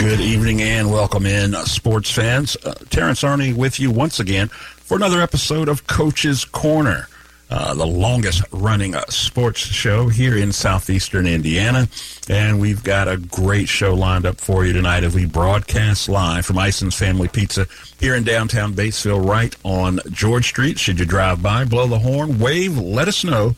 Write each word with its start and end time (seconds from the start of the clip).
Good 0.00 0.20
evening 0.22 0.62
and 0.62 0.90
welcome 0.90 1.26
in, 1.26 1.54
uh, 1.54 1.66
sports 1.66 2.10
fans. 2.10 2.56
Uh, 2.64 2.72
Terrence 2.88 3.22
Arney 3.22 3.54
with 3.54 3.78
you 3.78 3.90
once 3.90 4.18
again 4.18 4.48
for 4.48 4.96
another 4.96 5.20
episode 5.20 5.68
of 5.68 5.86
Coach's 5.88 6.46
Corner, 6.46 7.06
uh, 7.50 7.74
the 7.74 7.86
longest 7.86 8.42
running 8.50 8.94
uh, 8.94 9.04
sports 9.10 9.60
show 9.60 10.08
here 10.08 10.38
in 10.38 10.52
southeastern 10.52 11.26
Indiana. 11.26 11.86
And 12.30 12.58
we've 12.58 12.82
got 12.82 13.08
a 13.08 13.18
great 13.18 13.68
show 13.68 13.92
lined 13.92 14.24
up 14.24 14.40
for 14.40 14.64
you 14.64 14.72
tonight 14.72 15.04
as 15.04 15.14
we 15.14 15.26
broadcast 15.26 16.08
live 16.08 16.46
from 16.46 16.56
Ison's 16.56 16.94
Family 16.94 17.28
Pizza 17.28 17.66
here 17.98 18.14
in 18.14 18.24
downtown 18.24 18.72
Batesville, 18.72 19.22
right 19.22 19.54
on 19.64 20.00
George 20.10 20.46
Street. 20.46 20.78
Should 20.78 20.98
you 20.98 21.04
drive 21.04 21.42
by, 21.42 21.66
blow 21.66 21.86
the 21.86 21.98
horn, 21.98 22.38
wave, 22.38 22.78
let 22.78 23.06
us 23.06 23.22
know 23.22 23.54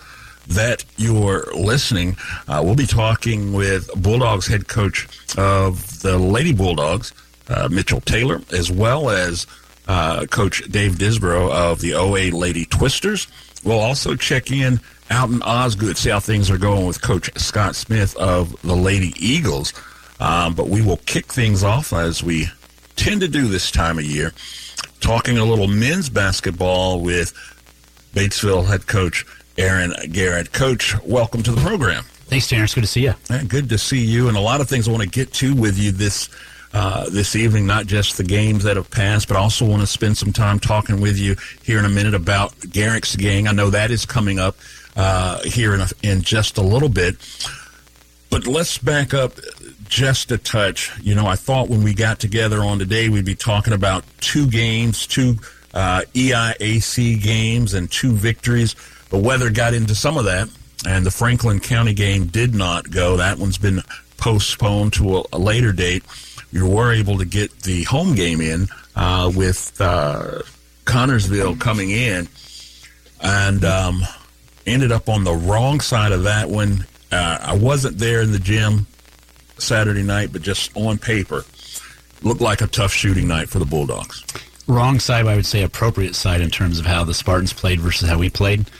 that 0.49 0.85
you're 0.97 1.47
listening. 1.55 2.17
Uh, 2.49 2.63
we'll 2.65 2.75
be 2.75 2.87
talking 2.87 3.53
with 3.53 3.91
Bulldogs 4.01 4.47
head 4.47 4.69
coach 4.69 5.09
of 5.37 6.01
the 6.01 6.19
Lady 6.19 6.53
Bulldogs, 6.53 7.13
uh, 7.49 7.69
Mitchell 7.71 8.00
Taylor, 8.00 8.41
as 8.53 8.71
well 8.71 9.11
as 9.11 9.47
uh, 9.89 10.27
Coach 10.27 10.63
Dave 10.71 10.93
Disbro 10.93 11.50
of 11.50 11.81
the 11.81 11.95
OA 11.95 12.31
Lady 12.31 12.64
Twisters. 12.64 13.29
We'll 13.64 13.81
also 13.81 14.17
check 14.17 14.50
in 14.50 14.81
out 15.11 15.29
in 15.29 15.43
Osgood, 15.43 15.97
see 15.97 16.11
how 16.11 16.21
things 16.21 16.50
are 16.50 16.59
going 16.59 16.86
with 16.86 17.03
Coach 17.03 17.31
Scott 17.39 17.77
Smith 17.77 18.17
of 18.17 18.61
the 18.63 18.75
Lady 18.77 19.13
Eagles. 19.19 19.72
Um, 20.21 20.55
but 20.55 20.69
we 20.69 20.83
will 20.83 20.99
kick 20.99 21.27
things 21.27 21.63
off 21.63 21.93
as 21.93 22.22
we 22.22 22.47
tend 22.97 23.21
to 23.21 23.29
do 23.29 23.49
this 23.49 23.71
time 23.71 23.99
of 23.99 24.05
year, 24.05 24.33
talking 25.00 25.36
a 25.39 25.45
little 25.45 25.67
men's 25.67 26.09
basketball 26.09 27.00
with 27.00 27.33
Batesville 28.14 28.67
head 28.67 28.86
coach 28.86 29.27
Aaron 29.59 29.93
Garrett. 30.11 30.53
Coach, 30.53 30.95
welcome 31.03 31.43
to 31.43 31.53
the 31.53 31.61
program. 31.61 32.05
Thanks, 32.05 32.48
Terrence. 32.48 32.75
Good 32.75 32.83
to 32.83 32.87
see 32.87 33.03
you. 33.03 33.15
Man, 33.29 33.47
good 33.47 33.69
to 33.69 33.78
see 33.78 34.03
you, 34.03 34.28
and 34.28 34.37
a 34.37 34.41
lot 34.41 34.61
of 34.61 34.69
things 34.69 34.89
I 34.89 34.91
want 34.91 35.03
to 35.03 35.09
get 35.09 35.33
to 35.34 35.55
with 35.55 35.78
you 35.78 35.92
this 35.92 36.31
uh, 36.73 37.11
this 37.11 37.37
evening. 37.37 37.67
Not 37.67 37.87
just 37.87 38.17
the 38.17 38.25
games 38.25 38.65
that 38.65 38.77
have 38.77 38.91
passed, 38.91 39.28
but 39.28 39.37
also 39.37 39.67
want 39.67 39.83
to 39.83 39.86
spend 39.86 40.17
some 40.17 40.33
time 40.33 40.59
talking 40.59 41.00
with 41.00 41.19
you 41.19 41.36
here 41.62 41.78
in 41.78 41.84
a 41.84 41.91
minute 41.91 42.14
about 42.14 42.59
Garrett's 42.70 43.17
gang. 43.17 43.48
I 43.48 43.53
know 43.53 43.70
that 43.70 43.91
is 43.91 44.06
coming 44.06 44.39
up 44.39 44.56
uh, 44.97 45.42
here 45.42 45.75
in 45.75 45.81
a, 45.81 45.89
in 46.03 46.22
just 46.22 46.56
a 46.56 46.62
little 46.62 46.89
bit, 46.89 47.16
but 48.31 48.47
let's 48.47 48.78
back 48.78 49.12
up 49.12 49.34
just 49.87 50.33
a 50.33 50.39
touch. 50.39 50.91
You 51.03 51.14
know, 51.14 51.27
I 51.27 51.37
thought 51.37 51.69
when 51.69 51.83
we 51.83 51.92
got 51.92 52.19
together 52.19 52.61
on 52.61 52.78
today, 52.78 53.11
we'd 53.11 53.27
be 53.27 53.34
talking 53.34 53.75
about 53.75 54.05
two 54.20 54.47
games, 54.48 55.06
two 55.06 55.37
uh, 55.75 56.03
EIAC 56.14 57.22
games, 57.22 57.75
and 57.75 57.91
two 57.91 58.12
victories. 58.12 58.75
The 59.12 59.18
weather 59.18 59.50
got 59.50 59.74
into 59.74 59.94
some 59.94 60.16
of 60.16 60.24
that, 60.24 60.48
and 60.88 61.05
the 61.05 61.10
Franklin 61.10 61.60
County 61.60 61.92
game 61.92 62.28
did 62.28 62.55
not 62.55 62.91
go. 62.91 63.19
That 63.19 63.38
one's 63.38 63.58
been 63.58 63.82
postponed 64.16 64.94
to 64.94 65.19
a, 65.19 65.22
a 65.34 65.38
later 65.38 65.70
date. 65.70 66.02
You 66.50 66.66
were 66.66 66.94
able 66.94 67.19
to 67.19 67.27
get 67.27 67.60
the 67.60 67.82
home 67.84 68.14
game 68.14 68.41
in 68.41 68.69
uh, 68.96 69.30
with 69.36 69.78
uh, 69.82 70.41
Connersville 70.86 71.60
coming 71.60 71.91
in, 71.91 72.27
and 73.20 73.62
um, 73.66 74.02
ended 74.66 74.91
up 74.91 75.10
on 75.10 75.24
the 75.24 75.34
wrong 75.34 75.80
side 75.80 76.12
of 76.12 76.22
that 76.22 76.48
one. 76.48 76.86
Uh, 77.10 77.36
I 77.42 77.54
wasn't 77.54 77.98
there 77.98 78.22
in 78.22 78.32
the 78.32 78.38
gym 78.38 78.86
Saturday 79.58 80.02
night, 80.02 80.32
but 80.32 80.41
just 80.41 80.74
on 80.74 80.97
paper, 80.97 81.44
looked 82.22 82.41
like 82.41 82.62
a 82.62 82.66
tough 82.66 82.94
shooting 82.94 83.28
night 83.28 83.50
for 83.50 83.58
the 83.58 83.66
Bulldogs. 83.66 84.24
Wrong 84.66 84.98
side, 84.98 85.26
I 85.26 85.36
would 85.36 85.44
say 85.44 85.62
appropriate 85.62 86.14
side 86.14 86.41
in 86.41 86.48
terms 86.48 86.78
of 86.78 86.86
how 86.86 87.04
the 87.04 87.12
Spartans 87.12 87.52
played 87.52 87.78
versus 87.78 88.08
how 88.08 88.16
we 88.16 88.30
played. 88.30 88.70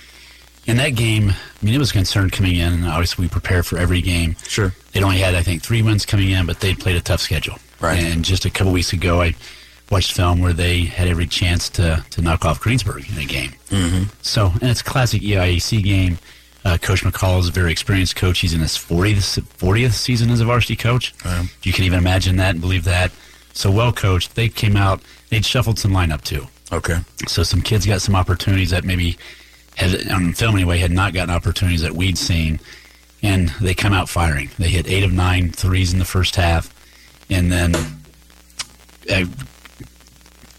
In 0.67 0.77
that 0.77 0.91
game, 0.91 1.31
I 1.31 1.65
mean, 1.65 1.75
it 1.75 1.79
was 1.79 1.91
a 1.91 1.95
concern 1.95 2.31
coming 2.31 2.57
in, 2.57 2.73
and 2.73 2.87
obviously 2.87 3.25
we 3.25 3.29
prepare 3.29 3.63
for 3.65 3.79
every 3.79 4.01
game. 4.01 4.37
Sure. 4.47 4.73
They'd 4.93 5.03
only 5.03 5.19
had, 5.19 5.35
I 5.35 5.43
think, 5.43 5.63
three 5.63 5.83
wins 5.83 6.07
coming 6.07 6.31
in, 6.31 6.47
but 6.47 6.61
they'd 6.61 6.79
played 6.79 6.97
a 6.97 7.01
tough 7.01 7.21
schedule. 7.21 7.57
Right. 7.81 7.99
And 8.03 8.25
just 8.25 8.45
a 8.45 8.51
couple 8.51 8.73
weeks 8.73 8.93
ago, 8.93 9.21
I 9.23 9.35
watched 9.91 10.13
film 10.13 10.41
where 10.41 10.53
they 10.53 10.85
had 10.85 11.09
every 11.09 11.27
chance 11.27 11.69
to, 11.71 12.05
to 12.11 12.23
knock 12.23 12.45
off 12.45 12.61
Greensburg 12.61 13.09
in 13.11 13.19
a 13.19 13.25
game. 13.25 13.51
Mm-hmm. 13.71 14.05
So, 14.23 14.53
and 14.61 14.71
it's 14.71 14.81
a 14.83 14.85
classic 14.85 15.23
EIAC 15.23 15.83
game. 15.83 16.19
Uh, 16.65 16.79
coach 16.79 17.03
McCall 17.03 17.41
is 17.41 17.49
a 17.49 17.51
very 17.51 17.73
experienced 17.73 18.15
coach. 18.15 18.39
He's 18.39 18.55
in 18.55 18.61
his 18.61 18.77
40th, 18.79 19.43
40th 19.59 19.95
season 19.95 20.31
as 20.31 20.41
a 20.41 20.45
varsity 20.45 20.77
coach. 20.77 21.13
Um, 21.25 21.51
You 21.65 21.73
can 21.73 21.85
even 21.85 21.99
imagine 21.99 22.37
that 22.37 22.51
and 22.51 22.61
believe 22.61 22.85
that. 22.85 23.11
So 23.53 23.69
well 23.69 23.93
coached. 23.93 24.37
They 24.37 24.49
came 24.49 24.77
out, 24.77 25.03
they'd 25.29 25.45
shuffled 25.45 25.79
some 25.81 25.91
lineup 25.91 26.23
too. 26.23 26.47
okay. 26.71 26.99
So 27.27 27.43
some 27.43 27.63
kids 27.63 27.85
got 27.85 28.01
some 28.01 28.15
opportunities 28.15 28.71
that 28.71 28.85
maybe 28.85 29.19
had 29.77 30.11
on 30.11 30.33
film 30.33 30.55
anyway 30.55 30.79
had 30.79 30.91
not 30.91 31.13
gotten 31.13 31.35
opportunities 31.35 31.83
that 31.83 31.93
we'd 31.93 32.19
seen, 32.19 32.61
and 33.23 33.49
they 33.61 33.75
come 33.75 33.93
out 33.93 34.09
firing. 34.09 34.51
They 34.59 34.69
hit 34.69 34.89
eight 34.89 35.05
of 35.05 35.13
nine 35.13 35.51
threes 35.51 35.93
in 35.93 35.99
the 35.99 36.05
first 36.05 36.37
half, 36.37 36.75
and 37.31 37.51
then 37.51 37.75
I 39.11 39.27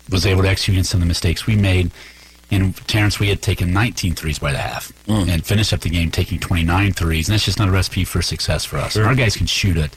was 0.10 0.26
able 0.26 0.44
to 0.44 0.50
execute 0.50 0.76
against 0.76 0.92
some 0.92 1.00
of 1.00 1.06
the 1.06 1.10
mistakes 1.10 1.46
we 1.46 1.56
made. 1.56 1.92
And 2.52 2.76
Terrence, 2.88 3.20
we 3.20 3.30
had 3.30 3.42
taken 3.42 3.74
19 3.74 4.14
threes 4.14 4.38
by 4.38 4.52
the 4.52 4.60
half 4.60 4.92
hmm. 5.08 5.28
and 5.28 5.44
finished 5.44 5.74
up 5.74 5.80
the 5.80 5.90
game 5.90 6.12
taking 6.12 6.40
29 6.40 6.94
threes, 6.94 7.28
and 7.28 7.34
that's 7.34 7.46
just 7.46 7.58
not 7.58 7.68
a 7.68 7.72
recipe 7.72 8.04
for 8.04 8.22
success 8.22 8.64
for 8.64 8.78
us. 8.78 8.94
Sure. 8.94 9.06
Our 9.06 9.16
guys 9.16 9.36
can 9.36 9.48
shoot 9.48 9.78
it, 9.78 9.96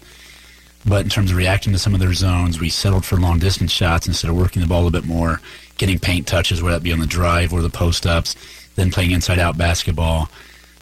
but 0.87 1.03
in 1.05 1.11
terms 1.11 1.31
of 1.31 1.37
reacting 1.37 1.73
to 1.73 1.79
some 1.79 1.93
of 1.93 2.01
their 2.01 2.15
zones, 2.15 2.61
we 2.61 2.71
settled 2.71 3.05
for 3.05 3.17
long 3.17 3.39
distance 3.39 3.73
shots 3.73 4.07
instead 4.07 4.31
of 4.31 4.37
working 4.37 4.63
the 4.63 4.69
ball 4.69 4.87
a 4.87 4.91
bit 4.91 5.05
more, 5.05 5.41
getting 5.77 5.99
paint 5.99 6.27
touches, 6.27 6.63
whether 6.63 6.77
that 6.77 6.83
be 6.83 6.93
on 6.93 7.01
the 7.01 7.07
drive 7.07 7.53
or 7.53 7.61
the 7.61 7.69
post 7.69 8.07
ups, 8.07 8.37
then 8.77 8.91
playing 8.91 9.11
inside 9.11 9.39
out 9.39 9.59
basketball. 9.59 10.31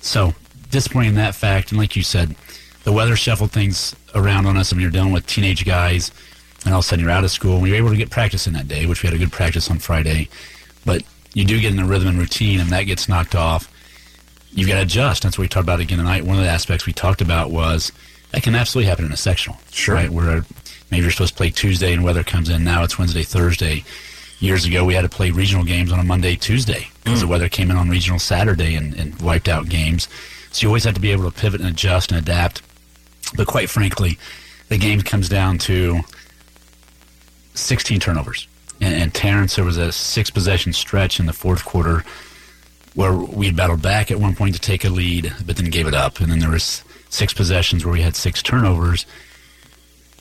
So 0.01 0.35
disappointing 0.71 1.15
that 1.15 1.35
fact. 1.35 1.71
And 1.71 1.79
like 1.79 1.97
you 1.97 2.03
said, 2.03 2.37
the 2.83 2.93
weather 2.93 3.17
shuffled 3.17 3.53
things 3.53 3.97
around 4.15 4.47
on 4.47 4.57
us, 4.57 4.71
and 4.71 4.81
you're 4.81 4.91
dealing 4.91 5.13
with 5.13 5.27
teenage 5.27 5.65
guys, 5.65 6.11
and 6.65 6.75
all 6.75 6.81
of 6.81 6.85
a 6.85 6.89
sudden 6.89 7.05
you're 7.05 7.13
out 7.13 7.25
of 7.25 7.31
school. 7.31 7.61
We 7.61 7.71
were 7.71 7.77
able 7.77 7.91
to 7.91 7.97
get 7.97 8.11
practice 8.11 8.47
in 8.47 8.53
that 8.53 8.69
day, 8.69 8.87
which 8.87 9.03
we 9.03 9.09
had 9.09 9.15
a 9.15 9.19
good 9.19 9.33
practice 9.33 9.71
on 9.71 9.79
Friday. 9.79 10.29
But 10.85 11.03
you 11.33 11.45
do 11.45 11.61
get 11.61 11.73
in 11.73 11.79
a 11.79 11.87
rhythm 11.87 12.09
and 12.09 12.19
routine, 12.19 12.61
and 12.61 12.71
that 12.71 12.83
gets 12.83 13.09
knocked 13.09 13.35
off. 13.35 13.71
You've 14.53 14.69
got 14.69 14.77
to 14.77 14.83
adjust. 14.83 15.23
That's 15.23 15.39
what 15.39 15.43
we 15.43 15.49
talked 15.49 15.65
about 15.65 15.81
again 15.81 15.99
tonight. 15.99 16.25
One 16.25 16.37
of 16.37 16.45
the 16.45 16.51
aspects 16.51 16.87
we 16.87 16.93
talked 16.93 17.21
about 17.21 17.51
was 17.51 17.91
that 18.31 18.43
can 18.43 18.55
absolutely 18.55 18.89
happen 18.89 19.05
in 19.05 19.13
a 19.13 19.17
sectional. 19.17 19.59
Sure. 19.71 19.95
Right? 19.95 20.11
Where 20.11 20.45
maybe 20.91 21.03
you're 21.03 21.11
supposed 21.11 21.33
to 21.33 21.37
play 21.37 21.51
Tuesday 21.51 21.93
and 21.93 22.05
weather 22.05 22.23
comes 22.23 22.49
in. 22.49 22.63
Now 22.63 22.85
it's 22.85 22.99
Wednesday, 22.99 23.23
Thursday. 23.23 23.85
Years 24.45 24.67
ago, 24.67 24.85
we 24.85 24.93
had 24.93 25.03
to 25.03 25.09
play 25.09 25.31
regional 25.31 25.65
games 25.65 25.91
on 25.91 25.99
a 25.99 26.05
Monday, 26.05 26.37
Tuesday 26.37 26.89
because 27.03 27.21
the 27.21 27.27
hmm. 27.27 27.33
weather 27.33 27.49
came 27.49 27.71
in 27.71 27.79
on 27.79 27.89
regional 27.89 28.19
Saturday 28.19 28.75
and, 28.75 28.93
and 28.93 29.19
wiped 29.23 29.49
out 29.49 29.71
games. 29.71 30.07
So 30.53 30.65
you 30.65 30.69
always 30.69 30.85
have 30.85 30.93
to 30.93 31.01
be 31.01 31.13
able 31.13 31.25
to 31.25 31.31
pivot 31.31 31.63
and 31.63 31.71
adjust 31.71 32.13
and 32.13 32.21
adapt. 32.21 32.61
But 33.35 33.47
quite 33.47 33.71
frankly, 33.71 34.19
the 34.69 34.77
game 34.77 35.01
comes 35.01 35.31
down 35.31 35.57
to 35.61 36.01
16 37.55 38.01
turnovers. 38.01 38.47
And, 38.83 38.95
and 38.95 39.15
Terrence, 39.15 39.57
there 39.57 39.65
was 39.65 39.79
a 39.79 39.91
six 39.91 40.29
possession 40.29 40.75
stretch 40.75 41.19
in 41.19 41.25
the 41.25 41.33
fourth 41.33 41.65
quarter 41.65 42.05
where 42.95 43.15
we 43.15 43.47
had 43.47 43.57
battled 43.57 43.81
back 43.81 44.11
at 44.11 44.21
one 44.21 44.37
point 44.37 44.55
to 44.57 44.61
take 44.61 44.85
a 44.85 44.91
lead, 44.91 45.33
but 45.47 45.57
then 45.57 45.71
gave 45.71 45.87
it 45.87 45.95
up. 45.95 46.21
And 46.21 46.31
then 46.31 46.41
there 46.41 46.51
was 46.51 46.85
six 47.09 47.33
possessions 47.33 47.83
where 47.83 47.95
we 47.95 48.03
had 48.03 48.15
six 48.15 48.43
turnovers, 48.43 49.07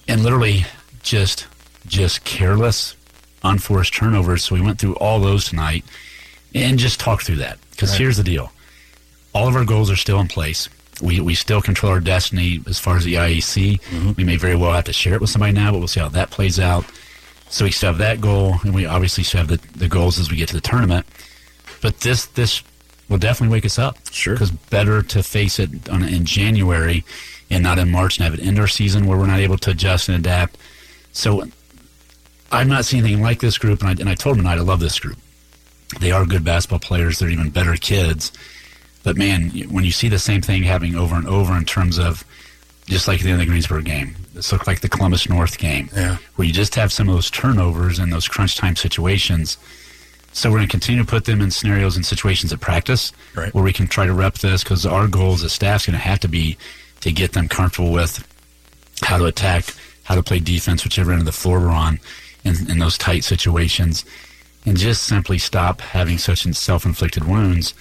and 0.08 0.24
literally 0.24 0.66
just 1.02 1.48
just 1.86 2.24
careless, 2.24 2.96
unforced 3.44 3.94
turnovers. 3.94 4.44
So 4.46 4.56
we 4.56 4.62
went 4.62 4.80
through 4.80 4.96
all 4.96 5.20
those 5.20 5.46
tonight 5.46 5.84
and 6.56 6.78
just 6.80 7.00
talked 7.00 7.24
through 7.26 7.38
that. 7.38 7.58
Because 7.72 7.92
Right. 7.92 8.00
here's 8.02 8.18
the 8.18 8.24
deal: 8.24 8.52
all 9.34 9.48
of 9.48 9.56
our 9.56 9.66
goals 9.66 9.90
are 9.92 9.96
still 9.96 10.20
in 10.20 10.28
place. 10.28 10.70
We 11.02 11.20
we 11.20 11.36
still 11.36 11.62
control 11.62 11.92
our 11.92 12.00
destiny 12.00 12.62
as 12.68 12.80
far 12.80 12.98
as 12.98 13.04
the 13.04 13.16
IEC. 13.16 13.80
Mm-hmm. 13.82 14.12
We 14.16 14.24
may 14.24 14.38
very 14.38 14.56
well 14.56 14.74
have 14.74 14.84
to 14.86 14.94
share 14.94 15.16
it 15.16 15.22
with 15.22 15.30
somebody 15.32 15.52
now, 15.54 15.72
but 15.72 15.80
we'll 15.80 15.88
see 15.88 16.00
how 16.00 16.10
that 16.10 16.30
plays 16.30 16.60
out. 16.60 16.86
So 17.50 17.66
we 17.66 17.72
still 17.72 17.90
have 17.90 17.98
that 18.00 18.22
goal, 18.22 18.56
and 18.64 18.74
we 18.74 18.86
obviously 18.86 19.24
still 19.24 19.40
have 19.40 19.48
the, 19.48 19.60
the 19.78 19.88
goals 19.88 20.18
as 20.18 20.32
we 20.32 20.38
get 20.38 20.50
to 20.50 20.56
the 20.56 20.62
tournament. 20.62 21.06
But 21.82 22.00
this 22.02 22.26
this 22.28 22.64
will 23.10 23.18
definitely 23.18 23.54
wake 23.54 23.66
us 23.66 23.78
up. 23.78 23.98
Sure. 24.12 24.34
Because 24.36 24.52
better 24.52 25.02
to 25.04 25.22
face 25.24 25.60
it 25.60 25.90
on, 25.90 26.04
in 26.04 26.26
January 26.26 27.04
and 27.50 27.62
not 27.62 27.78
in 27.78 27.92
March 27.92 28.18
and 28.18 28.24
have 28.24 28.34
an 28.34 28.40
indoor 28.40 28.68
season 28.68 29.06
where 29.06 29.18
we're 29.18 29.28
not 29.28 29.40
able 29.40 29.58
to 29.58 29.72
adjust 29.72 30.10
and 30.10 30.18
adapt. 30.18 30.58
So 31.12 31.44
I'm 32.54 32.68
not 32.70 32.86
seeing 32.86 33.04
anything 33.04 33.24
like 33.24 33.40
this 33.40 33.58
group, 33.58 33.82
and 33.82 33.90
I, 33.90 33.92
and 33.94 34.10
I 34.10 34.16
told 34.16 34.38
them 34.38 34.44
tonight 34.46 34.60
I 34.60 34.62
love 34.62 34.80
this 34.80 35.00
group. 35.00 35.18
They 36.00 36.12
are 36.12 36.26
good 36.26 36.44
basketball 36.44 36.80
players. 36.80 37.20
They're 37.20 37.30
even 37.30 37.50
better 37.50 37.76
kids. 37.76 38.32
But 39.04 39.18
man, 39.18 39.50
when 39.70 39.84
you 39.84 39.92
see 39.92 40.08
the 40.08 40.20
same 40.20 40.42
thing 40.42 40.64
happening 40.64 40.96
over 40.96 41.16
and 41.16 41.28
over 41.28 41.56
in 41.58 41.66
terms 41.66 42.00
of 42.00 42.24
just 42.88 43.08
like 43.08 43.22
the 43.22 43.32
end 43.32 43.42
of 43.42 43.46
the 43.48 43.52
Greensburg 43.52 43.86
game, 43.86 44.16
this 44.34 44.52
looked 44.52 44.68
like 44.68 44.82
the 44.82 44.90
Columbus 44.90 45.28
North 45.30 45.58
game, 45.58 45.90
Yeah. 45.96 46.18
where 46.36 46.48
you 46.48 46.54
just 46.54 46.76
have 46.76 46.92
some 46.94 47.10
of 47.10 47.16
those 47.16 47.30
turnovers 47.30 48.00
and 48.00 48.12
those 48.14 48.28
crunch 48.28 48.56
time 48.56 48.76
situations. 48.76 49.58
So 50.32 50.50
we're 50.50 50.58
going 50.58 50.68
to 50.68 50.72
continue 50.72 51.02
to 51.04 51.08
put 51.08 51.26
them 51.26 51.42
in 51.42 51.52
scenarios 51.52 51.96
and 51.96 52.06
situations 52.06 52.52
at 52.54 52.60
practice 52.60 53.12
Right. 53.36 53.54
where 53.54 53.64
we 53.64 53.74
can 53.74 53.88
try 53.88 54.06
to 54.06 54.14
rep 54.14 54.36
this 54.40 54.64
because 54.64 54.86
our 54.86 55.08
goal 55.08 55.34
as 55.34 55.44
a 55.44 55.50
staff's 55.50 55.86
going 55.86 55.94
to 55.98 56.04
have 56.04 56.20
to 56.22 56.28
be 56.28 56.58
to 57.02 57.12
get 57.12 57.34
them 57.34 57.48
comfortable 57.48 57.92
with 57.92 58.26
how 59.02 59.18
to 59.18 59.26
attack, 59.26 59.66
how 60.04 60.16
to 60.16 60.24
play 60.24 60.40
defense, 60.40 60.84
whichever 60.84 61.12
end 61.12 61.20
of 61.22 61.26
the 61.26 61.32
floor 61.32 61.60
we're 61.60 61.68
on 61.70 62.00
in, 62.44 62.70
in 62.70 62.80
those 62.80 62.98
tight 62.98 63.24
situations, 63.24 64.06
and 64.66 64.78
just 64.78 65.04
simply 65.04 65.38
stop 65.38 65.82
having 65.82 66.18
such 66.18 66.44
self-inflicted 66.44 67.26
wounds 67.28 67.74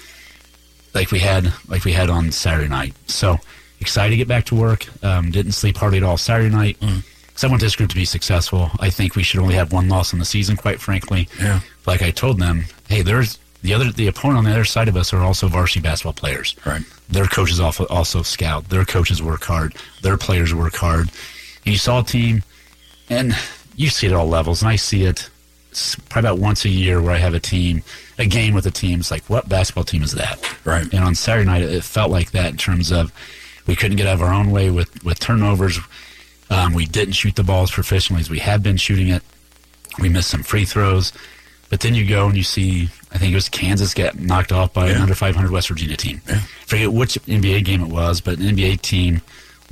like 0.94 1.10
we 1.10 1.18
had 1.20 1.52
like 1.68 1.84
we 1.84 1.92
had 1.92 2.10
on 2.10 2.30
Saturday 2.32 2.68
night. 2.68 2.94
So 3.06 3.38
excited 3.80 4.10
to 4.10 4.16
get 4.16 4.28
back 4.28 4.44
to 4.46 4.54
work. 4.54 4.86
Um, 5.04 5.30
didn't 5.30 5.52
sleep 5.52 5.76
hardly 5.76 5.98
at 5.98 6.04
all 6.04 6.16
Saturday 6.16 6.50
night. 6.50 6.78
because 6.80 7.44
I 7.44 7.48
want 7.48 7.60
this 7.60 7.76
group 7.76 7.88
to 7.90 7.96
be 7.96 8.04
successful. 8.04 8.70
I 8.78 8.90
think 8.90 9.16
we 9.16 9.22
should 9.22 9.40
only 9.40 9.54
have 9.54 9.72
one 9.72 9.88
loss 9.88 10.12
in 10.12 10.18
the 10.18 10.24
season, 10.24 10.56
quite 10.56 10.80
frankly. 10.80 11.28
Yeah. 11.40 11.60
Like 11.86 12.02
I 12.02 12.10
told 12.10 12.38
them, 12.38 12.64
hey, 12.88 13.02
there's 13.02 13.38
the 13.62 13.74
other 13.74 13.90
the 13.90 14.06
opponent 14.08 14.38
on 14.38 14.44
the 14.44 14.50
other 14.50 14.64
side 14.64 14.88
of 14.88 14.96
us 14.96 15.12
are 15.12 15.20
also 15.22 15.48
varsity 15.48 15.80
basketball 15.80 16.12
players. 16.12 16.56
Right. 16.66 16.82
Their 17.08 17.26
coaches 17.26 17.60
also 17.60 17.86
also 17.86 18.22
scout. 18.22 18.68
Their 18.68 18.84
coaches 18.84 19.22
work 19.22 19.44
hard. 19.44 19.74
Their 20.02 20.16
players 20.18 20.54
work 20.54 20.74
hard. 20.74 21.08
And 21.64 21.72
you 21.72 21.78
saw 21.78 22.00
a 22.00 22.04
team, 22.04 22.42
and 23.08 23.36
you 23.76 23.88
see 23.88 24.06
it 24.06 24.12
at 24.12 24.16
all 24.16 24.26
levels, 24.26 24.62
and 24.62 24.68
I 24.68 24.76
see 24.76 25.04
it 25.04 25.28
probably 26.08 26.30
about 26.30 26.38
once 26.38 26.64
a 26.64 26.68
year 26.68 27.00
where 27.00 27.12
I 27.12 27.18
have 27.18 27.34
a 27.34 27.40
team, 27.40 27.82
a 28.18 28.26
game 28.26 28.54
with 28.54 28.66
a 28.66 28.70
team. 28.70 29.00
It's 29.00 29.10
like, 29.10 29.24
what 29.24 29.48
basketball 29.48 29.84
team 29.84 30.02
is 30.02 30.12
that? 30.12 30.38
Right. 30.64 30.92
And 30.92 31.04
on 31.04 31.14
Saturday 31.14 31.46
night, 31.46 31.62
it 31.62 31.82
felt 31.84 32.10
like 32.10 32.32
that 32.32 32.50
in 32.50 32.56
terms 32.56 32.92
of 32.92 33.12
we 33.66 33.76
couldn't 33.76 33.96
get 33.96 34.06
out 34.06 34.14
of 34.14 34.22
our 34.22 34.32
own 34.32 34.50
way 34.50 34.70
with 34.70 35.02
with 35.04 35.18
turnovers. 35.18 35.78
Um, 36.50 36.74
we 36.74 36.84
didn't 36.84 37.14
shoot 37.14 37.34
the 37.34 37.42
balls 37.42 37.70
professionally 37.70 38.20
as 38.20 38.28
we 38.28 38.38
had 38.38 38.62
been 38.62 38.76
shooting 38.76 39.08
it. 39.08 39.22
We 39.98 40.08
missed 40.08 40.30
some 40.30 40.42
free 40.42 40.64
throws. 40.64 41.12
But 41.70 41.80
then 41.80 41.94
you 41.94 42.06
go 42.06 42.26
and 42.26 42.36
you 42.36 42.42
see, 42.42 42.90
I 43.12 43.18
think 43.18 43.32
it 43.32 43.34
was 43.34 43.48
Kansas 43.48 43.94
get 43.94 44.20
knocked 44.20 44.52
off 44.52 44.74
by 44.74 44.88
yeah. 44.88 44.96
an 44.96 45.02
under 45.02 45.14
500 45.14 45.50
West 45.50 45.68
Virginia 45.68 45.96
team. 45.96 46.20
Yeah. 46.28 46.40
Forget 46.66 46.92
which 46.92 47.14
NBA 47.14 47.64
game 47.64 47.80
it 47.80 47.88
was, 47.88 48.20
but 48.20 48.38
an 48.38 48.44
NBA 48.44 48.82
team 48.82 49.22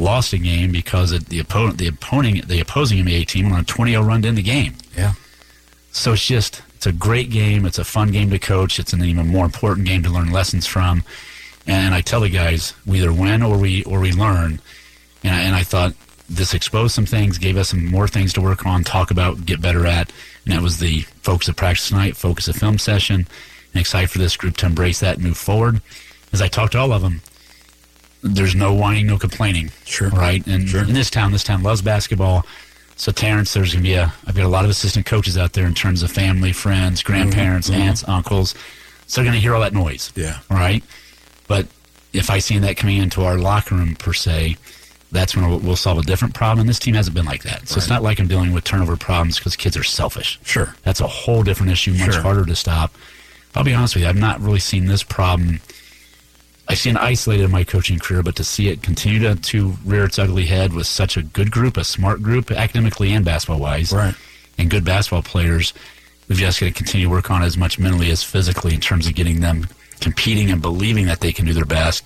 lost 0.00 0.32
a 0.32 0.38
game 0.38 0.72
because 0.72 1.10
the 1.10 1.38
opponent, 1.38 1.78
the 1.78 1.86
opponent, 1.86 2.48
the 2.48 2.60
opposing 2.60 3.04
NBA 3.04 3.26
team 3.26 3.50
went 3.50 3.56
on 3.56 3.60
a 3.60 3.64
20-0 3.64 4.06
run 4.06 4.22
to 4.22 4.28
end 4.28 4.38
the 4.38 4.42
game. 4.42 4.74
Yeah. 4.96 5.12
So 5.92 6.12
it's 6.12 6.24
just, 6.24 6.62
it's 6.74 6.86
a 6.86 6.92
great 6.92 7.30
game. 7.30 7.66
It's 7.66 7.78
a 7.78 7.84
fun 7.84 8.10
game 8.10 8.30
to 8.30 8.38
coach. 8.38 8.78
It's 8.78 8.92
an 8.92 9.04
even 9.04 9.26
more 9.26 9.44
important 9.44 9.86
game 9.86 10.02
to 10.04 10.10
learn 10.10 10.32
lessons 10.32 10.66
from. 10.66 11.04
And 11.66 11.94
I 11.94 12.00
tell 12.00 12.20
the 12.20 12.30
guys, 12.30 12.74
we 12.86 12.98
either 12.98 13.12
win 13.12 13.42
or 13.42 13.58
we 13.58 13.84
or 13.84 14.00
we 14.00 14.12
learn. 14.12 14.60
And 15.22 15.34
I, 15.34 15.40
and 15.40 15.54
I 15.54 15.62
thought 15.62 15.92
this 16.28 16.54
exposed 16.54 16.94
some 16.94 17.06
things, 17.06 17.38
gave 17.38 17.56
us 17.56 17.70
some 17.70 17.84
more 17.86 18.08
things 18.08 18.32
to 18.34 18.40
work 18.40 18.64
on, 18.64 18.84
talk 18.84 19.10
about, 19.10 19.44
get 19.44 19.60
better 19.60 19.86
at. 19.86 20.10
And 20.44 20.54
that 20.54 20.62
was 20.62 20.78
the 20.78 21.00
focus 21.22 21.48
of 21.48 21.56
practice 21.56 21.88
tonight, 21.88 22.16
focus 22.16 22.48
of 22.48 22.56
film 22.56 22.78
session. 22.78 23.26
And 23.72 23.80
excited 23.80 24.10
for 24.10 24.18
this 24.18 24.36
group 24.36 24.56
to 24.58 24.66
embrace 24.66 25.00
that 25.00 25.16
and 25.16 25.24
move 25.24 25.36
forward. 25.36 25.82
As 26.32 26.40
I 26.40 26.48
talked 26.48 26.72
to 26.72 26.78
all 26.78 26.92
of 26.92 27.02
them, 27.02 27.20
there's 28.22 28.54
no 28.54 28.72
whining, 28.74 29.06
no 29.06 29.18
complaining. 29.18 29.70
Sure. 29.84 30.10
Right? 30.10 30.46
And 30.46 30.68
sure. 30.68 30.82
in 30.82 30.92
this 30.92 31.10
town, 31.10 31.32
this 31.32 31.44
town 31.44 31.62
loves 31.62 31.82
basketball. 31.82 32.44
So 32.96 33.12
Terrence, 33.12 33.54
there's 33.54 33.72
gonna 33.72 33.82
be 33.82 33.94
a 33.94 34.12
I've 34.26 34.36
got 34.36 34.44
a 34.44 34.48
lot 34.48 34.64
of 34.64 34.70
assistant 34.70 35.06
coaches 35.06 35.38
out 35.38 35.54
there 35.54 35.66
in 35.66 35.74
terms 35.74 36.02
of 36.02 36.10
family, 36.12 36.52
friends, 36.52 37.02
grandparents, 37.02 37.70
mm-hmm. 37.70 37.80
aunts, 37.80 38.06
uncles. 38.06 38.54
So 39.06 39.20
they're 39.20 39.30
gonna 39.30 39.40
hear 39.40 39.54
all 39.54 39.62
that 39.62 39.72
noise. 39.72 40.12
Yeah. 40.14 40.38
Right? 40.50 40.84
But 41.48 41.66
if 42.12 42.30
I 42.30 42.38
see 42.40 42.58
that 42.58 42.76
coming 42.76 42.98
into 42.98 43.22
our 43.22 43.38
locker 43.38 43.74
room 43.74 43.96
per 43.96 44.12
se, 44.12 44.56
that's 45.12 45.34
when 45.34 45.48
we'll, 45.48 45.58
we'll 45.60 45.76
solve 45.76 45.98
a 45.98 46.02
different 46.02 46.34
problem. 46.34 46.60
And 46.60 46.68
this 46.68 46.78
team 46.78 46.94
hasn't 46.94 47.14
been 47.14 47.24
like 47.24 47.42
that. 47.44 47.68
So 47.68 47.74
right. 47.74 47.78
it's 47.78 47.88
not 47.88 48.02
like 48.02 48.20
I'm 48.20 48.28
dealing 48.28 48.52
with 48.52 48.64
turnover 48.64 48.96
problems 48.96 49.38
because 49.38 49.56
kids 49.56 49.76
are 49.76 49.82
selfish. 49.82 50.38
Sure. 50.44 50.74
That's 50.82 51.00
a 51.00 51.06
whole 51.06 51.42
different 51.42 51.72
issue, 51.72 51.92
much 51.92 52.12
sure. 52.12 52.22
harder 52.22 52.44
to 52.44 52.54
stop. 52.54 52.94
I'll 53.54 53.64
be 53.64 53.74
honest 53.74 53.94
with 53.94 54.04
you, 54.04 54.08
I've 54.08 54.16
not 54.16 54.40
really 54.40 54.60
seen 54.60 54.86
this 54.86 55.02
problem. 55.02 55.60
I've 56.70 56.78
seen 56.78 56.96
it 56.96 57.02
isolated 57.02 57.44
in 57.44 57.50
my 57.50 57.64
coaching 57.64 57.98
career, 57.98 58.22
but 58.22 58.36
to 58.36 58.44
see 58.44 58.68
it 58.68 58.82
continue 58.82 59.18
to, 59.20 59.34
to 59.34 59.74
rear 59.84 60.04
its 60.04 60.18
ugly 60.18 60.46
head 60.46 60.72
with 60.72 60.86
such 60.86 61.16
a 61.16 61.22
good 61.22 61.50
group, 61.50 61.76
a 61.76 61.84
smart 61.84 62.22
group, 62.22 62.50
academically 62.50 63.12
and 63.12 63.24
basketball 63.24 63.58
wise, 63.58 63.92
right. 63.92 64.14
and 64.56 64.70
good 64.70 64.84
basketball 64.84 65.22
players, 65.22 65.74
we've 66.28 66.38
just 66.38 66.60
got 66.60 66.66
to 66.66 66.72
continue 66.72 67.06
to 67.06 67.10
work 67.10 67.30
on 67.30 67.42
as 67.42 67.56
much 67.56 67.78
mentally 67.78 68.10
as 68.10 68.22
physically 68.22 68.72
in 68.72 68.80
terms 68.80 69.06
of 69.06 69.14
getting 69.14 69.40
them 69.40 69.66
competing 70.00 70.50
and 70.50 70.62
believing 70.62 71.06
that 71.06 71.20
they 71.20 71.32
can 71.32 71.44
do 71.44 71.52
their 71.52 71.64
best. 71.64 72.04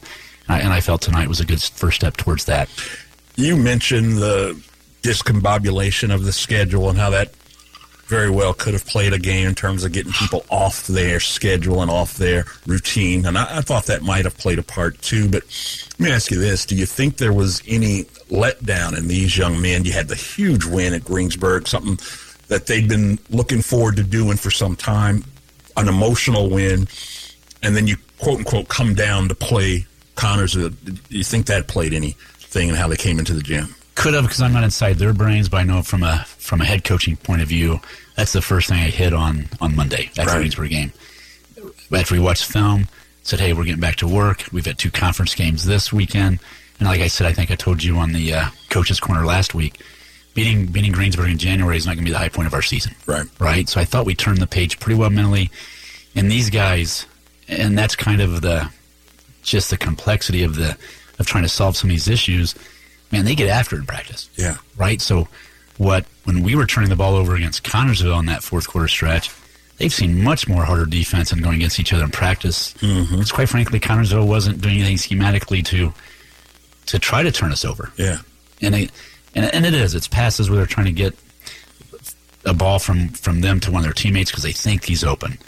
I, 0.49 0.61
and 0.61 0.73
I 0.73 0.81
felt 0.81 1.03
tonight 1.03 1.29
was 1.29 1.41
a 1.41 1.45
good 1.45 1.63
first 1.63 1.97
step 1.97 2.17
towards 2.17 2.47
that. 2.47 2.69
You 3.37 3.57
mentioned 3.57 4.17
the 4.19 4.61
discombobulation 5.03 6.13
of 6.13 6.25
the 6.25 6.33
schedule 6.33 6.89
and 6.89 6.99
how 6.99 7.11
that 7.11 7.33
very 8.07 8.31
well 8.31 8.53
could 8.53 8.75
have 8.75 8.87
played 8.87 9.13
a 9.13 9.19
game 9.19 9.49
in 9.49 9.55
terms 9.55 9.85
of 9.85 9.93
getting 9.93 10.13
people 10.13 10.45
off 10.51 10.87
their 10.87 11.21
schedule 11.21 11.81
and 11.81 11.91
off 11.91 12.17
their 12.17 12.45
routine. 12.67 13.25
And 13.27 13.39
I, 13.39 13.59
I, 13.59 13.61
thought 13.61 13.87
that 13.87 14.03
might 14.03 14.25
have 14.25 14.37
played 14.37 14.59
a 14.59 14.63
part 14.63 15.01
too. 15.01 15.29
But 15.29 15.43
let 15.99 16.01
me 16.01 16.11
ask 16.11 16.31
you 16.31 16.39
this 16.39 16.67
Do 16.67 16.77
you 16.77 16.87
think 16.87 17.17
there 17.17 17.33
was 17.33 17.63
any 17.67 18.05
letdown 18.31 18.97
in 18.97 19.09
these 19.09 19.37
young 19.37 19.61
men? 19.61 19.85
You 19.85 19.93
had 19.93 20.09
the 20.09 20.17
huge 20.17 20.65
win 20.65 20.93
at 20.95 21.05
Greensburg, 21.05 21.67
something 21.67 21.99
that 22.49 22.67
they'd 22.67 22.89
been 22.89 23.19
looking 23.31 23.63
forward 23.63 23.97
to 23.97 24.03
doing 24.03 24.37
for 24.37 24.51
some 24.51 24.77
time, 24.77 25.25
an 25.77 25.89
emotional 25.89 26.51
win, 26.51 26.87
and 27.63 27.75
then 27.75 27.87
you 27.87 27.97
quote 28.19 28.39
unquote 28.39 28.69
come 28.69 28.95
down 28.95 29.29
to 29.29 29.35
play 29.35 29.87
Connors. 30.15 30.53
Do 30.53 30.73
you 31.09 31.25
think 31.25 31.47
that 31.47 31.69
played 31.69 31.95
anything 31.95 32.69
in 32.69 32.75
how 32.75 32.89
they 32.89 32.97
came 32.97 33.19
into 33.19 33.33
the 33.33 33.43
gym? 33.43 33.75
Could 33.95 34.15
have 34.15 34.25
because 34.25 34.43
I'm 34.43 34.53
not 34.53 34.65
inside 34.65 34.97
their 34.97 35.13
brains, 35.13 35.49
but 35.49 35.59
I 35.59 35.63
know 35.63 35.83
from 35.83 36.03
a 36.03 36.25
from 36.27 36.61
a 36.61 36.65
head 36.65 36.85
coaching 36.85 37.17
point 37.17 37.43
of 37.43 37.49
view, 37.49 37.81
that's 38.17 38.33
the 38.33 38.43
first 38.43 38.69
thing 38.69 38.79
I 38.79 38.91
hit 38.91 39.13
on 39.13 39.49
on 39.61 39.77
Monday 39.77 40.07
after 40.19 40.23
right. 40.23 40.33
the 40.33 40.39
Greensburg 40.39 40.71
game. 40.71 40.93
After 41.93 42.15
we 42.15 42.21
watched 42.21 42.45
film, 42.45 42.89
said, 43.23 43.41
"Hey, 43.41 43.53
we're 43.53 43.65
getting 43.65 43.81
back 43.81 43.97
to 43.97 44.09
work. 44.09 44.45
We've 44.53 44.67
had 44.67 44.79
two 44.79 44.91
conference 44.91 45.35
games 45.35 45.65
this 45.65 45.93
weekend, 45.93 46.41
and 46.79 46.89
like 46.89 47.01
I 47.01 47.07
said, 47.07 47.27
I 47.27 47.33
think 47.33 47.51
I 47.51 47.55
told 47.55 47.83
you 47.83 47.97
on 47.97 48.13
the 48.13 48.35
uh, 48.35 48.49
coaches' 48.69 49.01
corner 49.01 49.25
last 49.25 49.55
week, 49.55 49.81
beating 50.35 50.67
beating 50.67 50.93
Greensburg 50.93 51.31
in 51.31 51.39
January 51.39 51.77
is 51.77 51.87
not 51.87 51.95
going 51.95 52.05
to 52.05 52.09
be 52.09 52.13
the 52.13 52.19
high 52.19 52.29
point 52.29 52.47
of 52.47 52.55
our 52.55 52.63
season. 52.63 52.95
Right, 53.07 53.27
right. 53.39 53.69
So 53.69 53.81
I 53.81 53.85
thought 53.85 54.07
we 54.07 54.15
turned 54.15 54.39
the 54.39 54.47
page 54.47 54.81
pretty 54.81 54.99
well 54.99 55.11
mentally, 55.11 55.51
and 56.15 56.31
these 56.31 56.51
guys, 56.51 57.07
and 57.49 57.79
that's 57.79 57.97
kind 57.97 58.21
of 58.21 58.41
the 58.43 58.71
just 59.43 59.71
the 59.71 59.77
complexity 59.77 60.43
of 60.43 60.57
the 60.57 60.77
of 61.19 61.27
trying 61.27 61.45
to 61.45 61.49
solve 61.49 61.77
some 61.77 61.91
of 61.91 61.95
these 61.95 62.09
issues." 62.09 62.55
Man, 63.13 63.25
they 63.25 63.35
get 63.35 63.49
after 63.49 63.77
it 63.77 63.81
in 63.81 63.87
practice. 63.87 64.29
Yeah. 64.37 64.57
Right? 64.77 65.01
So 65.01 65.29
what 65.79 66.05
when 66.25 66.43
we 66.43 66.55
were 66.55 66.67
turning 66.67 66.91
the 66.91 66.97
ball 66.97 67.15
over 67.15 67.35
against 67.35 67.65
Connersville 67.65 68.15
on 68.15 68.27
that 68.27 68.43
fourth 68.43 68.69
quarter 68.69 68.89
stretch, 68.89 69.31
they've 69.79 69.93
seen 69.93 70.23
much 70.23 70.49
more 70.49 70.65
harder 70.65 70.87
defense 70.87 71.33
and 71.33 71.43
going 71.43 71.57
against 71.57 71.81
each 71.81 71.93
other 71.93 72.05
in 72.05 72.11
practice. 72.11 72.75
Mm-hmm. 72.75 73.21
It's 73.21 73.33
quite 73.33 73.49
frankly, 73.49 73.81
Connersville 73.81 74.27
wasn't 74.27 74.61
doing 74.61 74.81
anything 74.81 74.97
schematically 74.97 75.65
to 75.67 75.93
to 76.87 76.99
try 76.99 77.23
to 77.23 77.33
turn 77.33 77.53
us 77.53 77.65
over. 77.65 77.93
Yeah. 77.97 78.19
And 78.61 78.75
they, 78.75 78.89
and 79.35 79.53
and 79.55 79.67
it 79.67 79.75
is. 79.75 79.95
It's 79.95 80.09
passes 80.09 80.49
where 80.49 80.59
they're 80.59 80.67
trying 80.67 80.87
to 80.87 80.93
get 80.93 81.15
a 82.45 82.55
ball 82.55 82.79
from 82.79 83.09
from 83.11 83.41
them 83.41 83.61
to 83.61 83.71
one 83.71 83.81
of 83.81 83.85
their 83.85 83.93
teammates 83.93 84.31
because 84.31 84.45
they 84.45 84.53
think 84.53 84.85
he's 84.85 85.05
open. 85.05 85.39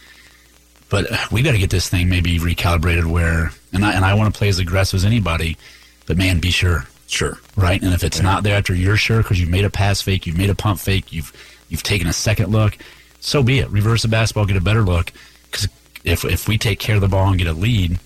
But 0.89 1.07
we 1.31 1.41
got 1.41 1.51
to 1.51 1.57
get 1.57 1.69
this 1.69 1.89
thing 1.89 2.07
maybe 2.07 2.39
recalibrated 2.39 3.05
where, 3.05 3.51
and 3.73 3.83
I 3.83 3.93
and 3.93 4.05
I 4.05 4.13
want 4.13 4.33
to 4.33 4.37
play 4.37 4.49
as 4.49 4.59
aggressive 4.59 4.97
as 4.97 5.05
anybody, 5.05 5.57
but 6.05 6.17
man, 6.17 6.39
be 6.39 6.51
sure 6.51 6.85
Sure. 7.07 7.39
Right. 7.55 7.81
And 7.81 7.93
if 7.93 8.03
it's 8.03 8.17
yeah. 8.17 8.23
not 8.23 8.43
there 8.43 8.57
after 8.57 8.75
you're 8.75 8.97
sure 8.97 9.23
because 9.23 9.39
you've 9.39 9.49
made 9.49 9.65
a 9.65 9.69
pass 9.69 10.01
fake, 10.01 10.27
you've 10.27 10.37
made 10.37 10.49
a 10.49 10.55
pump 10.55 10.79
fake, 10.79 11.11
you've 11.11 11.33
you've 11.69 11.83
taken 11.83 12.07
a 12.07 12.13
second 12.13 12.51
look, 12.51 12.77
so 13.19 13.41
be 13.41 13.59
it. 13.59 13.69
Reverse 13.69 14.03
the 14.03 14.07
basketball, 14.07 14.45
get 14.45 14.57
a 14.57 14.61
better 14.61 14.83
look. 14.83 15.11
Because 15.49 15.67
if 16.03 16.25
if 16.25 16.47
we 16.47 16.57
take 16.57 16.79
care 16.79 16.95
of 16.95 17.01
the 17.01 17.07
ball 17.07 17.29
and 17.29 17.37
get 17.37 17.47
a 17.47 17.53
lead, 17.53 17.99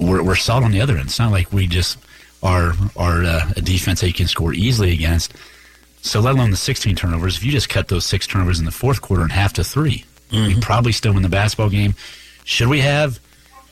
we're 0.00 0.22
we're 0.22 0.36
solid 0.36 0.64
on 0.64 0.70
the 0.70 0.80
other 0.80 0.96
end. 0.96 1.08
It's 1.08 1.18
not 1.18 1.32
like 1.32 1.52
we 1.52 1.66
just 1.66 1.98
are 2.42 2.74
are 2.96 3.24
uh, 3.24 3.52
a 3.56 3.60
defense 3.60 4.00
that 4.00 4.08
you 4.08 4.14
can 4.14 4.28
score 4.28 4.52
easily 4.52 4.92
against. 4.92 5.34
So 6.02 6.20
let 6.20 6.34
alone 6.34 6.50
the 6.50 6.56
16 6.58 6.96
turnovers. 6.96 7.38
If 7.38 7.44
you 7.44 7.50
just 7.50 7.70
cut 7.70 7.88
those 7.88 8.04
six 8.04 8.26
turnovers 8.26 8.58
in 8.58 8.66
the 8.66 8.70
fourth 8.70 9.00
quarter 9.00 9.22
in 9.22 9.30
half 9.30 9.54
to 9.54 9.64
3 9.64 10.04
mm-hmm. 10.30 10.46
we 10.46 10.60
probably 10.60 10.92
still 10.92 11.14
win 11.14 11.22
the 11.22 11.30
basketball 11.30 11.70
game. 11.70 11.94
Should 12.44 12.68
we 12.68 12.80
have? 12.80 13.18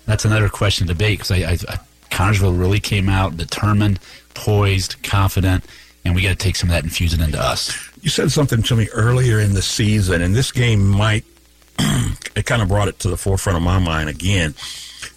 That's 0.06 0.24
another 0.24 0.48
question 0.48 0.86
to 0.86 0.94
debate 0.94 1.18
because 1.18 1.30
I, 1.30 1.52
I, 1.52 1.58
I 1.68 1.78
Connersville 2.12 2.58
really 2.58 2.78
came 2.78 3.08
out 3.08 3.38
determined, 3.38 3.98
poised, 4.34 5.02
confident, 5.02 5.64
and 6.04 6.14
we 6.14 6.22
got 6.22 6.28
to 6.28 6.34
take 6.36 6.56
some 6.56 6.68
of 6.68 6.74
that 6.74 6.82
and 6.82 6.92
fuse 6.92 7.14
it 7.14 7.20
into 7.20 7.40
us. 7.40 7.90
You 8.02 8.10
said 8.10 8.30
something 8.30 8.62
to 8.64 8.76
me 8.76 8.88
earlier 8.92 9.40
in 9.40 9.54
the 9.54 9.62
season, 9.62 10.20
and 10.20 10.34
this 10.34 10.52
game 10.52 10.86
might, 10.86 11.24
it 11.78 12.44
kind 12.44 12.60
of 12.60 12.68
brought 12.68 12.88
it 12.88 12.98
to 13.00 13.08
the 13.08 13.16
forefront 13.16 13.56
of 13.56 13.62
my 13.62 13.78
mind 13.78 14.10
again. 14.10 14.54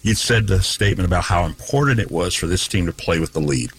You 0.02 0.14
said 0.14 0.46
the 0.46 0.62
statement 0.62 1.06
about 1.06 1.24
how 1.24 1.44
important 1.44 2.00
it 2.00 2.10
was 2.10 2.34
for 2.34 2.46
this 2.46 2.66
team 2.66 2.86
to 2.86 2.92
play 2.92 3.20
with 3.20 3.34
the 3.34 3.40
lead. 3.40 3.72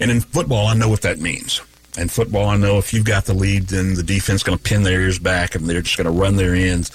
And 0.00 0.10
in 0.10 0.20
football, 0.20 0.66
I 0.66 0.74
know 0.74 0.88
what 0.88 1.02
that 1.02 1.18
means. 1.18 1.60
In 1.98 2.08
football, 2.08 2.48
I 2.48 2.56
know 2.56 2.78
if 2.78 2.92
you've 2.94 3.04
got 3.04 3.26
the 3.26 3.34
lead, 3.34 3.64
then 3.64 3.94
the 3.94 4.02
defense 4.02 4.42
going 4.42 4.56
to 4.56 4.62
pin 4.62 4.82
their 4.82 5.00
ears 5.00 5.18
back 5.18 5.54
and 5.54 5.66
they're 5.66 5.82
just 5.82 5.96
going 5.96 6.06
to 6.06 6.10
run 6.10 6.36
their 6.36 6.54
ends 6.54 6.90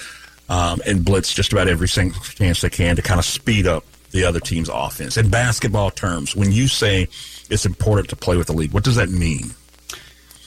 um, 0.50 0.82
and 0.86 1.04
blitz 1.06 1.34
just 1.34 1.54
about 1.54 1.68
every 1.68 1.88
single 1.88 2.22
chance 2.22 2.62
they 2.62 2.70
can 2.70 2.96
to 2.96 3.02
kind 3.02 3.20
of 3.20 3.26
speed 3.26 3.68
up 3.68 3.84
the 4.12 4.26
other 4.26 4.40
team's 4.40 4.70
offense. 4.70 5.18
In 5.18 5.30
basketball 5.30 5.92
terms, 5.92 6.36
when 6.36 6.52
you 6.52 6.68
say 6.68 7.08
it's 7.50 7.66
important 7.66 8.10
to 8.10 8.16
play 8.16 8.38
with 8.38 8.48
the 8.48 8.54
lead, 8.54 8.74
what 8.74 8.84
does 8.84 8.96
that 8.96 9.10
mean? 9.10 9.52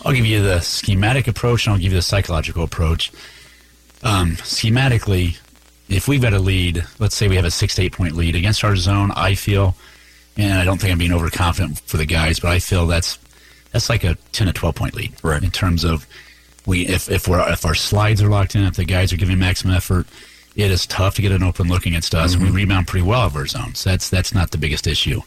I'll 0.05 0.13
give 0.13 0.27
you 0.27 0.43
the 0.43 0.61
schematic 0.61 1.29
approach 1.29 1.67
and 1.67 1.75
I'll 1.75 1.81
give 1.81 1.93
you 1.93 1.99
the 1.99 2.03
psychological 2.03 2.63
approach. 2.63 3.11
Um, 4.03 4.33
schematically, 4.33 5.39
if 5.89 6.09
we've 6.09 6.21
got 6.21 6.35
a 6.35 6.39
lead, 6.39 6.85
let's 6.99 7.17
say 7.17 7.29
we 7.29 7.37
have 7.37 7.45
a 7.45 7.51
six 7.51 7.75
to 7.77 7.83
eight 7.83 7.93
point 7.93 8.15
lead 8.15 8.37
against 8.37 8.65
our 8.65 8.77
zone, 8.77 9.13
I 9.17 9.35
feel, 9.35 9.75
and 10.37 10.59
I 10.59 10.65
don't 10.65 10.79
think 10.81 10.93
I'm 10.93 10.99
being 10.99 11.13
overconfident 11.13 11.81
for 11.81 11.97
the 11.97 12.07
guys, 12.07 12.41
but 12.41 12.51
I 12.51 12.59
feel 12.59 12.87
that's 12.87 13.19
that's 13.73 13.89
like 13.89 14.05
a 14.05 14.17
ten 14.33 14.47
to 14.47 14.53
twelve 14.53 14.75
point 14.75 14.95
lead, 14.95 15.15
right? 15.23 15.43
In 15.43 15.51
terms 15.51 15.85
of 15.85 16.07
we 16.67 16.87
if 16.87 17.11
if 17.11 17.27
we're 17.27 17.41
if 17.51 17.65
our 17.65 17.75
slides 17.75 18.23
are 18.23 18.29
locked 18.29 18.55
in, 18.55 18.65
if 18.65 18.75
the 18.75 18.85
guys 18.85 19.13
are 19.13 19.17
giving 19.17 19.39
maximum 19.39 19.75
effort, 19.75 20.07
it 20.57 20.71
is 20.71 20.87
tough 20.87 21.17
to 21.17 21.23
get 21.23 21.33
an 21.33 21.43
open 21.43 21.69
look 21.69 21.87
against 21.87 22.15
us. 22.15 22.35
Mm-hmm. 22.35 22.45
We 22.45 22.51
rebound 22.51 22.87
pretty 22.87 23.07
well 23.07 23.23
of 23.23 23.37
our 23.37 23.47
zones. 23.47 23.83
That's 23.83 24.09
that's 24.09 24.35
not 24.35 24.51
the 24.51 24.59
biggest 24.59 24.87
issue. 24.87 25.21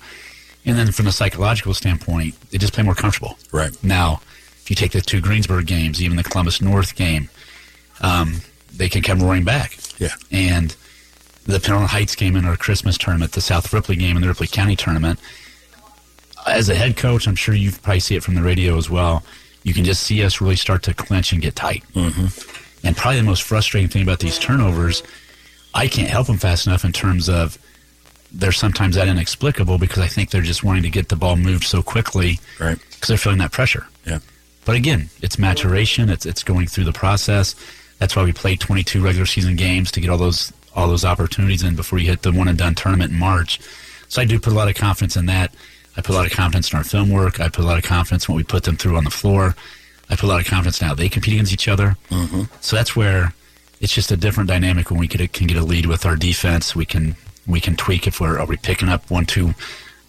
And 0.66 0.78
then 0.78 0.92
from 0.92 1.08
a 1.08 1.12
psychological 1.12 1.74
standpoint, 1.74 2.36
they 2.52 2.58
just 2.58 2.74
play 2.74 2.84
more 2.84 2.96
comfortable. 2.96 3.38
Right. 3.52 3.72
Now, 3.84 4.22
if 4.62 4.70
you 4.70 4.76
take 4.76 4.92
the 4.92 5.02
two 5.02 5.22
Greensburg 5.22 5.66
games, 5.66 6.02
even 6.02 6.18
the 6.18 6.24
Columbus 6.24 6.62
North 6.62 6.96
game, 6.96 7.30
um, 8.02 8.42
they 8.74 8.90
can 8.90 9.02
come 9.02 9.20
roaring 9.20 9.46
back. 9.46 9.78
Yeah. 9.98 10.14
And 10.30 10.76
the 11.46 11.60
Pendleton 11.62 11.88
Heights 11.88 12.16
game 12.16 12.36
in 12.36 12.46
our 12.46 12.58
Christmas 12.58 12.98
tournament, 12.98 13.32
the 13.32 13.42
South 13.42 13.72
Ripley 13.74 13.96
game 13.96 14.18
in 14.18 14.22
the 14.22 14.28
Ripley 14.28 14.48
County 14.48 14.76
tournament. 14.76 15.20
As 16.46 16.68
a 16.70 16.76
head 16.76 16.98
coach, 16.98 17.28
I'm 17.28 17.36
sure 17.36 17.56
you 17.56 17.72
probably 17.72 18.02
see 18.02 18.16
it 18.16 18.24
from 18.24 18.36
the 18.36 18.42
radio 18.44 18.78
as 18.78 18.90
well. 18.90 19.24
You 19.64 19.74
can 19.74 19.86
just 19.86 20.04
see 20.04 20.24
us 20.24 20.42
really 20.42 20.56
start 20.56 20.84
to 20.84 20.94
clinch 20.94 21.32
and 21.32 21.42
get 21.42 21.56
tight. 21.56 21.84
Mm-hmm. 21.94 22.57
And 22.84 22.96
probably 22.96 23.20
the 23.20 23.26
most 23.26 23.44
frustrating 23.44 23.90
thing 23.90 24.04
about 24.04 24.20
these 24.20 24.38
turnovers, 24.40 25.04
I 25.74 25.88
can't 25.88 26.10
help 26.10 26.28
them 26.28 26.38
fast 26.38 26.68
enough 26.68 26.86
in 26.86 26.92
terms 26.94 27.28
of 27.30 27.58
they're 28.32 28.52
sometimes 28.52 28.96
that 28.96 29.08
inexplicable 29.08 29.78
because 29.78 30.00
I 30.00 30.08
think 30.08 30.30
they're 30.32 30.42
just 30.42 30.64
wanting 30.64 30.84
to 30.84 30.90
get 30.90 31.10
the 31.10 31.16
ball 31.16 31.36
moved 31.38 31.64
so 31.64 31.82
quickly 31.82 32.40
Right. 32.60 32.78
because 32.92 33.08
they're 33.08 33.18
feeling 33.18 33.40
that 33.40 33.52
pressure. 33.52 33.88
Yeah. 34.06 34.20
But 34.66 34.76
again, 34.76 35.10
it's 35.22 35.40
maturation. 35.40 36.10
It's 36.10 36.26
it's 36.26 36.44
going 36.44 36.68
through 36.68 36.84
the 36.86 36.94
process. 36.94 37.56
That's 38.00 38.16
why 38.16 38.24
we 38.24 38.34
played 38.34 38.60
22 38.60 39.02
regular 39.02 39.26
season 39.26 39.56
games 39.56 39.92
to 39.92 40.02
get 40.02 40.10
all 40.10 40.18
those 40.18 40.52
all 40.76 40.88
those 40.88 41.06
opportunities 41.06 41.64
in 41.64 41.76
before 41.76 42.00
you 42.00 42.08
hit 42.10 42.22
the 42.22 42.32
one 42.32 42.48
and 42.48 42.58
done 42.58 42.76
tournament 42.76 43.12
in 43.12 43.18
March. 43.18 43.60
So 44.10 44.22
I 44.22 44.26
do 44.26 44.40
put 44.40 44.54
a 44.54 44.56
lot 44.56 44.68
of 44.68 44.76
confidence 44.76 45.16
in 45.18 45.26
that. 45.28 45.54
I 45.96 46.02
put 46.02 46.10
a 46.14 46.18
lot 46.18 46.26
of 46.28 46.32
confidence 46.34 46.72
in 46.72 46.78
our 46.78 46.84
film 46.84 47.10
work. 47.10 47.40
I 47.40 47.48
put 47.50 47.64
a 47.64 47.68
lot 47.68 47.78
of 47.78 47.84
confidence 47.84 48.28
in 48.28 48.34
what 48.34 48.38
we 48.38 48.44
put 48.44 48.64
them 48.64 48.76
through 48.78 48.98
on 48.98 49.04
the 49.06 49.10
floor. 49.10 49.56
I 50.10 50.16
put 50.16 50.24
a 50.24 50.28
lot 50.28 50.40
of 50.40 50.48
confidence 50.48 50.82
now 50.82 50.94
they 50.94 51.10
compete 51.10 51.34
against 51.34 51.54
each 51.54 51.68
other. 51.68 51.98
Mm-hmm. 52.10 52.44
So 52.62 52.76
that's 52.76 52.96
where 52.96 53.34
it's 53.80 53.94
just 53.94 54.12
a 54.12 54.18
different 54.18 54.50
dynamic 54.50 54.90
when 54.90 55.00
we 55.00 55.08
can, 55.08 55.28
can 55.28 55.48
get 55.48 55.58
a 55.58 55.64
lead 55.64 55.86
with 55.86 56.06
our 56.06 56.16
defense. 56.16 56.76
We 56.76 56.86
can 56.86 57.16
we 57.46 57.60
can 57.60 57.76
tweak 57.76 58.08
if 58.08 58.20
we're 58.20 58.40
are 58.40 58.46
we 58.46 58.58
picking 58.58 58.90
up 58.90 59.10
one 59.10 59.26
two 59.26 59.54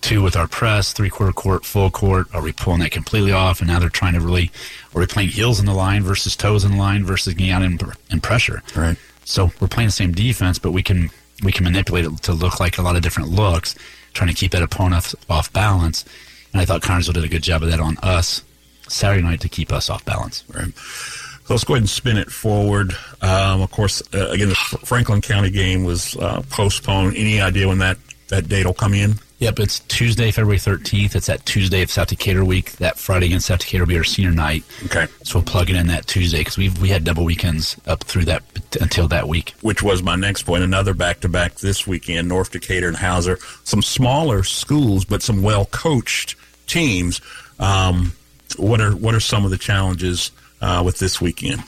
two 0.01 0.23
with 0.23 0.37
our 0.37 0.47
press, 0.47 0.93
three 0.93 1.11
quarter 1.11 1.33
court, 1.33 1.65
full 1.65 1.91
court. 1.91 2.27
Are 2.33 2.43
we 2.43 2.53
pulling 2.53 2.81
that 2.81 2.93
completely 2.93 3.33
off? 3.33 3.61
And 3.61 3.69
now 3.69 3.79
they're 3.79 3.89
trying 3.89 4.15
to 4.15 4.21
really 4.21 4.51
are 4.95 5.01
we 5.01 5.07
playing 5.07 5.31
heels 5.31 5.61
in 5.61 5.67
the 5.67 5.75
line 5.75 6.03
versus 6.03 6.37
toes 6.37 6.65
in 6.65 6.73
the 6.73 6.79
line 6.79 7.05
versus 7.05 7.35
getting 7.35 7.53
out 7.53 7.63
in, 7.63 7.79
in 8.11 8.21
pressure. 8.21 8.63
Right. 8.75 8.97
So 9.25 9.53
we're 9.61 9.69
playing 9.69 9.89
the 9.89 9.93
same 9.93 10.13
defense, 10.13 10.59
but 10.59 10.73
we 10.73 10.83
can 10.83 11.11
we 11.43 11.53
can 11.53 11.65
manipulate 11.65 12.05
it 12.05 12.17
to 12.23 12.33
look 12.33 12.61
like 12.61 12.79
a 12.79 12.83
lot 12.83 12.97
of 12.97 13.03
different 13.03 13.31
looks, 13.31 13.75
trying 14.13 14.29
to 14.29 14.35
keep 14.35 14.53
that 14.53 14.63
opponent 14.63 14.95
off, 14.95 15.15
off 15.31 15.53
balance. 15.53 16.05
And 16.53 16.61
I 16.61 16.65
thought 16.65 16.83
Connersville 16.83 17.15
did 17.15 17.25
a 17.25 17.29
good 17.29 17.43
job 17.43 17.63
of 17.63 17.71
that 17.71 17.79
on 17.79 17.97
us 17.99 18.43
Saturday 18.89 19.23
night 19.23 19.41
to 19.41 19.49
keep 19.49 19.73
us 19.73 19.91
off 19.91 20.05
balance. 20.05 20.45
Right. 20.53 20.75
So 20.77 21.55
let's 21.55 21.65
go 21.65 21.75
ahead 21.75 21.83
and 21.83 21.89
spin 21.89 22.19
it 22.19 22.31
forward. 22.31 22.93
Um, 23.23 23.63
of 23.63 23.71
course, 23.71 24.03
uh, 24.15 24.29
again, 24.29 24.51
the 24.51 24.55
Franklin 24.55 25.23
County 25.23 25.51
game 25.51 25.85
was 25.85 26.15
uh, 26.17 26.43
postponed. 26.51 27.17
Any 27.17 27.41
idea 27.41 27.67
when 27.67 27.79
that, 27.79 27.97
that 28.29 28.49
date 28.49 28.67
will 28.67 28.75
come 28.75 28.93
in? 28.93 29.15
Yep, 29.39 29.61
it's 29.61 29.81
Tuesday, 29.81 30.33
February 30.33 30.59
13th. 30.59 31.15
It's 31.15 31.29
that 31.29 31.47
Tuesday 31.47 31.83
of 31.83 31.91
South 31.91 32.09
Decatur 32.09 32.45
week. 32.45 32.73
That 32.73 32.99
Friday 32.99 33.27
against 33.27 33.47
South 33.47 33.61
Decatur 33.61 33.85
will 33.85 33.89
be 33.89 33.97
our 33.97 34.05
senior 34.05 34.33
night. 34.33 34.65
Okay. 34.87 35.07
So 35.23 35.39
we'll 35.39 35.45
plug 35.45 35.71
it 35.71 35.77
in 35.77 35.87
that 35.87 36.09
Tuesday 36.09 36.39
because 36.39 36.59
we 36.59 36.71
we 36.71 36.89
had 36.89 37.05
double 37.05 37.25
weekends 37.25 37.81
up 37.87 38.03
through 38.03 38.25
that 38.25 38.43
until 38.81 39.07
that 39.09 39.29
week. 39.29 39.55
Which 39.61 39.81
was 39.81 40.03
my 40.03 40.17
next 40.17 40.43
point. 40.43 40.65
Another 40.65 40.93
back 40.93 41.21
to 41.21 41.29
back 41.29 41.55
this 41.55 41.87
weekend, 41.87 42.27
North 42.27 42.51
Decatur 42.51 42.89
and 42.89 42.97
Hauser. 42.97 43.39
Some 43.63 43.81
smaller 43.81 44.43
schools, 44.43 45.05
but 45.05 45.23
some 45.23 45.41
well 45.41 45.67
coached 45.67 46.35
teams. 46.67 47.21
Um, 47.61 48.13
what 48.59 48.81
are 48.81 48.93
what 48.97 49.15
are 49.15 49.21
some 49.21 49.45
of 49.45 49.51
the 49.51 49.59
challenges 49.59 50.31
uh, 50.61 50.83
with 50.85 50.99
this 50.99 51.21
weekend? 51.21 51.63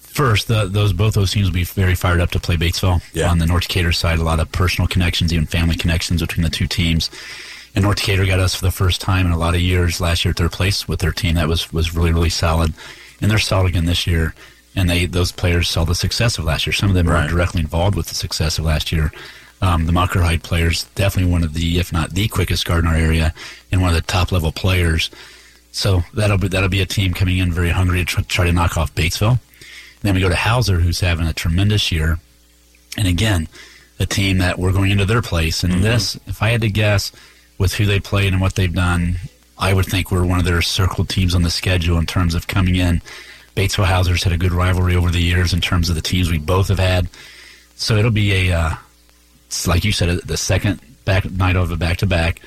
First, 0.00 0.48
the, 0.48 0.66
those 0.66 0.92
both 0.92 1.14
those 1.14 1.30
teams 1.32 1.48
will 1.48 1.54
be 1.54 1.64
very 1.64 1.94
fired 1.94 2.20
up 2.20 2.30
to 2.30 2.40
play 2.40 2.56
Batesville. 2.56 3.02
Yeah. 3.12 3.30
On 3.30 3.38
the 3.38 3.46
North 3.46 3.68
Decatur 3.68 3.92
side, 3.92 4.18
a 4.18 4.22
lot 4.24 4.40
of 4.40 4.50
personal 4.50 4.88
connections, 4.88 5.32
even 5.32 5.46
family 5.46 5.76
connections 5.76 6.22
between 6.22 6.42
the 6.42 6.50
two 6.50 6.66
teams. 6.66 7.10
And 7.74 7.84
North 7.84 7.98
Decatur 7.98 8.24
got 8.24 8.40
us 8.40 8.54
for 8.54 8.64
the 8.64 8.70
first 8.70 9.02
time 9.02 9.26
in 9.26 9.32
a 9.32 9.38
lot 9.38 9.54
of 9.54 9.60
years 9.60 10.00
last 10.00 10.24
year 10.24 10.30
at 10.30 10.38
their 10.38 10.48
place 10.48 10.88
with 10.88 11.00
their 11.00 11.12
team. 11.12 11.34
That 11.34 11.48
was 11.48 11.70
was 11.72 11.94
really 11.94 12.12
really 12.12 12.30
solid, 12.30 12.72
and 13.20 13.30
they're 13.30 13.38
solid 13.38 13.68
again 13.68 13.84
this 13.84 14.06
year. 14.06 14.34
And 14.74 14.88
they 14.88 15.04
those 15.06 15.32
players 15.32 15.68
saw 15.68 15.84
the 15.84 15.94
success 15.94 16.38
of 16.38 16.44
last 16.44 16.66
year. 16.66 16.72
Some 16.72 16.88
of 16.88 16.94
them 16.94 17.08
Right. 17.08 17.24
were 17.24 17.28
directly 17.28 17.60
involved 17.60 17.94
with 17.96 18.06
the 18.06 18.14
success 18.14 18.58
of 18.58 18.64
last 18.64 18.92
year. 18.92 19.12
Um, 19.62 19.86
the 19.86 19.92
Muckerhide 19.92 20.42
players 20.42 20.84
definitely 20.94 21.32
one 21.32 21.42
of 21.42 21.54
the, 21.54 21.78
if 21.78 21.90
not 21.90 22.10
the 22.10 22.28
quickest 22.28 22.66
guard 22.66 22.84
in 22.84 22.90
our 22.90 22.96
area, 22.96 23.32
and 23.72 23.80
one 23.80 23.88
of 23.88 23.96
the 23.96 24.02
top 24.02 24.30
level 24.32 24.52
players. 24.52 25.10
So 25.76 26.02
that'll 26.14 26.38
be 26.38 26.48
that'll 26.48 26.70
be 26.70 26.80
a 26.80 26.86
team 26.86 27.12
coming 27.12 27.36
in 27.36 27.52
very 27.52 27.68
hungry 27.68 28.02
to 28.02 28.22
try, 28.22 28.46
to 28.46 28.52
knock 28.52 28.78
off 28.78 28.94
Batesville. 28.94 29.38
Then 30.00 30.14
we 30.14 30.22
go 30.22 30.30
to 30.30 30.34
Hauser, 30.34 30.80
who's 30.80 31.00
having 31.00 31.26
a 31.26 31.34
tremendous 31.34 31.92
year, 31.92 32.18
and 32.96 33.06
again, 33.06 33.46
a 34.00 34.06
team 34.06 34.38
that 34.38 34.58
we're 34.58 34.72
going 34.72 34.90
into 34.90 35.04
their 35.04 35.20
place. 35.20 35.62
And 35.62 35.84
this, 35.84 36.18
if 36.26 36.42
I 36.42 36.48
had 36.48 36.62
to 36.62 36.70
guess, 36.70 37.12
with 37.58 37.74
who 37.74 37.84
they 37.84 38.00
played 38.00 38.32
and 38.32 38.40
what 38.40 38.54
they've 38.54 38.72
done, 38.72 39.16
I 39.58 39.74
would 39.74 39.84
think 39.84 40.10
we're 40.10 40.24
one 40.24 40.38
of 40.38 40.46
their 40.46 40.62
circled 40.62 41.10
teams 41.10 41.34
on 41.34 41.42
the 41.42 41.50
schedule 41.50 41.98
in 41.98 42.06
terms 42.06 42.34
of 42.34 42.46
coming 42.46 42.76
in. 42.76 43.02
Batesville 43.54 43.84
Hauser's 43.84 44.24
had 44.24 44.32
a 44.32 44.38
good 44.38 44.52
rivalry 44.52 44.96
over 44.96 45.10
the 45.10 45.20
years 45.20 45.52
in 45.52 45.60
terms 45.60 45.90
of 45.90 45.94
the 45.94 46.00
teams 46.00 46.30
we 46.30 46.38
both 46.38 46.68
have 46.68 46.78
had. 46.78 47.06
So 47.74 47.96
it'll 47.96 48.10
be 48.10 48.48
a, 48.48 48.56
uh, 48.56 48.74
it's 49.48 49.66
like 49.66 49.84
you 49.84 49.92
said, 49.92 50.20
the 50.20 50.38
second 50.38 50.80
back 51.04 51.30
night 51.30 51.56
of 51.56 51.70
a 51.70 51.76
back 51.76 51.98
to 51.98 52.06
back, 52.06 52.40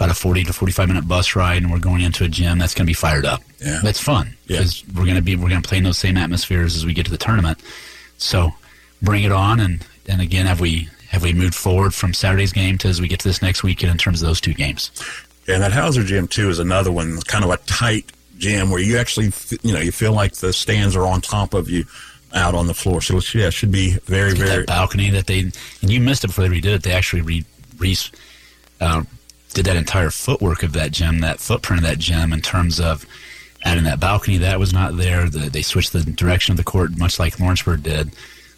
about 0.00 0.10
a 0.10 0.14
40 0.14 0.44
to 0.44 0.52
45 0.52 0.88
minute 0.88 1.06
bus 1.06 1.36
ride, 1.36 1.62
and 1.62 1.70
we're 1.70 1.78
going 1.78 2.00
into 2.00 2.24
a 2.24 2.28
gym 2.28 2.58
that's 2.58 2.74
going 2.74 2.86
to 2.86 2.90
be 2.90 2.94
fired 2.94 3.26
up. 3.26 3.42
Yeah. 3.62 3.80
That's 3.82 4.00
fun 4.00 4.34
Yeah. 4.46 4.58
because 4.58 4.82
we're 4.94 5.04
going 5.04 5.16
to 5.16 5.22
be 5.22 5.36
we're 5.36 5.50
going 5.50 5.60
to 5.62 5.68
play 5.68 5.78
in 5.78 5.84
those 5.84 5.98
same 5.98 6.16
atmospheres 6.16 6.74
as 6.76 6.86
we 6.86 6.94
get 6.94 7.04
to 7.04 7.10
the 7.10 7.18
tournament. 7.18 7.58
So 8.18 8.52
bring 9.02 9.24
it 9.24 9.32
on, 9.32 9.60
and 9.60 9.84
and 10.08 10.20
again, 10.20 10.46
have 10.46 10.60
we 10.60 10.88
have 11.10 11.22
we 11.22 11.32
moved 11.32 11.54
forward 11.54 11.92
from 11.94 12.14
Saturday's 12.14 12.52
game 12.52 12.78
to 12.78 12.88
as 12.88 13.00
we 13.00 13.08
get 13.08 13.20
to 13.20 13.28
this 13.28 13.42
next 13.42 13.62
weekend 13.62 13.92
in 13.92 13.98
terms 13.98 14.22
of 14.22 14.28
those 14.28 14.40
two 14.40 14.54
games? 14.54 14.90
And 15.48 15.62
that 15.62 15.72
Hauser 15.72 16.04
gym 16.04 16.28
too 16.28 16.48
is 16.48 16.58
another 16.58 16.92
one, 16.92 17.20
kind 17.22 17.44
of 17.44 17.50
a 17.50 17.56
tight 17.58 18.10
gym 18.38 18.70
where 18.70 18.80
you 18.80 18.96
actually, 18.96 19.32
you 19.62 19.72
know, 19.74 19.80
you 19.80 19.92
feel 19.92 20.12
like 20.12 20.32
the 20.34 20.52
stands 20.52 20.96
are 20.96 21.04
on 21.06 21.20
top 21.20 21.52
of 21.52 21.68
you 21.68 21.84
out 22.32 22.54
on 22.54 22.68
the 22.68 22.74
floor. 22.74 23.02
So 23.02 23.16
it's, 23.16 23.34
yeah, 23.34 23.48
it 23.48 23.50
should 23.52 23.72
be 23.72 23.98
very, 24.04 24.32
very. 24.34 24.58
that 24.60 24.66
balcony 24.66 25.10
that 25.10 25.26
they 25.26 25.40
and 25.40 25.90
you 25.90 26.00
missed 26.00 26.24
it 26.24 26.28
before 26.28 26.48
they 26.48 26.60
redid 26.60 26.74
it. 26.76 26.82
They 26.84 26.92
actually 26.92 27.22
re, 27.22 27.44
re 27.78 27.96
uh, 28.80 29.02
did 29.52 29.66
that 29.66 29.76
entire 29.76 30.10
footwork 30.10 30.62
of 30.62 30.72
that 30.72 30.92
gym, 30.92 31.20
that 31.20 31.40
footprint 31.40 31.82
of 31.82 31.88
that 31.88 31.98
gym 31.98 32.32
in 32.32 32.40
terms 32.40 32.80
of 32.80 33.06
adding 33.64 33.84
that 33.84 34.00
balcony 34.00 34.38
that 34.38 34.58
was 34.58 34.72
not 34.72 34.96
there. 34.96 35.28
The, 35.28 35.50
they 35.50 35.62
switched 35.62 35.92
the 35.92 36.02
direction 36.02 36.52
of 36.52 36.56
the 36.56 36.64
court, 36.64 36.96
much 36.96 37.18
like 37.18 37.38
Lawrenceburg 37.38 37.82
did. 37.82 38.10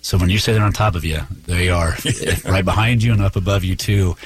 So 0.02 0.18
when 0.18 0.30
you 0.30 0.38
say 0.38 0.52
they're 0.52 0.62
on 0.62 0.72
top 0.72 0.94
of 0.94 1.04
you, 1.04 1.20
they 1.46 1.68
are 1.68 1.96
right 2.44 2.64
behind 2.64 3.02
you 3.02 3.12
and 3.12 3.22
up 3.22 3.36
above 3.36 3.64
you 3.64 3.76
too. 3.76 4.16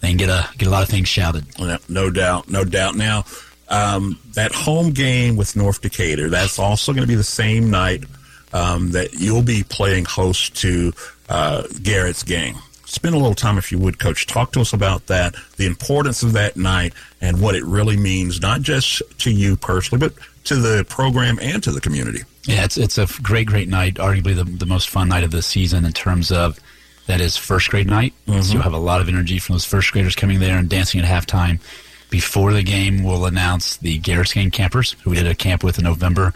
They 0.00 0.08
can 0.08 0.16
get 0.16 0.28
a 0.28 0.48
get 0.58 0.68
a 0.68 0.70
lot 0.70 0.82
of 0.82 0.88
things 0.88 1.08
shouted. 1.08 1.46
Yeah, 1.58 1.78
no 1.88 2.10
doubt, 2.10 2.48
no 2.50 2.64
doubt. 2.64 2.96
Now, 2.96 3.24
um, 3.68 4.18
that 4.34 4.52
home 4.52 4.90
game 4.90 5.36
with 5.36 5.56
North 5.56 5.80
Decatur, 5.80 6.28
that's 6.28 6.58
also 6.58 6.92
going 6.92 7.02
to 7.02 7.08
be 7.08 7.14
the 7.14 7.24
same 7.24 7.70
night 7.70 8.04
um, 8.52 8.92
that 8.92 9.14
you'll 9.14 9.42
be 9.42 9.62
playing 9.62 10.04
host 10.04 10.56
to 10.56 10.92
uh, 11.28 11.64
Garrett's 11.82 12.22
game. 12.22 12.56
Spend 12.96 13.14
a 13.14 13.18
little 13.18 13.34
time, 13.34 13.58
if 13.58 13.70
you 13.70 13.78
would, 13.78 13.98
Coach. 13.98 14.26
Talk 14.26 14.52
to 14.52 14.62
us 14.62 14.72
about 14.72 15.06
that, 15.08 15.34
the 15.58 15.66
importance 15.66 16.22
of 16.22 16.32
that 16.32 16.56
night, 16.56 16.94
and 17.20 17.42
what 17.42 17.54
it 17.54 17.62
really 17.62 17.94
means, 17.94 18.40
not 18.40 18.62
just 18.62 19.02
to 19.18 19.30
you 19.30 19.54
personally, 19.54 20.00
but 20.00 20.14
to 20.44 20.56
the 20.56 20.82
program 20.88 21.38
and 21.42 21.62
to 21.62 21.72
the 21.72 21.80
community. 21.82 22.20
Yeah, 22.44 22.64
it's 22.64 22.78
it's 22.78 22.96
a 22.96 23.06
great 23.20 23.48
great 23.48 23.68
night. 23.68 23.96
Arguably 23.96 24.34
the 24.34 24.44
the 24.44 24.64
most 24.64 24.88
fun 24.88 25.10
night 25.10 25.24
of 25.24 25.30
the 25.30 25.42
season 25.42 25.84
in 25.84 25.92
terms 25.92 26.32
of 26.32 26.58
that 27.04 27.20
is 27.20 27.36
first 27.36 27.68
grade 27.68 27.86
night. 27.86 28.14
So 28.24 28.32
mm-hmm. 28.32 28.52
you'll 28.54 28.62
have 28.62 28.72
a 28.72 28.78
lot 28.78 29.02
of 29.02 29.10
energy 29.10 29.38
from 29.40 29.56
those 29.56 29.66
first 29.66 29.92
graders 29.92 30.16
coming 30.16 30.40
there 30.40 30.56
and 30.56 30.66
dancing 30.66 30.98
at 30.98 31.06
halftime. 31.06 31.60
Before 32.08 32.54
the 32.54 32.62
game, 32.62 33.04
we'll 33.04 33.26
announce 33.26 33.76
the 33.76 33.98
Game 33.98 34.50
campers 34.50 34.92
who 35.02 35.10
we 35.10 35.16
did 35.16 35.26
a 35.26 35.34
camp 35.34 35.62
with 35.62 35.76
in 35.76 35.84
November. 35.84 36.32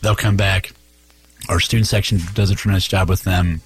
They'll 0.00 0.14
come 0.14 0.36
back. 0.36 0.70
Our 1.48 1.58
student 1.58 1.88
section 1.88 2.20
does 2.34 2.50
a 2.50 2.54
tremendous 2.54 2.86
job 2.86 3.08
with 3.08 3.24
them. 3.24 3.62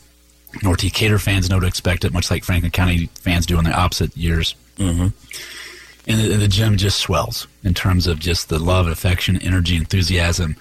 North 0.63 0.81
Decatur 0.81 1.19
fans 1.19 1.49
know 1.51 1.61
to 1.61 1.67
expect 1.67 2.05
it, 2.05 2.13
much 2.13 2.31
like 2.31 2.45
Franklin 2.45 2.71
County 2.71 3.07
fans 3.21 3.47
do 3.47 3.59
in 3.59 3.65
the 3.65 3.73
opposite 3.73 4.17
years. 4.17 4.55
Mm-hmm. 4.77 5.09
And 6.11 6.21
the, 6.21 6.37
the 6.37 6.49
gym 6.49 6.77
just 6.77 6.99
swells 6.99 7.47
in 7.65 7.75
terms 7.75 8.07
of 8.07 8.19
just 8.19 8.49
the 8.49 8.59
love, 8.59 8.87
affection, 8.87 9.41
energy, 9.43 9.77
enthusiasm. 9.77 10.57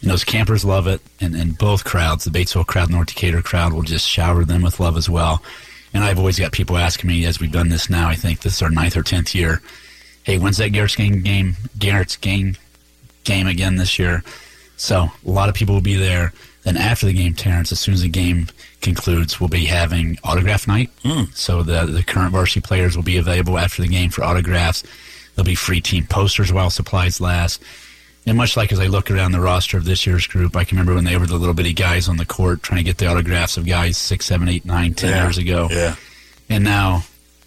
And 0.00 0.10
those 0.10 0.24
campers 0.24 0.64
love 0.64 0.86
it, 0.86 1.00
and, 1.20 1.34
and 1.34 1.56
both 1.56 1.84
crowds, 1.84 2.24
the 2.24 2.30
Batesville 2.30 2.66
crowd, 2.66 2.88
the 2.88 2.94
North 2.94 3.08
Decatur 3.08 3.42
crowd, 3.42 3.72
will 3.72 3.82
just 3.82 4.08
shower 4.08 4.44
them 4.44 4.62
with 4.62 4.80
love 4.80 4.96
as 4.96 5.08
well. 5.08 5.42
And 5.94 6.02
I've 6.02 6.18
always 6.18 6.38
got 6.38 6.52
people 6.52 6.76
asking 6.76 7.08
me 7.08 7.24
as 7.26 7.40
we've 7.40 7.52
done 7.52 7.68
this 7.68 7.90
now. 7.90 8.08
I 8.08 8.14
think 8.14 8.40
this 8.40 8.54
is 8.54 8.62
our 8.62 8.70
ninth 8.70 8.96
or 8.96 9.02
tenth 9.02 9.34
year. 9.34 9.60
Hey, 10.24 10.38
when's 10.38 10.56
that 10.58 10.70
Garrett's 10.70 10.96
game 10.96 11.22
game? 11.22 11.56
Garrett's 11.78 12.16
game 12.16 12.56
game 13.24 13.46
again 13.46 13.76
this 13.76 13.98
year. 13.98 14.22
So 14.76 15.10
a 15.24 15.30
lot 15.30 15.48
of 15.48 15.54
people 15.54 15.74
will 15.74 15.82
be 15.82 15.96
there. 15.96 16.32
Then 16.62 16.76
after 16.76 17.06
the 17.06 17.12
game, 17.12 17.34
Terrence, 17.34 17.72
as 17.72 17.80
soon 17.80 17.94
as 17.94 18.02
the 18.02 18.08
game 18.08 18.48
concludes, 18.82 19.40
we'll 19.40 19.48
be 19.48 19.64
having 19.64 20.18
autograph 20.24 20.66
night. 20.68 20.90
Hmm. 21.02 21.24
So 21.34 21.62
the 21.62 21.86
the 21.86 22.02
current 22.02 22.32
varsity 22.32 22.60
players 22.60 22.96
will 22.96 23.02
be 23.04 23.16
available 23.16 23.58
after 23.58 23.82
the 23.82 23.88
game 23.88 24.10
for 24.10 24.22
autographs. 24.24 24.82
There'll 25.34 25.46
be 25.46 25.54
free 25.54 25.80
team 25.80 26.06
posters 26.06 26.52
while 26.52 26.70
supplies 26.70 27.20
last. 27.20 27.62
And 28.26 28.36
much 28.36 28.56
like 28.56 28.70
as 28.72 28.78
I 28.78 28.86
look 28.86 29.10
around 29.10 29.32
the 29.32 29.40
roster 29.40 29.76
of 29.78 29.84
this 29.84 30.06
year's 30.06 30.26
group, 30.28 30.54
I 30.54 30.62
can 30.64 30.76
remember 30.76 30.94
when 30.94 31.04
they 31.04 31.16
were 31.16 31.26
the 31.26 31.36
little 31.36 31.54
bitty 31.54 31.72
guys 31.72 32.08
on 32.08 32.18
the 32.18 32.26
court 32.26 32.62
trying 32.62 32.78
to 32.78 32.84
get 32.84 32.98
the 32.98 33.06
autographs 33.06 33.56
of 33.56 33.66
guys 33.66 33.96
six, 33.96 34.26
seven, 34.26 34.48
eight, 34.48 34.64
nine, 34.64 34.94
ten 34.94 35.10
Yeah. 35.10 35.24
years 35.24 35.38
ago 35.38 35.68
Yeah. 35.70 35.96
and 36.48 36.62
now 36.62 37.04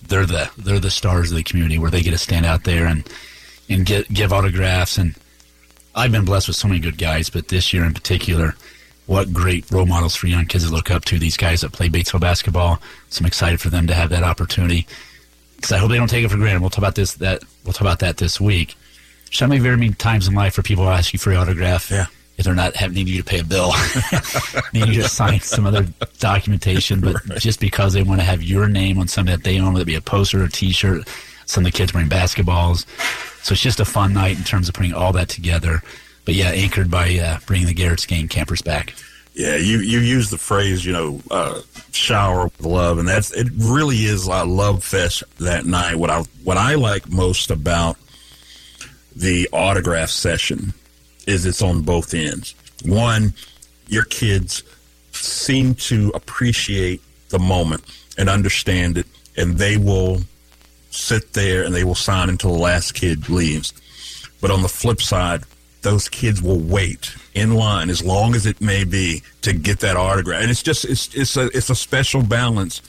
they're 0.07 0.25
the 0.25 0.49
they're 0.57 0.79
the 0.79 0.91
stars 0.91 1.31
of 1.31 1.37
the 1.37 1.43
community 1.43 1.77
where 1.79 1.89
they 1.91 2.01
get 2.01 2.11
to 2.11 2.17
stand 2.17 2.45
out 2.45 2.63
there 2.65 2.85
and 2.87 3.07
and 3.69 3.85
get 3.85 4.11
give 4.13 4.33
autographs 4.33 4.97
and 4.97 5.15
I've 5.95 6.11
been 6.11 6.25
blessed 6.25 6.47
with 6.49 6.57
so 6.57 6.67
many 6.67 6.81
good 6.81 6.97
guys, 6.97 7.29
but 7.29 7.47
this 7.47 7.71
year 7.71 7.85
in 7.85 7.93
particular, 7.93 8.55
what 9.05 9.31
great 9.33 9.69
role 9.71 9.85
models 9.85 10.15
for 10.15 10.27
young 10.27 10.45
kids 10.45 10.67
to 10.67 10.73
look 10.73 10.89
up 10.89 11.05
to. 11.05 11.19
These 11.19 11.37
guys 11.37 11.61
that 11.61 11.71
play 11.71 11.89
Batesville 11.89 12.19
basketball. 12.19 12.81
So 13.09 13.21
I'm 13.21 13.25
excited 13.25 13.61
for 13.61 13.69
them 13.69 13.87
to 13.87 13.93
have 13.93 14.09
that 14.09 14.23
opportunity. 14.23 14.87
Because 15.55 15.71
I 15.71 15.77
hope 15.77 15.89
they 15.89 15.97
don't 15.97 16.09
take 16.09 16.25
it 16.25 16.31
for 16.31 16.37
granted. 16.37 16.61
We'll 16.61 16.69
talk 16.69 16.79
about 16.79 16.95
this. 16.95 17.13
That 17.15 17.43
we'll 17.63 17.73
talk 17.73 17.81
about 17.81 17.99
that 17.99 18.17
this 18.17 18.41
week. 18.41 18.75
So 19.31 19.47
many 19.47 19.59
very 19.59 19.77
many 19.77 19.93
times 19.93 20.27
in 20.27 20.33
life 20.33 20.57
where 20.57 20.63
people 20.63 20.87
ask 20.89 21.13
you 21.13 21.19
for 21.19 21.31
your 21.31 21.41
autograph. 21.41 21.91
Yeah. 21.91 22.05
If 22.37 22.43
they're 22.43 22.53
not 22.55 22.75
having 22.75 23.07
you 23.07 23.17
to 23.19 23.23
pay 23.23 23.39
a 23.39 23.43
bill, 23.45 23.71
need 24.73 24.89
you 24.89 25.01
to 25.03 25.07
sign 25.07 25.39
some 25.39 25.65
other 25.65 25.87
documentation, 26.19 26.99
but 26.99 27.15
right. 27.29 27.39
just 27.39 27.61
because 27.61 27.93
they 27.93 28.03
want 28.03 28.19
to 28.19 28.25
have 28.25 28.43
your 28.43 28.67
name 28.67 28.97
on 28.97 29.07
something 29.07 29.33
that 29.33 29.45
they 29.45 29.57
own, 29.57 29.71
whether 29.71 29.83
it 29.83 29.85
be 29.85 29.95
a 29.95 30.01
poster 30.01 30.41
or 30.41 30.43
a 30.43 30.49
T-shirt, 30.49 31.07
some 31.45 31.65
of 31.65 31.71
the 31.71 31.77
kids 31.77 31.93
wearing 31.93 32.09
basketballs. 32.09 32.85
So 33.41 33.53
it's 33.53 33.61
just 33.61 33.79
a 33.79 33.85
fun 33.85 34.13
night 34.13 34.37
in 34.37 34.43
terms 34.43 34.67
of 34.67 34.75
putting 34.75 34.93
all 34.93 35.13
that 35.13 35.29
together. 35.29 35.81
But 36.25 36.33
yeah, 36.33 36.49
anchored 36.49 36.89
by 36.89 37.17
uh, 37.17 37.39
bringing 37.45 37.67
the 37.67 37.73
Garrett's 37.73 38.05
game 38.05 38.27
campers 38.27 38.61
back. 38.61 38.93
Yeah, 39.33 39.57
you 39.57 39.79
you 39.79 39.99
use 39.99 40.29
the 40.29 40.37
phrase, 40.37 40.85
you 40.85 40.93
know, 40.93 41.21
uh, 41.29 41.61
shower 41.91 42.45
with 42.45 42.61
love, 42.61 42.99
and 42.99 43.07
that's 43.07 43.31
it. 43.31 43.47
Really 43.57 44.05
is 44.05 44.27
a 44.27 44.45
love 44.45 44.83
fest 44.83 45.23
that 45.39 45.65
night. 45.65 45.95
What 45.95 46.09
I 46.09 46.21
what 46.43 46.57
I 46.57 46.75
like 46.75 47.09
most 47.09 47.51
about 47.51 47.97
the 49.15 49.49
autograph 49.51 50.09
session 50.09 50.73
is 51.27 51.45
it's 51.45 51.61
on 51.61 51.81
both 51.81 52.13
ends. 52.13 52.55
One, 52.85 53.33
your 53.87 54.05
kids 54.05 54.63
seem 55.11 55.75
to 55.75 56.11
appreciate 56.13 57.01
the 57.29 57.39
moment 57.39 57.83
and 58.17 58.29
understand 58.29 58.97
it, 58.97 59.07
and 59.37 59.57
they 59.57 59.77
will 59.77 60.21
sit 60.91 61.33
there 61.33 61.63
and 61.63 61.75
they 61.75 61.83
will 61.83 61.95
sign 61.95 62.29
until 62.29 62.53
the 62.53 62.59
last 62.59 62.93
kid 62.93 63.29
leaves. 63.29 63.73
But 64.41 64.51
on 64.51 64.61
the 64.61 64.69
flip 64.69 65.01
side, 65.01 65.43
those 65.85 66.09
kids 66.09 66.41
will 66.41 66.59
wait 66.59 67.15
in 67.35 67.53
line 67.53 67.91
as 67.91 68.03
long 68.03 68.33
as 68.33 68.47
it 68.47 68.59
may 68.59 68.83
be 68.83 69.21
to 69.41 69.53
get 69.53 69.79
that 69.79 69.95
autograph. 69.95 70.41
And 70.41 70.49
it's 70.49 70.63
just 70.63 70.83
it's 70.83 71.13
it's 71.13 71.37
a 71.37 71.45
it's 71.55 71.69
a 71.69 71.75
special 71.75 72.23
balance 72.23 72.81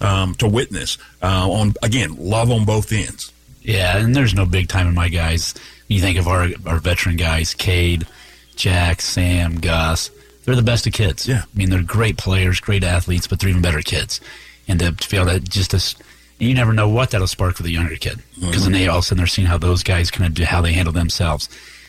um, 0.00 0.34
to 0.36 0.48
witness 0.48 0.96
uh, 1.22 1.50
on 1.50 1.74
again 1.82 2.14
love 2.16 2.50
on 2.50 2.64
both 2.64 2.92
ends. 2.92 3.32
Yeah, 3.62 3.98
and 3.98 4.14
there's 4.14 4.32
no 4.32 4.46
big 4.46 4.68
time 4.68 4.86
in 4.86 4.94
my 4.94 5.08
guys. 5.08 5.54
You 5.88 6.00
think 6.00 6.18
of 6.18 6.28
our 6.28 6.48
our 6.66 6.78
veteran 6.78 7.16
guys, 7.16 7.52
Cade, 7.52 8.06
Jack, 8.54 9.02
Sam, 9.02 9.60
Gus. 9.60 10.10
They're 10.44 10.54
the 10.54 10.62
best 10.62 10.86
of 10.86 10.92
kids. 10.92 11.26
Yeah, 11.26 11.42
I 11.42 11.58
mean 11.58 11.70
they're 11.70 11.82
great 11.82 12.16
players, 12.16 12.60
great 12.60 12.84
athletes, 12.84 13.26
but 13.26 13.40
they're 13.40 13.50
even 13.50 13.60
better 13.60 13.82
kids. 13.82 14.20
And 14.68 14.78
to 14.78 14.92
feel 14.92 15.24
that 15.24 15.48
just 15.48 15.72
this 15.72 15.96
you 16.38 16.54
never 16.54 16.72
know 16.72 16.88
what 16.88 17.10
that'll 17.10 17.26
spark 17.26 17.58
with 17.58 17.66
a 17.66 17.70
younger 17.70 17.96
kid 17.96 18.22
because 18.34 18.50
mm-hmm. 18.50 18.62
then 18.64 18.72
they 18.72 18.88
all 18.88 18.98
of 18.98 19.04
a 19.04 19.06
sudden 19.06 19.18
they're 19.18 19.26
seeing 19.26 19.48
how 19.48 19.58
those 19.58 19.82
guys 19.82 20.10
kind 20.10 20.26
of 20.26 20.34
do 20.34 20.44
how 20.44 20.60
they 20.60 20.72
handle 20.72 20.92
themselves. 20.92 21.48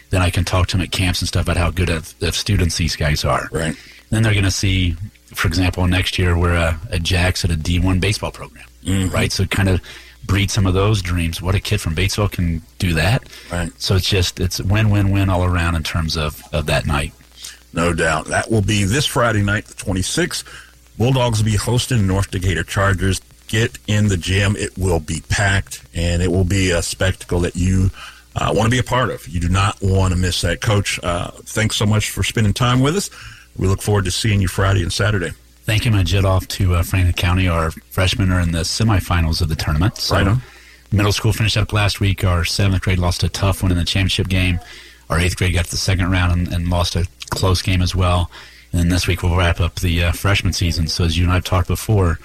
Then 0.10 0.22
I 0.22 0.30
can 0.30 0.46
talk 0.46 0.68
to 0.68 0.78
them 0.78 0.84
at 0.84 0.92
camps 0.92 1.22
and 1.22 1.28
stuff 1.28 1.44
about 1.44 1.58
how 1.58 1.72
good 1.72 1.90
of, 1.90 2.14
of 2.22 2.36
students 2.36 2.78
these 2.78 2.96
guys 2.96 3.26
are. 3.26 3.50
Right. 3.52 3.76
Then 4.10 4.24
they're 4.24 4.34
going 4.34 4.46
to 4.46 4.52
see, 4.52 4.96
for 5.34 5.48
example, 5.48 5.86
next 5.88 6.18
year 6.18 6.38
we're 6.38 6.56
a, 6.56 6.80
a 6.92 7.00
Jacks 7.00 7.44
at 7.44 7.52
a 7.52 7.56
D1 7.56 8.00
baseball 8.00 8.32
program, 8.32 8.66
mm-hmm. 8.84 9.14
right? 9.14 9.32
So 9.32 9.46
kind 9.46 9.68
of 9.68 9.82
breed 10.26 10.52
some 10.52 10.66
of 10.66 10.74
those 10.74 11.02
dreams. 11.02 11.42
What 11.42 11.56
a 11.56 11.60
kid 11.60 11.82
from 11.82 11.96
Batesville 11.96 12.32
can 12.32 12.62
do 12.80 12.94
that. 12.94 13.28
Right. 13.52 13.72
So 13.82 13.96
it's 13.96 14.08
just 14.08 14.40
it's 14.40 14.62
win 14.62 14.90
win 14.90 15.12
win 15.12 15.30
all 15.30 15.44
around 15.44 15.76
in 15.76 15.84
terms 15.84 16.16
of 16.16 16.42
of 16.54 16.68
that 16.68 16.86
night. 16.86 17.14
No 17.74 17.94
doubt. 17.94 18.28
That 18.28 18.50
will 18.50 18.62
be 18.62 18.84
this 18.84 19.06
Friday 19.06 19.44
night, 19.44 19.66
the 19.66 19.74
26th. 19.74 20.44
Bulldogs 20.98 21.40
will 21.40 21.46
be 21.46 21.58
hosting 21.58 22.08
North 22.08 22.32
Decatur 22.32 22.64
Chargers 22.64 23.22
get 23.48 23.78
in 23.88 24.08
the 24.08 24.18
gym. 24.18 24.56
It 24.56 24.78
will 24.78 25.00
be 25.00 25.22
packed, 25.30 25.84
and 25.94 26.22
it 26.22 26.32
will 26.32 26.44
be 26.44 26.72
a 26.72 26.82
spectacle 26.82 27.42
that 27.42 27.56
you 27.56 27.92
uh, 28.38 28.54
want 28.54 28.66
to 28.66 28.72
be 28.72 28.80
a 28.80 28.84
part 28.84 29.10
of. 29.10 29.28
You 29.28 29.40
do 29.40 29.50
not 29.50 29.78
want 29.82 30.14
to 30.14 30.20
miss 30.20 30.42
that. 30.42 30.62
Coach, 30.62 31.00
uh, 31.04 31.32
thanks 31.32 31.76
so 31.76 31.86
much 31.86 32.12
for 32.12 32.24
spending 32.24 32.54
time 32.54 32.80
with 32.80 32.96
us. 32.96 33.10
We 33.58 33.68
look 33.68 33.82
forward 33.82 34.06
to 34.06 34.12
seeing 34.12 34.42
you 34.42 34.48
Friday 34.48 34.84
and 34.84 34.94
Saturday. 34.94 35.32
Thank 35.64 35.86
you. 35.86 35.92
I'm 35.92 36.06
jet 36.06 36.24
off 36.24 36.48
to 36.50 36.76
uh, 36.76 36.84
Franklin 36.84 37.14
County. 37.14 37.48
Our 37.48 37.72
freshmen 37.72 38.32
are 38.32 38.40
in 38.40 38.52
the 38.52 38.60
semifinals 38.60 39.42
of 39.42 39.50
the 39.50 39.56
tournament. 39.56 39.98
So 39.98 40.16
right 40.16 40.28
on. 40.28 40.42
Middle 40.92 41.12
school 41.12 41.34
finished 41.34 41.58
up 41.58 41.74
last 41.74 42.00
week. 42.00 42.24
Our 42.24 42.46
seventh 42.46 42.82
grade 42.82 43.00
lost 43.00 43.24
a 43.24 43.30
tough 43.30 43.62
one 43.62 43.72
in 43.72 43.78
the 43.78 43.84
championship 43.84 44.30
game. 44.30 44.60
Our 45.10 45.20
eighth 45.20 45.36
grade 45.36 45.54
got 45.54 45.66
to 45.66 45.72
the 45.72 45.78
second 45.78 46.12
round 46.12 46.32
and, 46.32 46.54
and 46.54 46.70
lost 46.70 46.96
a 46.96 47.08
close 47.30 47.62
game 47.62 47.82
as 47.82 47.94
well. 47.94 48.32
And 48.72 48.82
then 48.82 48.90
this 48.90 49.08
week 49.08 49.24
we'll 49.24 49.36
wrap 49.36 49.60
up 49.60 49.76
the 49.76 50.04
uh, 50.04 50.12
freshman 50.14 50.54
season. 50.54 50.88
So 50.88 51.04
as 51.04 51.18
you 51.18 51.24
and 51.24 51.32
I 51.32 51.36
have 51.36 51.44
talked 51.44 51.68
before, 51.68 52.20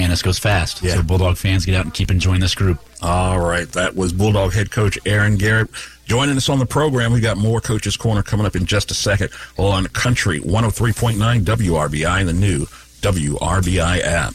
man, 0.00 0.08
this 0.08 0.22
goes 0.22 0.38
fast. 0.38 0.82
Yeah. 0.82 0.94
So 0.94 1.02
Bulldog 1.02 1.36
fans 1.36 1.66
get 1.66 1.74
out 1.74 1.84
and 1.84 1.92
keep 1.92 2.10
enjoying 2.10 2.40
this 2.40 2.54
group. 2.54 2.78
All 3.02 3.38
right. 3.38 3.68
That 3.72 3.94
was 3.94 4.12
Bulldog 4.14 4.54
head 4.54 4.70
coach 4.70 4.98
Aaron 5.04 5.36
Garrett. 5.36 5.68
Joining 6.06 6.36
us 6.36 6.48
on 6.48 6.58
the 6.58 6.66
program, 6.66 7.12
we 7.12 7.20
got 7.20 7.36
more 7.36 7.60
Coaches 7.60 7.96
Corner 7.96 8.22
coming 8.22 8.46
up 8.46 8.56
in 8.56 8.64
just 8.64 8.90
a 8.90 8.94
second 8.94 9.30
on 9.58 9.84
Country 9.88 10.40
103.9 10.40 11.42
WRBI 11.42 12.20
and 12.20 12.28
the 12.28 12.32
new 12.32 12.64
WRBI 13.02 14.00
app. 14.00 14.34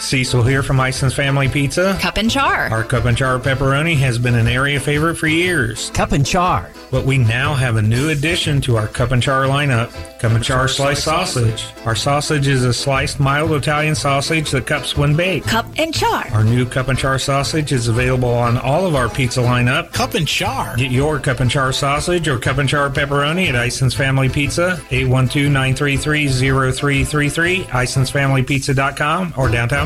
Cecil 0.00 0.42
here 0.42 0.62
from 0.62 0.78
Ison's 0.78 1.14
Family 1.14 1.48
Pizza. 1.48 1.96
Cup 2.00 2.16
and 2.16 2.30
char. 2.30 2.68
Our 2.70 2.84
cup 2.84 3.04
and 3.06 3.16
char 3.16 3.38
pepperoni 3.38 3.96
has 3.98 4.18
been 4.18 4.34
an 4.34 4.46
area 4.46 4.78
favorite 4.78 5.16
for 5.16 5.26
years. 5.26 5.90
Cup 5.90 6.12
and 6.12 6.24
char. 6.24 6.70
But 6.90 7.04
we 7.04 7.18
now 7.18 7.54
have 7.54 7.76
a 7.76 7.82
new 7.82 8.10
addition 8.10 8.60
to 8.62 8.76
our 8.76 8.88
cup 8.88 9.10
and 9.10 9.22
char 9.22 9.44
lineup 9.44 9.92
cup 10.18 10.32
and 10.32 10.44
char 10.44 10.68
sliced 10.68 11.04
sausage. 11.04 11.66
Our 11.84 11.94
sausage 11.94 12.48
is 12.48 12.64
a 12.64 12.72
sliced 12.72 13.20
mild 13.20 13.52
Italian 13.52 13.94
sausage 13.94 14.50
that 14.50 14.66
cups 14.66 14.96
when 14.96 15.14
baked. 15.14 15.46
Cup 15.46 15.66
and 15.76 15.92
char. 15.92 16.26
Our 16.32 16.44
new 16.44 16.66
cup 16.66 16.88
and 16.88 16.98
char 16.98 17.18
sausage 17.18 17.72
is 17.72 17.88
available 17.88 18.30
on 18.30 18.56
all 18.58 18.86
of 18.86 18.94
our 18.94 19.08
pizza 19.08 19.40
lineup. 19.40 19.92
Cup 19.92 20.14
and 20.14 20.26
char. 20.26 20.76
Get 20.76 20.90
your 20.90 21.18
cup 21.20 21.40
and 21.40 21.50
char 21.50 21.72
sausage 21.72 22.28
or 22.28 22.38
cup 22.38 22.58
and 22.58 22.68
char 22.68 22.90
pepperoni 22.90 23.48
at 23.48 23.54
Ison's 23.54 23.94
Family 23.94 24.28
Pizza, 24.28 24.80
812 24.90 25.50
933 25.52 26.28
0333, 26.28 27.64
IsonsFamilyPizza.com, 27.64 29.34
or 29.36 29.48
downtown 29.48 29.85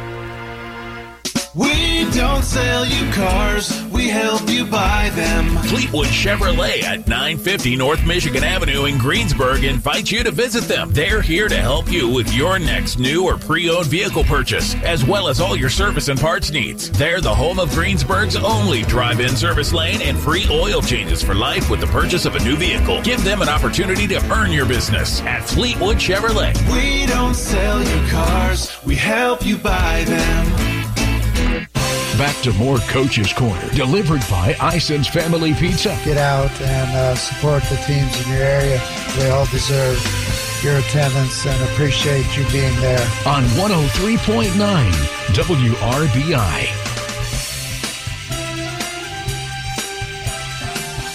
We 1.53 2.09
don't 2.11 2.43
sell 2.43 2.85
you 2.85 3.11
cars, 3.11 3.83
we 3.87 4.07
help 4.07 4.49
you 4.49 4.63
buy 4.63 5.11
them. 5.15 5.49
Fleetwood 5.63 6.07
Chevrolet 6.07 6.81
at 6.81 7.09
950 7.09 7.75
North 7.75 8.05
Michigan 8.05 8.41
Avenue 8.41 8.85
in 8.85 8.97
Greensburg 8.97 9.65
invites 9.65 10.13
you 10.13 10.23
to 10.23 10.31
visit 10.31 10.63
them. 10.69 10.91
They're 10.93 11.21
here 11.21 11.49
to 11.49 11.57
help 11.57 11.91
you 11.91 12.07
with 12.07 12.33
your 12.33 12.57
next 12.57 12.99
new 12.99 13.25
or 13.25 13.37
pre 13.37 13.69
owned 13.69 13.87
vehicle 13.87 14.23
purchase, 14.23 14.75
as 14.83 15.03
well 15.03 15.27
as 15.27 15.41
all 15.41 15.57
your 15.57 15.69
service 15.69 16.07
and 16.07 16.17
parts 16.17 16.51
needs. 16.51 16.89
They're 16.89 17.19
the 17.19 17.35
home 17.35 17.59
of 17.59 17.69
Greensburg's 17.71 18.37
only 18.37 18.83
drive 18.83 19.19
in 19.19 19.35
service 19.35 19.73
lane 19.73 20.01
and 20.01 20.17
free 20.17 20.47
oil 20.49 20.81
changes 20.81 21.21
for 21.21 21.35
life 21.35 21.69
with 21.69 21.81
the 21.81 21.87
purchase 21.87 22.23
of 22.23 22.35
a 22.35 22.43
new 22.45 22.55
vehicle. 22.55 23.01
Give 23.01 23.21
them 23.25 23.41
an 23.41 23.49
opportunity 23.49 24.07
to 24.07 24.33
earn 24.33 24.53
your 24.53 24.65
business 24.65 25.19
at 25.23 25.43
Fleetwood 25.43 25.97
Chevrolet. 25.97 26.55
We 26.71 27.07
don't 27.07 27.35
sell 27.35 27.83
you 27.83 28.09
cars, 28.09 28.81
we 28.85 28.95
help 28.95 29.45
you 29.45 29.57
buy 29.57 30.05
them. 30.05 30.70
Back 32.21 32.37
to 32.43 32.53
more 32.53 32.77
Coach's 32.77 33.33
Corner, 33.33 33.67
delivered 33.69 34.21
by 34.29 34.55
Ison's 34.61 35.07
Family 35.07 35.55
Pizza. 35.55 35.99
Get 36.05 36.17
out 36.17 36.51
and 36.61 36.91
uh, 36.95 37.15
support 37.15 37.63
the 37.63 37.77
teams 37.77 38.23
in 38.23 38.31
your 38.31 38.43
area. 38.43 38.79
They 39.17 39.31
all 39.31 39.47
deserve 39.47 39.97
your 40.63 40.77
attendance 40.77 41.47
and 41.47 41.69
appreciate 41.71 42.37
you 42.37 42.47
being 42.51 42.75
there. 42.79 43.01
On 43.25 43.43
103.9 43.57 44.51
WRBI. 45.33 46.67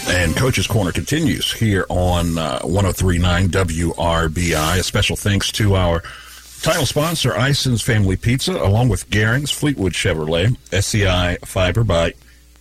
And 0.09 0.37
Coach's 0.37 0.67
Corner 0.67 0.91
continues 0.91 1.53
here 1.53 1.87
on 1.89 2.37
uh, 2.37 2.63
1039 2.63 3.51
WRBI. 3.51 4.81
A 4.81 4.83
special 4.83 5.15
thanks 5.15 5.53
to 5.53 5.77
our 5.77 6.03
Title 6.63 6.87
sponsor, 6.87 7.33
Ison's 7.37 7.83
Family 7.83 8.17
Pizza, 8.17 8.53
along 8.57 8.89
with 8.89 9.09
Garings, 9.09 9.53
Fleetwood 9.53 9.93
Chevrolet, 9.93 10.57
SCI 10.73 11.37
Fiber 11.45 11.85
by 11.85 12.13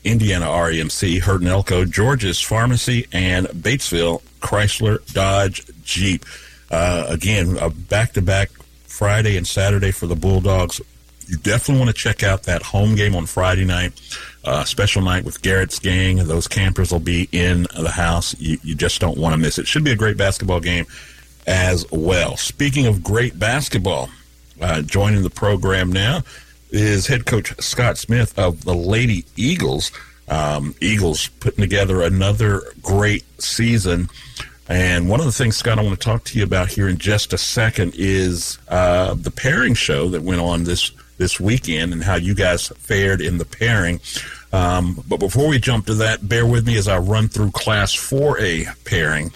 Indiana 0.04 0.46
REMC, 0.46 1.22
Hurton 1.22 1.48
Elko, 1.48 1.86
George's 1.86 2.40
Pharmacy, 2.40 3.08
and 3.12 3.48
Batesville 3.48 4.22
Chrysler 4.42 5.04
Dodge 5.14 5.64
Jeep. 5.84 6.24
Uh, 6.70 7.08
again, 7.10 7.58
a 7.60 7.70
back-to-back 7.72 8.50
Friday 8.84 9.38
and 9.38 9.48
Saturday 9.48 9.92
for 9.92 10.06
the 10.06 10.16
Bulldogs. 10.16 10.80
You 11.28 11.38
definitely 11.38 11.84
want 11.84 11.96
to 11.96 12.00
check 12.00 12.22
out 12.22 12.44
that 12.44 12.62
home 12.62 12.94
game 12.96 13.16
on 13.16 13.26
Friday 13.26 13.66
night. 13.66 14.00
uh, 14.44 14.64
special 14.64 15.02
night 15.02 15.24
with 15.26 15.42
Garrett's 15.42 15.80
gang. 15.80 16.18
Those 16.18 16.48
campers 16.48 16.92
will 16.92 17.00
be 17.00 17.28
in 17.32 17.66
the 17.76 17.90
house. 17.90 18.40
You, 18.40 18.58
you 18.62 18.76
just 18.76 19.02
don't 19.02 19.18
want 19.18 19.34
to 19.34 19.38
miss 19.38 19.58
it. 19.58 19.66
Should 19.68 19.84
be 19.84 19.92
a 19.92 19.96
great 19.96 20.18
basketball 20.18 20.60
game 20.60 20.86
as 21.48 21.90
well. 21.92 22.38
Speaking 22.38 22.88
of 22.88 23.04
great 23.04 23.38
basketball, 23.38 24.10
uh, 24.62 24.82
joining 24.82 25.24
the 25.24 25.30
program 25.30 25.92
now 25.92 26.24
is 26.72 27.08
head 27.08 27.26
coach 27.26 27.54
Scott 27.62 27.98
Smith 27.98 28.38
of 28.38 28.64
the 28.66 28.74
Lady 28.74 29.26
Eagles. 29.36 29.92
Um, 30.28 30.74
Eagles 30.82 31.28
putting 31.28 31.62
together 31.62 32.02
another 32.02 32.64
great 32.82 33.24
season. 33.42 34.10
And 34.68 35.08
one 35.08 35.20
of 35.20 35.28
the 35.28 35.32
things, 35.32 35.58
Scott, 35.58 35.78
I 35.78 35.84
want 35.84 36.00
to 36.00 36.04
talk 36.04 36.24
to 36.26 36.38
you 36.38 36.44
about 36.44 36.70
here 36.70 36.90
in 36.90 36.98
just 36.98 37.34
a 37.34 37.38
second 37.38 37.94
is 37.96 38.58
uh, 38.68 39.14
the 39.14 39.30
pairing 39.30 39.76
show 39.76 40.10
that 40.10 40.24
went 40.24 40.42
on 40.42 40.64
this 40.64 40.92
this 41.18 41.40
weekend 41.40 41.94
and 41.94 42.04
how 42.04 42.16
you 42.16 42.34
guys 42.34 42.68
fared 42.80 43.22
in 43.22 43.38
the 43.38 43.46
pairing. 43.46 44.02
Um, 44.52 45.04
but 45.08 45.20
before 45.20 45.48
we 45.48 45.60
jump 45.60 45.86
to 45.86 45.94
that, 45.96 46.28
bear 46.28 46.46
with 46.46 46.66
me 46.68 46.78
as 46.78 46.88
I 46.88 46.98
run 46.98 47.30
through 47.30 47.52
Class 47.52 47.94
4A 47.96 48.84
pairing. 48.86 49.32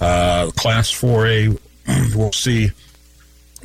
Uh, 0.00 0.50
Class 0.56 0.90
4A, 0.90 1.58
we'll 2.16 2.32
see 2.32 2.70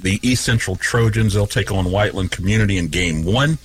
the 0.01 0.19
East 0.21 0.45
Central 0.45 0.75
Trojans. 0.75 1.33
They'll 1.33 1.47
take 1.47 1.71
on 1.71 1.91
Whiteland 1.91 2.31
Community 2.31 2.77
in 2.77 2.87
Game 2.87 3.23
One. 3.23 3.57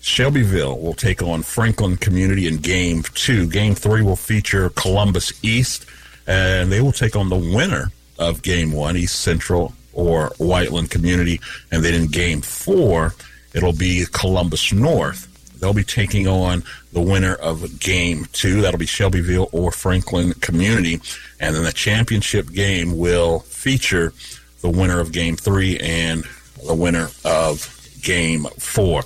Shelbyville 0.00 0.78
will 0.78 0.94
take 0.94 1.22
on 1.22 1.42
Franklin 1.42 1.96
Community 1.96 2.46
in 2.46 2.58
Game 2.58 3.02
Two. 3.14 3.48
Game 3.48 3.74
Three 3.74 4.02
will 4.02 4.16
feature 4.16 4.70
Columbus 4.70 5.32
East, 5.44 5.86
and 6.26 6.70
they 6.70 6.80
will 6.80 6.92
take 6.92 7.16
on 7.16 7.28
the 7.28 7.36
winner 7.36 7.90
of 8.18 8.42
Game 8.42 8.72
One, 8.72 8.96
East 8.96 9.20
Central 9.20 9.74
or 9.92 10.32
Whiteland 10.38 10.90
Community, 10.90 11.40
and 11.72 11.84
then 11.84 11.94
in 11.94 12.06
Game 12.06 12.40
Four, 12.40 13.14
it'll 13.54 13.72
be 13.72 14.04
Columbus 14.12 14.72
North. 14.72 15.26
They'll 15.58 15.72
be 15.72 15.84
taking 15.84 16.28
on 16.28 16.64
the 16.92 17.00
winner 17.00 17.34
of 17.34 17.80
Game 17.80 18.26
Two. 18.32 18.60
That'll 18.60 18.78
be 18.78 18.86
Shelbyville 18.86 19.48
or 19.52 19.72
Franklin 19.72 20.32
Community, 20.34 21.00
and 21.40 21.54
then 21.54 21.64
the 21.64 21.72
championship 21.72 22.50
game 22.52 22.96
will 22.98 23.40
feature 23.40 24.12
the 24.60 24.70
winner 24.70 25.00
of 25.00 25.12
Game 25.12 25.36
Three 25.36 25.78
and 25.78 26.24
the 26.66 26.74
winner 26.74 27.08
of 27.24 27.98
Game 28.02 28.44
Four. 28.58 29.02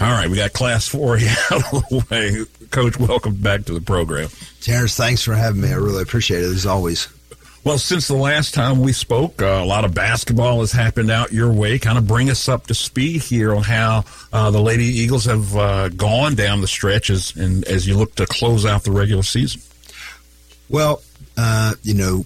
All 0.00 0.10
right, 0.12 0.28
we 0.30 0.36
got 0.36 0.52
Class 0.52 0.86
Four 0.86 1.16
out 1.50 1.72
of 1.72 1.88
the 1.88 2.06
way. 2.10 2.68
Coach, 2.70 2.98
welcome 2.98 3.34
back 3.34 3.64
to 3.64 3.72
the 3.72 3.80
program. 3.80 4.28
Terrence, 4.60 4.96
thanks 4.96 5.22
for 5.22 5.34
having 5.34 5.60
me. 5.60 5.70
I 5.70 5.76
really 5.76 6.02
appreciate 6.02 6.42
it 6.42 6.50
as 6.50 6.66
always. 6.66 7.08
Well, 7.62 7.76
since 7.76 8.08
the 8.08 8.16
last 8.16 8.54
time 8.54 8.80
we 8.80 8.92
spoke, 8.92 9.42
uh, 9.42 9.44
a 9.44 9.66
lot 9.66 9.84
of 9.84 9.92
basketball 9.92 10.60
has 10.60 10.72
happened 10.72 11.10
out 11.10 11.30
your 11.32 11.52
way. 11.52 11.78
Kind 11.78 11.98
of 11.98 12.06
bring 12.06 12.30
us 12.30 12.48
up 12.48 12.66
to 12.68 12.74
speed 12.74 13.22
here 13.22 13.54
on 13.54 13.62
how 13.62 14.04
uh, 14.32 14.50
the 14.50 14.60
Lady 14.62 14.84
Eagles 14.86 15.26
have 15.26 15.54
uh, 15.56 15.88
gone 15.90 16.34
down 16.34 16.62
the 16.62 16.66
stretch 16.66 17.10
as, 17.10 17.36
and 17.36 17.64
as 17.66 17.86
you 17.86 17.96
look 17.98 18.14
to 18.14 18.26
close 18.26 18.64
out 18.64 18.84
the 18.84 18.92
regular 18.92 19.22
season. 19.22 19.60
Well, 20.70 21.02
uh, 21.36 21.74
you 21.82 21.92
know, 21.94 22.24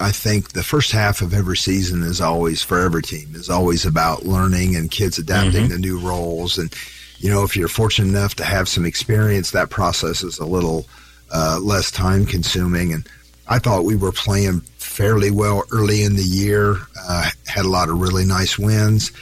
I 0.00 0.10
think 0.10 0.52
the 0.52 0.62
first 0.62 0.92
half 0.92 1.22
of 1.22 1.32
every 1.32 1.56
season 1.56 2.02
is 2.02 2.20
always 2.20 2.62
for 2.62 2.78
every 2.78 3.02
team 3.02 3.34
is 3.34 3.48
always 3.48 3.86
about 3.86 4.24
learning 4.24 4.76
and 4.76 4.90
kids 4.90 5.18
adapting 5.18 5.64
Mm-hmm. 5.64 5.72
to 5.72 5.78
new 5.78 5.98
roles. 5.98 6.58
And 6.58 6.74
you 7.18 7.30
know, 7.30 7.44
if 7.44 7.56
you're 7.56 7.68
fortunate 7.68 8.08
enough 8.08 8.34
to 8.36 8.44
have 8.44 8.68
some 8.68 8.84
experience, 8.84 9.52
that 9.52 9.70
process 9.70 10.22
is 10.24 10.38
a 10.38 10.44
little 10.44 10.86
uh, 11.32 11.58
less 11.62 11.90
time 11.90 12.26
consuming. 12.26 12.92
And 12.92 13.06
I 13.48 13.58
thought 13.58 13.84
we 13.84 13.96
were 13.96 14.12
playing 14.12 14.60
fairly 14.78 15.30
well 15.30 15.64
early 15.72 16.02
in 16.02 16.16
the 16.16 16.22
year. 16.22 16.76
Uh, 16.98 17.30
had 17.46 17.64
a 17.64 17.68
lot 17.68 17.88
of 17.88 18.00
really 18.00 18.24
nice 18.24 18.58
wins. 18.58 19.12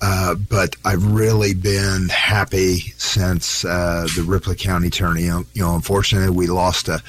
Uh, 0.00 0.34
but 0.34 0.74
I've 0.84 1.04
really 1.12 1.54
been 1.54 2.08
happy 2.08 2.78
since 2.98 3.64
uh, 3.64 4.08
the 4.16 4.24
Ripley 4.24 4.56
County 4.56 4.90
tourney. 4.90 5.22
You 5.22 5.46
know, 5.54 5.76
unfortunately, 5.76 6.34
we 6.34 6.48
lost 6.48 6.88
a 6.88 7.00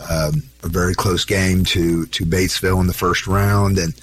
um, 0.00 0.42
a 0.62 0.68
very 0.68 0.94
close 0.94 1.24
game 1.24 1.64
to 1.66 2.06
to 2.06 2.24
Batesville 2.24 2.80
in 2.80 2.86
the 2.86 2.94
first 2.94 3.26
round, 3.26 3.76
and 3.76 3.94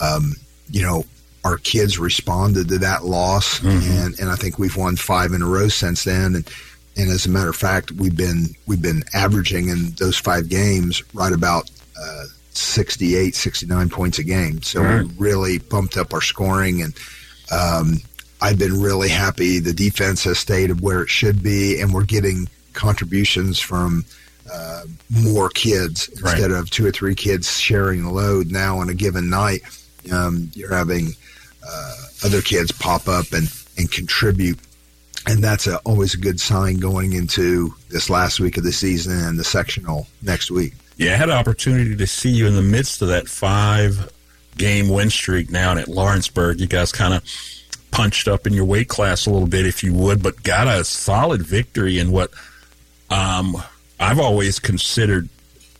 um, 0.00 0.32
you 0.70 0.80
know 0.82 1.04
our 1.44 1.58
kids 1.58 1.98
responded 1.98 2.68
to 2.68 2.78
that 2.78 3.04
loss, 3.04 3.62
and 3.62 4.18
and 4.18 4.30
I 4.30 4.36
think 4.36 4.58
we've 4.58 4.76
won 4.76 4.96
five 4.96 5.32
in 5.32 5.42
a 5.42 5.46
row 5.46 5.68
since 5.68 6.04
then, 6.04 6.36
and 6.36 6.50
and 6.96 7.10
as 7.10 7.26
a 7.26 7.30
matter 7.30 7.50
of 7.50 7.56
fact, 7.56 7.90
we've 7.92 8.16
been 8.16 8.54
we've 8.66 8.82
been 8.82 9.02
averaging 9.14 9.68
in 9.68 9.90
those 9.98 10.16
five 10.16 10.48
games 10.48 11.02
right 11.14 11.32
about. 11.32 11.70
Uh, 12.00 12.24
68, 12.54 13.34
69 13.34 13.88
points 13.88 14.18
a 14.18 14.22
game. 14.22 14.60
So 14.60 14.82
Right. 14.82 15.02
we 15.06 15.10
really 15.16 15.58
bumped 15.58 15.96
up 15.96 16.12
our 16.12 16.20
scoring 16.20 16.82
and 16.82 16.94
um, 17.50 17.96
I've 18.42 18.58
been 18.58 18.78
really 18.78 19.08
happy. 19.08 19.58
The 19.58 19.72
defense 19.72 20.22
has 20.24 20.38
stayed 20.38 20.80
where 20.82 21.00
it 21.02 21.08
should 21.08 21.42
be, 21.42 21.80
and 21.80 21.94
we're 21.94 22.04
getting 22.04 22.48
contributions 22.74 23.58
from 23.58 24.04
uh, 24.52 24.82
more 25.08 25.48
kids 25.48 26.10
Right. 26.20 26.32
instead 26.32 26.50
of 26.50 26.68
two 26.68 26.84
or 26.84 26.90
three 26.90 27.14
kids 27.14 27.58
sharing 27.58 28.02
the 28.02 28.10
load. 28.10 28.50
Now, 28.50 28.78
on 28.80 28.90
a 28.90 28.94
given 28.94 29.30
night, 29.30 29.62
um, 30.12 30.50
you're 30.54 30.74
having 30.74 31.14
uh, 31.66 31.94
other 32.22 32.42
kids 32.42 32.70
pop 32.70 33.08
up 33.08 33.32
and, 33.32 33.50
and 33.78 33.90
contribute. 33.90 34.58
And 35.26 35.42
that's 35.42 35.66
a, 35.66 35.78
always 35.78 36.14
a 36.14 36.18
good 36.18 36.40
sign 36.40 36.78
going 36.78 37.12
into 37.12 37.74
this 37.90 38.10
last 38.10 38.40
week 38.40 38.56
of 38.56 38.64
the 38.64 38.72
season 38.72 39.18
and 39.18 39.38
the 39.38 39.44
sectional 39.44 40.08
next 40.20 40.50
week. 40.50 40.74
Yeah, 40.96 41.12
I 41.12 41.16
had 41.16 41.28
an 41.30 41.36
opportunity 41.36 41.96
to 41.96 42.06
see 42.06 42.30
you 42.30 42.46
in 42.46 42.54
the 42.54 42.62
midst 42.62 43.02
of 43.02 43.08
that 43.08 43.28
five 43.28 44.10
game 44.58 44.88
win 44.88 45.10
streak 45.10 45.50
down 45.50 45.78
at 45.78 45.88
Lawrenceburg. 45.88 46.60
You 46.60 46.66
guys 46.66 46.92
kind 46.92 47.14
of 47.14 47.24
punched 47.90 48.26
up 48.26 48.46
in 48.46 48.52
your 48.52 48.64
weight 48.64 48.88
class 48.88 49.26
a 49.26 49.30
little 49.30 49.48
bit, 49.48 49.66
if 49.66 49.84
you 49.84 49.94
would, 49.94 50.22
but 50.22 50.42
got 50.42 50.66
a 50.66 50.84
solid 50.84 51.42
victory 51.42 51.98
in 51.98 52.10
what 52.10 52.30
um, 53.10 53.56
I've 54.00 54.18
always 54.18 54.58
considered 54.58 55.28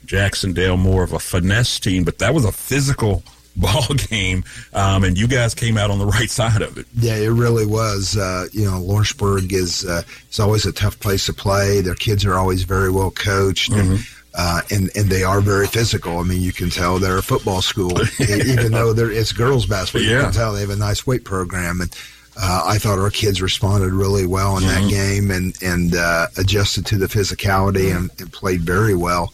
Jac-Cen-Del 0.05 0.77
more 0.77 1.03
of 1.03 1.13
a 1.13 1.19
finesse 1.19 1.81
team, 1.81 2.05
but 2.05 2.19
that 2.19 2.35
was 2.35 2.45
a 2.45 2.53
physical 2.53 3.23
ball 3.57 3.87
game, 4.09 4.45
um, 4.73 5.05
and 5.05 5.19
you 5.19 5.27
guys 5.27 5.55
came 5.55 5.77
out 5.77 5.91
on 5.91 5.99
the 5.99 6.07
right 6.07 6.31
side 6.41 6.63
of 6.63 6.79
it. 6.79 6.87
Yeah, 6.95 7.17
it 7.17 7.31
really 7.31 7.67
was. 7.67 8.17
Uh, 8.17 8.47
you 8.53 8.65
know, 8.65 8.79
Lawrenceburg 8.81 9.53
is 9.53 9.85
uh, 9.85 10.03
is 10.31 10.41
always 10.41 10.67
a 10.67 10.73
tough 10.73 10.99
place 11.01 11.27
to 11.27 11.33
play. 11.33 11.81
Their 11.81 11.95
kids 11.95 12.25
are 12.25 12.35
always 12.35 12.65
very 12.65 12.91
well 12.91 13.11
coached, 13.11 13.73
and, 13.73 14.01
uh, 14.35 14.63
and 14.71 14.91
and 14.97 15.09
they 15.09 15.25
are 15.25 15.41
very 15.41 15.67
physical. 15.67 16.19
I 16.19 16.23
mean, 16.23 16.41
you 16.41 16.53
can 16.53 16.71
tell 16.71 16.99
they're 16.99 17.19
a 17.19 17.23
football 17.23 17.63
school, 17.63 17.93
even 18.21 18.73
though 18.73 18.93
they're, 18.93 19.11
it's 19.11 19.33
girls 19.33 19.67
basketball. 19.67 20.03
You 20.09 20.21
can 20.21 20.33
tell 20.33 20.53
they 20.53 20.61
have 20.61 20.71
a 20.71 20.77
nice 20.77 21.07
weight 21.07 21.25
program, 21.25 21.81
and 21.81 21.95
uh, 22.41 22.65
I 22.67 22.79
thought 22.79 22.99
our 22.99 23.11
kids 23.11 23.43
responded 23.43 23.93
really 23.93 24.27
well 24.27 24.57
in 24.57 24.63
that 24.65 24.89
game 24.89 25.31
and 25.31 25.55
and 25.63 25.95
uh, 25.95 26.29
adjusted 26.39 26.87
to 26.87 26.97
the 26.97 27.07
physicality 27.07 27.95
and, 27.95 28.11
and 28.19 28.33
played 28.33 28.63
very 28.63 28.95
well. 28.95 29.33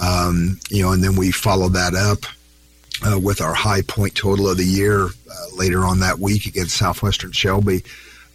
Um, 0.00 0.60
you 0.68 0.82
know, 0.82 0.92
and 0.92 1.02
then 1.02 1.16
we 1.16 1.30
followed 1.32 1.72
that 1.72 1.94
up 1.94 2.26
uh, 3.04 3.18
with 3.18 3.40
our 3.40 3.54
high 3.54 3.82
point 3.82 4.14
total 4.14 4.48
of 4.48 4.56
the 4.56 4.64
year 4.64 5.06
uh, 5.06 5.56
later 5.56 5.84
on 5.84 6.00
that 6.00 6.18
week 6.18 6.46
against 6.46 6.76
Southwestern 6.76 7.32
Shelby, 7.32 7.82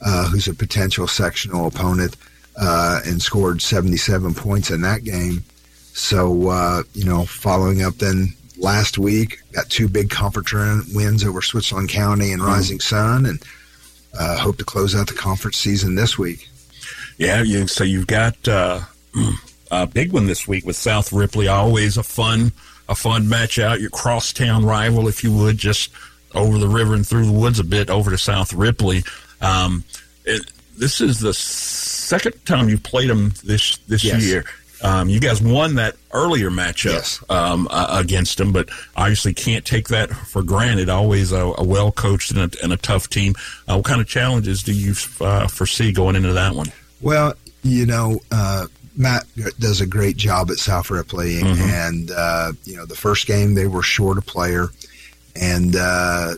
uh, 0.01 0.27
who's 0.29 0.47
a 0.47 0.53
potential 0.53 1.07
sectional 1.07 1.67
opponent, 1.67 2.15
uh, 2.59 2.99
and 3.05 3.21
scored 3.21 3.61
77 3.61 4.33
points 4.33 4.71
in 4.71 4.81
that 4.81 5.03
game. 5.03 5.43
So, 5.93 6.49
uh, 6.49 6.83
you 6.93 7.05
know, 7.05 7.25
following 7.25 7.81
up 7.81 7.95
then 7.95 8.33
last 8.57 8.97
week, 8.97 9.39
got 9.51 9.69
two 9.69 9.87
big 9.87 10.09
conference 10.09 10.93
wins 10.93 11.23
over 11.23 11.41
Switzerland 11.41 11.89
County 11.89 12.31
and 12.31 12.41
Rising 12.41 12.79
Sun, 12.79 13.25
and 13.25 13.43
uh, 14.17 14.37
hope 14.37 14.57
to 14.57 14.63
close 14.65 14.95
out 14.95 15.07
the 15.07 15.13
conference 15.13 15.57
season 15.57 15.95
this 15.95 16.17
week. 16.17 16.49
Yeah, 17.17 17.41
you, 17.43 17.67
so 17.67 17.83
you've 17.83 18.07
got 18.07 18.47
uh, 18.47 18.81
a 19.71 19.87
big 19.87 20.11
one 20.11 20.25
this 20.25 20.47
week 20.47 20.65
with 20.65 20.75
South 20.75 21.11
Ripley. 21.11 21.47
Always 21.47 21.97
a 21.97 22.03
fun, 22.03 22.51
a 22.89 22.95
fun 22.95 23.27
match 23.29 23.59
out. 23.59 23.79
Your 23.81 23.89
crosstown 23.89 24.65
rival, 24.65 25.07
if 25.07 25.23
you 25.23 25.31
would, 25.35 25.57
just 25.57 25.91
over 26.33 26.57
the 26.57 26.67
river 26.67 26.93
and 26.93 27.05
through 27.07 27.25
the 27.25 27.31
woods 27.31 27.59
a 27.59 27.63
bit 27.63 27.89
over 27.89 28.11
to 28.11 28.17
South 28.17 28.53
Ripley. 28.53 29.03
Um, 29.41 29.83
it, 30.25 30.51
this 30.77 31.01
is 31.01 31.19
the 31.19 31.33
second 31.33 32.45
time 32.45 32.69
you've 32.69 32.83
played 32.83 33.09
them 33.09 33.33
this 33.43 33.77
this 33.87 34.03
Yes. 34.03 34.23
year. 34.23 34.45
Um, 34.83 35.09
you 35.09 35.19
guys 35.19 35.39
won 35.41 35.75
that 35.75 35.95
earlier 36.11 36.49
matchup 36.49 36.93
Yes. 36.93 37.23
um, 37.29 37.67
uh, 37.69 37.87
against 37.99 38.39
them, 38.39 38.51
but 38.51 38.69
obviously 38.95 39.31
can't 39.31 39.63
take 39.63 39.89
that 39.89 40.09
for 40.09 40.41
granted. 40.41 40.89
Always 40.89 41.31
a, 41.31 41.53
a 41.57 41.63
well 41.63 41.91
coached 41.91 42.31
and 42.31 42.39
a, 42.55 42.63
and 42.63 42.73
a 42.73 42.77
tough 42.77 43.07
team. 43.07 43.35
Uh, 43.69 43.75
what 43.75 43.85
kind 43.85 44.01
of 44.01 44.07
challenges 44.07 44.63
do 44.63 44.73
you 44.73 44.95
uh, 45.19 45.47
foresee 45.47 45.91
going 45.91 46.15
into 46.15 46.33
that 46.33 46.55
one? 46.55 46.71
Well, 46.99 47.35
you 47.61 47.85
know, 47.85 48.21
uh, 48.31 48.65
Matt 48.95 49.25
does 49.59 49.81
a 49.81 49.85
great 49.85 50.17
job 50.17 50.51
at 50.51 50.57
South 50.57 50.89
Ripley, 50.89 51.39
and 51.41 52.11
uh, 52.11 52.51
you 52.65 52.75
know, 52.75 52.85
the 52.85 52.95
first 52.95 53.27
game 53.27 53.53
they 53.53 53.67
were 53.67 53.83
short 53.83 54.17
a 54.17 54.21
player, 54.21 54.67
and 55.35 55.75
uh, 55.75 56.33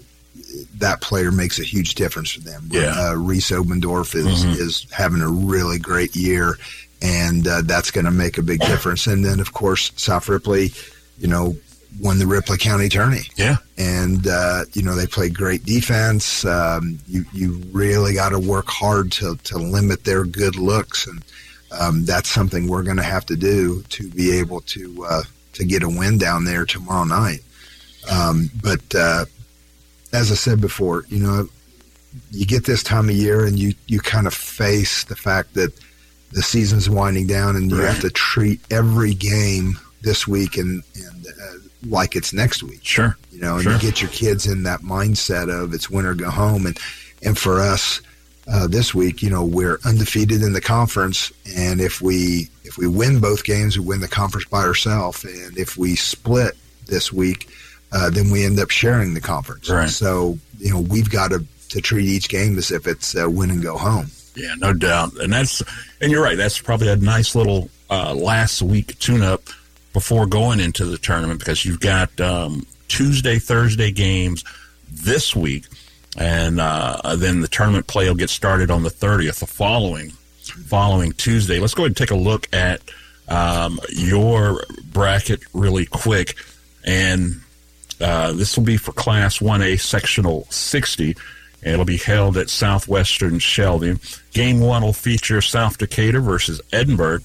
that 0.78 1.02
player 1.02 1.32
makes 1.32 1.60
a 1.60 1.64
huge 1.64 1.96
difference 1.96 2.32
for 2.32 2.42
them. 2.42 2.70
Yeah. 2.72 2.94
Uh, 2.96 3.16
Reese 3.16 3.52
Obendorf 3.52 4.16
is 4.16 4.44
is 4.44 4.86
having 4.92 5.22
a 5.22 5.30
really 5.30 5.80
great 5.80 6.16
year, 6.16 6.58
and 7.02 7.48
uh, 7.48 7.62
that's 7.66 7.92
going 7.92 8.06
to 8.06 8.12
make 8.12 8.38
a 8.38 8.44
big 8.44 8.62
difference. 8.62 9.08
And 9.08 9.26
then, 9.26 9.40
of 9.40 9.54
course, 9.54 9.92
South 9.96 10.30
Ripley, 10.30 10.72
you 11.20 11.28
know, 11.28 11.56
won 12.00 12.18
the 12.18 12.28
Ripley 12.28 12.58
County 12.58 12.90
Tourney. 12.90 13.24
Yeah. 13.36 13.58
And, 13.78 14.26
uh, 14.26 14.66
you 14.74 14.82
know, 14.82 14.96
they 14.96 15.06
played 15.06 15.36
great 15.36 15.66
defense. 15.66 16.46
Um, 16.46 17.00
you, 17.08 17.26
you 17.34 17.62
really 17.72 18.14
got 18.14 18.30
to 18.30 18.40
work 18.40 18.68
hard 18.68 19.12
to, 19.14 19.36
to 19.36 19.58
limit 19.58 20.04
their 20.04 20.24
good 20.24 20.56
looks. 20.56 21.06
And 21.06 21.24
um, 21.80 22.06
that's 22.06 22.30
something 22.30 22.68
we're 22.68 22.84
going 22.84 22.98
to 22.98 23.04
have 23.04 23.26
to 23.28 23.36
do 23.36 23.82
to 23.90 24.10
be 24.10 24.38
able 24.38 24.62
to, 24.62 25.06
uh, 25.10 25.22
to 25.54 25.66
get 25.66 25.84
a 25.84 25.90
win 25.90 26.18
down 26.18 26.46
there 26.46 26.66
tomorrow 26.66 27.04
night. 27.04 27.40
Um, 28.12 28.50
but 28.62 28.82
uh, 28.96 29.26
as 30.12 30.32
I 30.32 30.36
said 30.36 30.62
before, 30.62 31.04
you 31.10 31.20
know, 31.20 31.48
you 32.32 32.46
get 32.46 32.66
this 32.66 32.84
time 32.84 33.10
of 33.10 33.16
year 33.16 33.46
and 33.46 33.58
you, 33.58 33.74
you 33.88 34.00
kind 34.00 34.28
of 34.28 34.34
face 34.34 35.04
the 35.06 35.16
fact 35.16 35.54
that 35.56 35.74
the 36.32 36.44
season's 36.44 36.90
winding 36.90 37.28
down 37.28 37.56
and 37.56 37.72
you 37.72 37.80
Right. 37.82 37.92
have 37.92 38.02
to 38.02 38.10
treat 38.10 38.60
every 38.72 39.14
game 39.14 39.80
this 40.02 40.28
week 40.28 40.58
and, 40.58 40.84
and 40.96 41.26
uh, 41.28 41.58
like 41.88 42.16
it's 42.16 42.34
next 42.34 42.62
week. 42.64 42.80
Sure. 42.84 43.18
You 43.32 43.40
know, 43.40 43.56
and 43.56 43.64
Sure. 43.64 43.74
you 43.74 43.80
get 43.80 44.02
your 44.02 44.10
kids 44.12 44.46
in 44.48 44.64
that 44.64 44.82
mindset 44.82 45.50
of 45.50 45.74
it's 45.74 45.90
winter, 45.90 46.14
go 46.14 46.30
home. 46.30 46.66
And, 46.66 46.78
and 47.24 47.38
for 47.38 47.60
us, 47.62 48.02
uh, 48.52 48.68
this 48.68 48.94
week, 48.94 49.22
you 49.22 49.30
know, 49.30 49.44
we're 49.44 49.80
undefeated 49.86 50.42
in 50.42 50.54
the 50.54 50.62
conference, 50.62 51.32
and 51.56 51.80
if 51.80 52.02
we 52.02 52.50
if 52.64 52.78
we 52.78 52.88
win 52.88 53.20
both 53.20 53.44
games, 53.44 53.78
we 53.78 53.86
win 53.86 54.02
the 54.02 54.08
conference 54.08 54.46
by 54.48 54.64
ourselves, 54.64 55.24
and 55.24 55.58
if 55.58 55.78
we 55.78 55.96
split 55.96 56.58
this 56.88 57.14
week, 57.14 57.50
uh, 57.92 58.10
then 58.10 58.30
we 58.30 58.46
end 58.46 58.60
up 58.60 58.70
sharing 58.70 59.14
the 59.14 59.22
conference. 59.22 59.70
Right. 59.70 59.90
So 59.90 60.38
you 60.60 60.72
know, 60.72 60.82
we've 60.82 61.10
got 61.10 61.32
to 61.32 61.46
to 61.70 61.82
treat 61.82 62.06
each 62.06 62.30
game 62.30 62.58
as 62.58 62.72
if 62.72 62.86
it's 62.86 63.16
uh, 63.16 63.30
win 63.30 63.50
and 63.50 63.62
go 63.64 63.78
home. 63.78 64.08
Yeah, 64.36 64.56
no 64.58 64.74
doubt. 64.74 65.14
And 65.20 65.32
that's 65.32 65.64
and 66.02 66.12
you're 66.12 66.24
right. 66.24 66.38
That's 66.38 66.60
probably 66.60 66.90
a 66.90 66.96
nice 66.96 67.36
little 67.36 67.70
uh, 67.90 68.14
last 68.14 68.62
week 68.62 68.98
tune-up 69.00 69.42
before 69.94 70.26
going 70.26 70.60
into 70.60 70.86
the 70.86 70.98
tournament 70.98 71.40
because 71.40 71.64
you've 71.64 71.80
got 71.80 72.20
um, 72.20 72.66
Tuesday, 72.88 73.40
Thursday 73.40 73.92
games 73.92 74.44
this 74.92 75.36
week, 75.36 75.66
and 76.18 76.60
uh, 76.60 77.16
then 77.16 77.42
the 77.42 77.48
tournament 77.48 77.88
play 77.88 78.08
will 78.08 78.16
get 78.16 78.30
started 78.30 78.70
on 78.70 78.84
the 78.84 78.90
30th, 78.90 79.40
the 79.40 79.48
following 79.48 80.12
following 80.68 81.14
Tuesday. 81.14 81.60
Let's 81.60 81.74
go 81.74 81.84
ahead 81.84 81.92
and 81.92 81.98
take 81.98 82.12
a 82.12 82.16
look 82.16 82.48
at 82.54 82.82
um, 83.28 83.80
your 83.90 84.64
bracket 84.92 85.42
really 85.54 85.86
quick, 85.86 86.36
and 86.84 87.42
uh, 88.02 88.34
this 88.34 88.58
will 88.58 88.66
be 88.66 88.78
for 88.78 88.92
Class 88.92 89.40
1A 89.40 89.80
Sectional 89.80 90.46
60. 90.50 91.16
and 91.64 91.74
It'll 91.74 91.86
be 91.86 91.98
held 91.98 92.38
at 92.38 92.50
Southwestern 92.50 93.40
Shelby. 93.40 93.98
Game 94.34 94.60
one 94.60 94.84
will 94.84 94.94
feature 94.94 95.42
South 95.42 95.78
Decatur 95.78 96.20
versus 96.20 96.62
Edinburgh, 96.72 97.20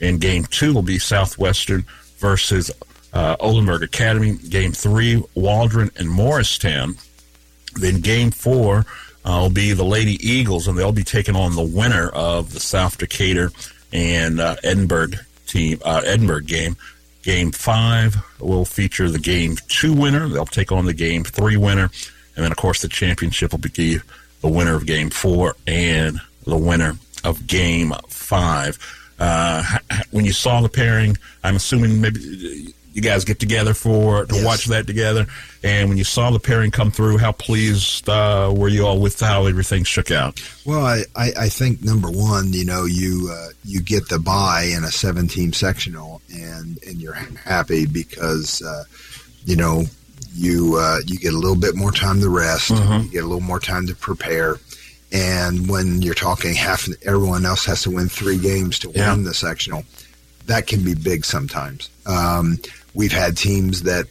and 0.00 0.20
game 0.20 0.44
two 0.46 0.74
will 0.74 0.82
be 0.82 0.98
Southwestern 0.98 1.84
versus 2.18 2.70
uh, 3.12 3.36
Oldenburg 3.40 3.82
Academy. 3.82 4.36
Game 4.36 4.72
three, 4.72 5.22
Waldron 5.34 5.90
and 5.96 6.10
Morristown. 6.10 6.96
Then 7.78 8.00
game 8.00 8.30
four 8.30 8.86
uh, 9.24 9.40
will 9.42 9.50
be 9.50 9.72
the 9.72 9.84
Lady 9.84 10.18
Eagles, 10.26 10.68
and 10.68 10.78
they'll 10.78 10.92
be 10.92 11.04
taking 11.04 11.36
on 11.36 11.56
the 11.56 11.62
winner 11.62 12.08
of 12.10 12.52
the 12.52 12.60
South 12.60 12.98
Decatur 12.98 13.50
and 13.92 14.40
uh, 14.40 14.56
Edinburgh 14.62 15.12
team, 15.46 15.80
uh, 15.84 16.02
Edinburgh 16.04 16.42
game. 16.42 16.76
Game 17.22 17.50
five 17.50 18.16
will 18.38 18.64
feature 18.64 19.10
the 19.10 19.18
game 19.18 19.56
two 19.68 19.92
winner. 19.92 20.28
They'll 20.28 20.46
take 20.46 20.70
on 20.70 20.84
the 20.84 20.94
game 20.94 21.24
three 21.24 21.56
winner, 21.56 21.90
and 22.36 22.44
then 22.44 22.52
of 22.52 22.56
course 22.56 22.82
the 22.82 22.88
championship 22.88 23.50
will 23.50 23.58
be 23.58 23.98
the 24.42 24.48
winner 24.48 24.76
of 24.76 24.86
game 24.86 25.10
four 25.10 25.56
and 25.66 26.20
the 26.44 26.56
winner 26.56 26.96
of 27.24 27.46
game 27.46 27.92
five. 28.08 28.78
Uh, 29.18 29.78
when 30.10 30.24
you 30.24 30.32
saw 30.32 30.60
the 30.60 30.68
pairing, 30.68 31.16
I'm 31.42 31.56
assuming 31.56 32.00
maybe 32.00 32.74
you 32.96 33.02
guys 33.02 33.24
get 33.26 33.38
together 33.38 33.74
for 33.74 34.24
to 34.24 34.34
Yes. 34.34 34.44
watch 34.44 34.64
that 34.66 34.86
together. 34.86 35.26
And 35.62 35.88
when 35.90 35.98
you 35.98 36.04
saw 36.04 36.30
the 36.30 36.38
pairing 36.40 36.70
come 36.70 36.90
through, 36.90 37.18
how 37.18 37.32
pleased 37.32 38.08
uh, 38.08 38.52
were 38.56 38.68
you 38.68 38.86
all 38.86 38.98
with 38.98 39.20
how 39.20 39.44
everything 39.46 39.84
shook 39.84 40.10
out? 40.10 40.40
Well, 40.64 40.84
I, 40.84 41.02
I, 41.14 41.32
I 41.40 41.48
think 41.50 41.84
number 41.84 42.10
one, 42.10 42.52
you 42.54 42.64
know, 42.64 42.86
you 42.86 43.28
uh, 43.30 43.48
you 43.64 43.80
get 43.82 44.08
the 44.08 44.18
buy 44.18 44.72
in 44.74 44.82
a 44.84 44.90
seven 44.90 45.28
team 45.28 45.52
sectional, 45.52 46.22
and 46.34 46.78
and 46.86 47.00
you're 47.00 47.12
happy 47.44 47.84
because 47.86 48.62
uh, 48.62 48.84
you 49.44 49.56
know 49.56 49.84
you 50.34 50.76
uh, 50.80 51.00
you 51.06 51.18
get 51.18 51.34
a 51.34 51.38
little 51.38 51.56
bit 51.56 51.76
more 51.76 51.92
time 51.92 52.20
to 52.20 52.30
rest, 52.30 52.70
you 52.70 53.08
get 53.10 53.24
a 53.24 53.26
little 53.26 53.40
more 53.40 53.60
time 53.60 53.86
to 53.88 53.94
prepare, 53.94 54.56
and 55.12 55.68
when 55.68 56.00
you're 56.00 56.14
talking 56.14 56.54
half 56.54 56.88
everyone 57.04 57.44
else 57.44 57.64
has 57.66 57.82
to 57.82 57.90
win 57.90 58.08
three 58.08 58.38
games 58.38 58.78
to 58.80 58.90
Yeah. 58.94 59.12
win 59.12 59.24
the 59.24 59.34
sectional, 59.34 59.84
that 60.46 60.66
can 60.66 60.82
be 60.84 60.94
big 60.94 61.24
sometimes. 61.24 61.90
Um, 62.06 62.58
we've 62.96 63.12
had 63.12 63.36
teams 63.36 63.82
that 63.82 64.06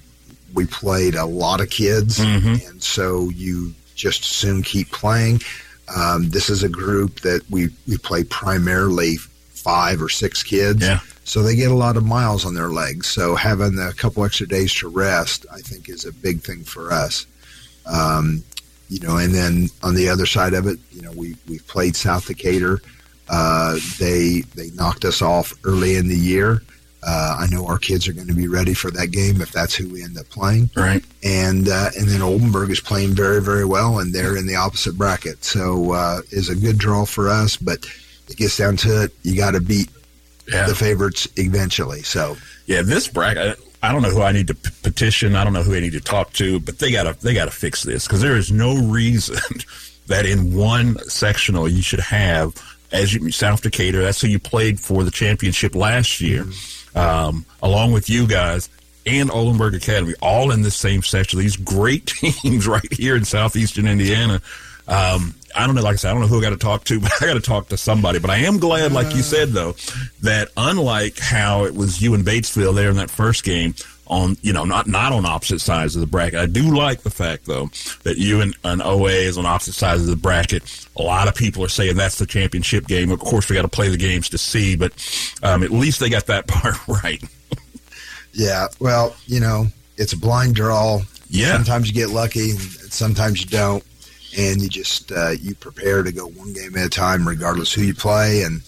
we 0.53 0.65
played 0.65 1.15
a 1.15 1.25
lot 1.25 1.59
of 1.59 1.69
kids, 1.69 2.19
and 2.19 2.81
so 2.81 3.29
you 3.29 3.73
just 3.95 4.23
soon 4.23 4.63
keep 4.63 4.89
playing. 4.91 5.41
Um, 5.93 6.29
this 6.29 6.49
is 6.49 6.63
a 6.63 6.69
group 6.69 7.19
that 7.21 7.41
we 7.49 7.69
we 7.87 7.97
play 7.97 8.23
primarily 8.23 9.17
five 9.51 10.01
or 10.01 10.09
six 10.09 10.43
kids, 10.43 10.81
Yeah. 10.81 10.99
so 11.25 11.41
they 11.43 11.55
get 11.55 11.71
a 11.71 11.75
lot 11.75 11.97
of 11.97 12.05
miles 12.05 12.45
on 12.45 12.53
their 12.53 12.69
legs. 12.69 13.07
So 13.07 13.35
having 13.35 13.77
a 13.79 13.91
couple 13.93 14.23
extra 14.23 14.47
days 14.47 14.71
to 14.75 14.87
rest, 14.87 15.45
I 15.51 15.59
think, 15.59 15.89
is 15.89 16.05
a 16.05 16.11
big 16.13 16.41
thing 16.41 16.63
for 16.63 16.91
us. 16.93 17.25
Um, 17.85 18.43
you 18.89 18.99
know, 18.99 19.17
and 19.17 19.33
then 19.33 19.69
on 19.83 19.95
the 19.95 20.09
other 20.09 20.25
side 20.27 20.53
of 20.53 20.67
it, 20.67 20.79
you 20.91 21.01
know, 21.01 21.11
we 21.11 21.35
we 21.49 21.59
played 21.59 21.95
South 21.95 22.27
Decatur. 22.27 22.81
Uh, 23.27 23.77
they 23.99 24.41
they 24.55 24.69
knocked 24.71 25.03
us 25.05 25.21
off 25.21 25.53
early 25.63 25.95
in 25.95 26.07
the 26.07 26.17
year. 26.17 26.61
Uh, 27.07 27.37
I 27.39 27.47
know 27.47 27.67
our 27.67 27.77
kids 27.77 28.07
are 28.07 28.13
going 28.13 28.27
to 28.27 28.33
be 28.33 28.47
ready 28.47 28.73
for 28.73 28.89
that 28.91 29.07
game 29.11 29.39
if 29.41 29.51
that's 29.51 29.75
who 29.75 29.87
we 29.89 30.03
end 30.03 30.17
up 30.17 30.27
playing. 30.29 30.69
Right. 30.75 31.03
And 31.23 31.67
uh, 31.69 31.91
and 31.97 32.07
then 32.07 32.21
Oldenburg 32.21 32.71
is 32.71 32.79
playing 32.79 33.13
very 33.13 33.41
very 33.41 33.65
well, 33.65 33.99
and 33.99 34.13
they're 34.13 34.35
in 34.37 34.47
the 34.47 34.55
opposite 34.55 34.97
bracket. 34.97 35.43
So 35.45 35.91
uh, 35.93 36.21
is 36.31 36.49
a 36.49 36.55
good 36.55 36.77
draw 36.79 37.05
for 37.05 37.29
us, 37.29 37.57
but 37.57 37.85
it 38.27 38.37
gets 38.37 38.57
down 38.57 38.77
to 38.77 39.03
it. 39.03 39.13
You 39.23 39.35
got 39.35 39.51
to 39.51 39.61
beat 39.61 39.89
Yeah. 40.51 40.65
the 40.67 40.73
favorites 40.75 41.27
eventually. 41.35 42.01
So 42.03 42.37
Yeah, 42.65 42.81
this 42.81 43.07
bracket. 43.07 43.59
I 43.83 43.91
don't 43.91 44.01
know 44.01 44.09
who 44.09 44.23
I 44.23 44.31
need 44.31 44.47
to 44.47 44.55
p- 44.55 44.71
petition. 44.81 45.35
I 45.35 45.43
don't 45.43 45.53
know 45.53 45.61
who 45.61 45.75
I 45.75 45.79
need 45.79 45.93
to 45.93 46.01
talk 46.01 46.33
to, 46.33 46.59
but 46.59 46.79
they 46.79 46.91
gotta 46.91 47.15
they 47.21 47.35
gotta 47.35 47.51
fix 47.51 47.83
this 47.83 48.07
because 48.07 48.21
there 48.21 48.35
is 48.35 48.51
no 48.51 48.75
reason 48.75 49.37
that 50.07 50.25
in 50.25 50.55
one 50.55 50.97
sectional 51.07 51.67
you 51.69 51.83
should 51.83 51.99
have 51.99 52.55
as 52.91 53.13
you 53.13 53.29
South 53.31 53.61
Decatur. 53.61 54.01
That's 54.01 54.21
who 54.21 54.27
you 54.27 54.39
played 54.39 54.79
for 54.79 55.03
the 55.03 55.11
championship 55.11 55.75
last 55.75 56.19
year, 56.19 56.45
um, 56.95 57.45
along 57.61 57.91
with 57.91 58.09
you 58.09 58.27
guys 58.27 58.69
and 59.05 59.29
Oldenburg 59.29 59.75
Academy, 59.75 60.13
all 60.21 60.51
in 60.51 60.61
the 60.61 60.71
same 60.71 61.03
section. 61.03 61.39
These 61.39 61.57
great 61.57 62.05
teams 62.07 62.67
right 62.67 62.91
here 62.91 63.15
in 63.15 63.25
southeastern 63.25 63.87
Indiana. 63.87 64.41
Um, 64.87 65.35
I 65.55 65.65
don't 65.65 65.75
know, 65.75 65.81
like 65.81 65.93
I 65.93 65.95
said, 65.97 66.09
I 66.09 66.13
don't 66.13 66.21
know 66.21 66.27
who 66.27 66.39
I 66.39 66.41
got 66.41 66.49
to 66.49 66.57
talk 66.57 66.83
to, 66.85 66.99
but 67.01 67.11
I 67.21 67.25
got 67.25 67.35
to 67.35 67.39
talk 67.39 67.69
to 67.69 67.77
somebody. 67.77 68.19
But 68.19 68.29
I 68.29 68.37
am 68.37 68.59
glad, 68.59 68.91
like 68.91 69.15
you 69.15 69.21
said, 69.21 69.49
though, 69.49 69.75
that 70.21 70.49
unlike 70.57 71.19
how 71.19 71.65
it 71.65 71.75
was 71.75 72.01
you 72.01 72.13
and 72.13 72.25
Batesville 72.25 72.75
there 72.75 72.89
in 72.89 72.97
that 72.97 73.11
first 73.11 73.43
game, 73.43 73.75
on 74.07 74.37
you 74.41 74.53
know 74.53 74.65
not 74.65 74.87
not 74.87 75.11
on 75.11 75.25
opposite 75.25 75.59
sides 75.59 75.95
of 75.95 76.01
the 76.01 76.07
bracket. 76.07 76.39
I 76.39 76.45
do 76.45 76.75
like 76.75 77.01
the 77.01 77.09
fact 77.09 77.45
though 77.45 77.69
that 78.03 78.17
you 78.17 78.41
and, 78.41 78.55
and 78.63 78.81
OA 78.81 79.09
is 79.09 79.37
on 79.37 79.45
opposite 79.45 79.73
sides 79.73 80.01
of 80.01 80.07
the 80.07 80.15
bracket. 80.15 80.87
A 80.97 81.01
lot 81.01 81.27
of 81.27 81.35
people 81.35 81.63
are 81.63 81.69
saying 81.69 81.95
that's 81.95 82.19
the 82.19 82.25
championship 82.25 82.87
game. 82.87 83.11
Of 83.11 83.19
course, 83.19 83.49
we 83.49 83.55
got 83.55 83.63
to 83.63 83.67
play 83.67 83.89
the 83.89 83.97
games 83.97 84.29
to 84.29 84.37
see, 84.37 84.75
but 84.75 84.93
um, 85.43 85.63
at 85.63 85.71
least 85.71 85.99
they 85.99 86.09
got 86.09 86.27
that 86.27 86.47
part 86.47 86.75
right. 86.87 87.23
yeah, 88.33 88.67
well, 88.79 89.15
you 89.25 89.39
know, 89.39 89.67
it's 89.97 90.13
a 90.13 90.17
blind 90.17 90.55
draw. 90.55 91.01
Yeah. 91.27 91.53
Sometimes 91.53 91.87
you 91.87 91.93
get 91.93 92.09
lucky, 92.09 92.51
and 92.51 92.59
sometimes 92.59 93.41
you 93.41 93.47
don't, 93.47 93.83
and 94.37 94.61
you 94.61 94.69
just 94.69 95.11
uh, 95.11 95.31
you 95.31 95.55
prepare 95.55 96.03
to 96.03 96.11
go 96.11 96.27
one 96.27 96.53
game 96.53 96.77
at 96.77 96.85
a 96.85 96.89
time, 96.89 97.27
regardless 97.27 97.73
who 97.73 97.81
you 97.81 97.95
play, 97.95 98.43
and 98.43 98.61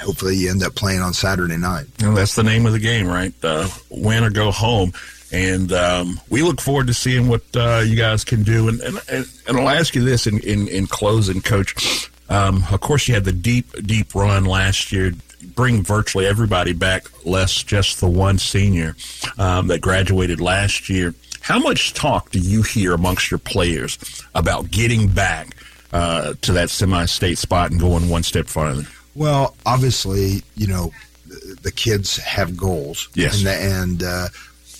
hopefully 0.00 0.36
you 0.36 0.50
end 0.50 0.62
up 0.62 0.74
playing 0.74 1.00
on 1.00 1.12
Saturday 1.12 1.56
night. 1.56 1.86
Well, 2.00 2.14
that's 2.14 2.34
the 2.34 2.42
name 2.42 2.66
of 2.66 2.72
the 2.72 2.78
game, 2.78 3.06
right? 3.06 3.32
Uh, 3.42 3.68
win 3.90 4.24
or 4.24 4.30
go 4.30 4.50
home. 4.50 4.92
And 5.32 5.72
um, 5.72 6.20
we 6.28 6.42
look 6.42 6.60
forward 6.60 6.88
to 6.88 6.94
seeing 6.94 7.26
what 7.28 7.42
uh, 7.54 7.82
you 7.84 7.96
guys 7.96 8.22
can 8.22 8.42
do. 8.42 8.68
And, 8.68 8.80
and, 8.82 9.26
and 9.48 9.56
I'll 9.56 9.68
ask 9.70 9.94
you 9.94 10.04
this 10.04 10.26
in, 10.26 10.40
in, 10.40 10.68
in 10.68 10.86
closing, 10.86 11.40
Coach. 11.40 12.10
Um, 12.28 12.64
of 12.70 12.80
course, 12.80 13.08
you 13.08 13.14
had 13.14 13.24
the 13.24 13.32
deep, 13.32 13.70
deep 13.86 14.14
run 14.14 14.44
last 14.44 14.92
year, 14.92 15.12
bring 15.54 15.82
virtually 15.82 16.26
everybody 16.26 16.72
back, 16.72 17.06
less 17.26 17.62
just 17.62 18.00
the 18.00 18.08
one 18.08 18.38
senior 18.38 18.94
um, 19.38 19.68
that 19.68 19.80
graduated 19.80 20.40
last 20.40 20.90
year. 20.90 21.14
How 21.40 21.58
much 21.58 21.94
talk 21.94 22.30
do 22.30 22.38
you 22.38 22.62
hear 22.62 22.92
amongst 22.92 23.30
your 23.30 23.38
players 23.38 23.98
about 24.34 24.70
getting 24.70 25.08
back 25.08 25.56
uh, 25.92 26.34
to 26.42 26.52
that 26.52 26.70
semi-state 26.70 27.38
spot 27.38 27.70
and 27.70 27.80
going 27.80 28.08
one 28.08 28.22
step 28.22 28.46
farther? 28.46 28.86
Well, 29.14 29.54
obviously, 29.66 30.42
you 30.56 30.66
know, 30.66 30.92
the, 31.26 31.56
the 31.62 31.72
kids 31.72 32.16
have 32.18 32.56
goals. 32.56 33.08
Yes. 33.14 33.38
And, 33.38 33.46
the, 33.46 33.54
and 33.54 34.02
uh, 34.02 34.28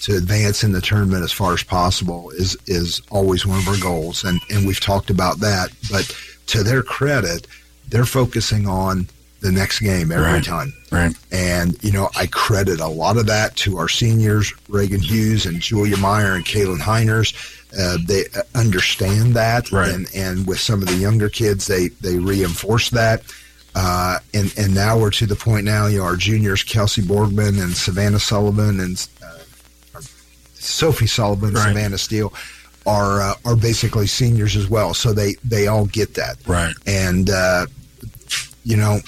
to 0.03 0.17
advance 0.17 0.65
in 0.65 0.73
the 0.73 0.81
tournament 0.81 1.23
as 1.23 1.33
far 1.33 1.53
as 1.53 1.63
possible 1.63 2.31
is, 2.31 2.57
is 2.67 3.01
always 3.11 3.47
one 3.47 3.59
of 3.59 3.69
our 3.69 3.79
goals. 3.79 4.25
And, 4.25 4.41
and 4.51 4.67
we've 4.67 4.81
talked 4.81 5.11
about 5.11 5.39
that. 5.41 5.71
But 5.91 6.15
to 6.49 6.63
their 6.63 6.83
credit, 6.83 7.47
they're 7.89 8.05
focusing 8.05 8.67
on 8.67 9.07
the 9.41 9.53
next 9.53 9.81
game 9.81 10.13
every 10.13 10.25
Right. 10.25 10.45
time. 10.45 10.73
Right. 10.91 11.15
And, 11.33 11.77
you 11.83 11.91
know, 11.91 12.11
I 12.17 12.27
credit 12.27 12.81
a 12.81 12.87
lot 12.87 13.17
of 13.17 13.27
that 13.27 13.57
to 13.57 13.77
our 13.79 13.89
seniors, 13.89 14.53
Reagan 14.69 15.01
Hughes 15.01 15.47
and 15.47 15.61
Julia 15.61 15.97
Meyer 15.97 16.35
and 16.35 16.45
Kaylin 16.45 16.79
Heiners. 16.79 17.35
Uh, 17.77 17.99
they 18.07 18.27
uh, 18.37 18.43
understand 18.55 19.35
that. 19.35 19.73
Right. 19.73 19.89
And, 19.89 20.07
and 20.15 20.47
with 20.47 20.61
some 20.61 20.81
of 20.81 20.89
the 20.89 20.95
younger 20.95 21.29
kids, 21.29 21.67
they, 21.67 21.89
they 21.89 22.19
reinforce 22.19 22.91
that. 22.91 23.23
Uh, 23.75 24.19
and, 24.35 24.53
and 24.59 24.75
now 24.75 24.99
we're 24.99 25.11
to 25.11 25.27
the 25.27 25.37
point 25.37 25.65
now, 25.65 25.87
you 25.87 25.99
know, 25.99 26.05
our 26.05 26.17
juniors, 26.17 26.63
Kelsey 26.63 27.03
Borgman 27.03 27.63
and 27.63 27.73
Savannah 27.75 28.19
Sullivan 28.21 28.81
and 28.81 29.09
uh, 29.25 30.01
Sophie 30.55 31.07
Sullivan, 31.07 31.55
Right. 31.55 31.69
Savannah 31.69 31.99
Steele 31.99 32.33
are, 32.87 33.21
uh, 33.23 33.35
are 33.45 33.57
basically 33.57 34.07
seniors 34.07 34.57
as 34.57 34.69
well. 34.69 34.93
So 34.95 35.13
they, 35.13 35.35
they 35.45 35.69
all 35.69 35.87
get 35.87 36.15
that. 36.15 36.37
Right. 36.47 36.75
And, 36.87 37.31
uh, 37.31 37.67
you 38.65 38.77
know, 38.77 38.99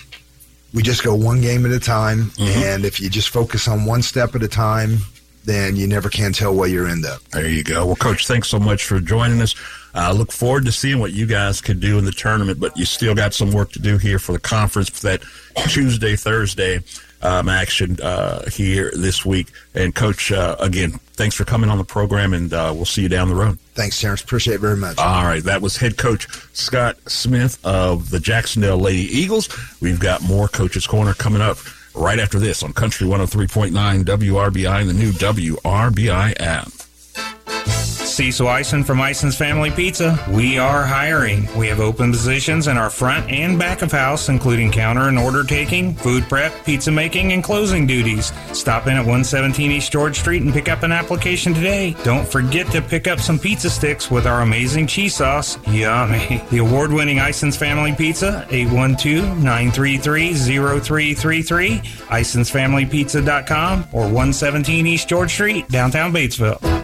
we 0.73 0.83
just 0.83 1.05
go 1.05 1.15
one 1.15 1.41
game 1.41 1.65
at 1.67 1.73
a 1.73 1.79
time. 1.79 2.33
And 2.41 2.85
if 2.85 3.01
you 3.01 3.09
just 3.09 3.29
focus 3.29 3.69
on 3.69 3.85
one 3.85 4.03
step 4.03 4.35
at 4.35 4.43
a 4.43 4.49
time, 4.49 4.99
then 5.45 5.77
you 5.77 5.87
never 5.87 6.09
can 6.09 6.33
tell 6.33 6.55
where 6.55 6.69
you're 6.69 6.89
end 6.89 7.05
up. 7.05 7.21
There 7.33 7.49
you 7.49 7.63
go. 7.63 7.87
Well, 7.87 7.97
Coach, 7.97 8.27
thanks 8.27 8.49
so 8.49 8.59
much 8.59 8.85
for 8.85 8.99
joining 8.99 9.41
us. 9.43 9.55
I 9.95 10.13
look 10.13 10.33
forward 10.33 10.65
to 10.67 10.73
seeing 10.73 10.99
what 10.99 11.13
you 11.13 11.27
guys 11.27 11.61
can 11.61 11.79
do 11.79 11.99
in 11.99 12.05
the 12.05 12.13
tournament, 12.13 12.59
but 12.59 12.77
you 12.77 12.85
still 12.85 13.15
got 13.15 13.33
some 13.33 13.53
work 13.53 13.73
to 13.73 13.79
do 13.79 13.97
here 13.97 14.19
for 14.19 14.33
the 14.33 14.41
conference 14.41 14.89
for 14.89 15.07
that 15.07 15.23
Tuesday, 15.69 16.17
Thursday 16.17 16.81
um, 17.23 17.49
action 17.49 17.97
uh, 18.03 18.49
here 18.51 18.93
this 18.95 19.25
week. 19.25 19.49
And, 19.75 19.95
Coach, 19.95 20.31
uh, 20.31 20.57
again, 20.59 20.93
thanks 21.15 21.35
for 21.35 21.45
coming 21.45 21.71
on 21.71 21.79
the 21.79 21.85
program, 21.85 22.35
and 22.35 22.53
uh, 22.53 22.73
we'll 22.75 22.85
see 22.85 23.03
you 23.03 23.09
down 23.09 23.29
the 23.29 23.35
road. 23.35 23.59
Thanks, 23.75 24.01
Terrence. 24.01 24.23
Appreciate 24.23 24.55
it 24.55 24.61
very 24.61 24.77
much. 24.77 24.99
All 24.99 25.25
right, 25.25 25.43
that 25.45 25.63
was 25.63 25.77
head 25.77 25.97
coach 25.97 26.29
Scott 26.53 26.97
Smith 27.09 27.59
of 27.65 28.11
the 28.11 28.21
Jac-Cen-Del 28.21 28.79
Lady 28.79 29.09
Eagles. 29.17 29.49
We've 29.81 30.01
got 30.01 30.23
more 30.23 30.49
Coaches 30.49 30.87
Corner 30.87 31.15
coming 31.15 31.41
up 31.41 31.59
right 31.95 32.19
after 32.19 32.39
this 32.39 32.63
on 32.63 32.73
Country 32.73 33.07
103.9 33.07 33.71
WRBI 34.05 34.81
and 34.81 34.91
the 34.91 34.95
new 34.95 35.13
WRBI 35.13 36.41
app. 36.41 37.94
Cecil 38.15 38.49
Ison 38.49 38.85
from 38.85 39.01
Ison's 39.01 39.37
Family 39.37 39.73
Pizza. 39.73 40.17
We 40.31 40.57
are 40.57 40.85
hiring. 40.85 41.49
We 41.57 41.67
have 41.67 41.81
open 41.81 42.13
positions 42.13 42.69
in 42.69 42.77
our 42.77 42.89
front 42.89 43.29
and 43.29 43.59
back 43.59 43.83
of 43.83 43.91
house, 43.91 44.29
including 44.29 44.71
counter 44.71 45.09
and 45.09 45.19
order 45.19 45.43
taking, 45.43 45.97
food 45.97 46.23
prep, 46.29 46.65
pizza 46.65 46.93
making, 46.93 47.33
and 47.33 47.43
closing 47.43 47.89
duties. 47.89 48.33
Stop 48.53 48.87
in 48.87 48.93
at 48.93 49.01
117 49.01 49.73
East 49.73 49.91
George 49.91 50.17
Street 50.17 50.43
and 50.43 50.53
pick 50.53 50.69
up 50.69 50.85
an 50.85 50.93
application 50.93 51.55
today. 51.55 51.97
Don't 52.05 52.27
forget 52.27 52.69
to 52.69 52.81
pick 52.81 53.09
up 53.09 53.19
some 53.19 53.37
pizza 53.37 53.69
sticks 53.69 54.13
with 54.13 54.29
our 54.29 54.43
amazing 54.43 54.87
cheese 54.87 55.17
sauce. 55.17 55.59
Yummy. 55.67 56.41
The 56.51 56.59
award 56.59 56.93
winning 56.93 57.19
Ison's 57.19 57.57
Family 57.57 57.95
Pizza, 57.95 58.47
812 58.49 59.43
933 59.43 60.35
0333, 60.35 61.79
IsonsFamilyPizza.com, 61.79 63.89
or 63.93 64.03
117 64.03 64.87
East 64.87 65.09
George 65.09 65.33
Street, 65.33 65.69
downtown 65.69 66.13
Batesville. 66.13 66.84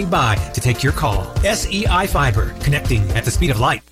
by 0.00 0.36
to 0.54 0.60
take 0.60 0.82
your 0.82 0.92
call. 0.92 1.24
SEI 1.44 2.06
Fiber, 2.06 2.54
connecting 2.60 3.02
at 3.10 3.24
the 3.24 3.30
speed 3.30 3.50
of 3.50 3.60
light. 3.60 3.82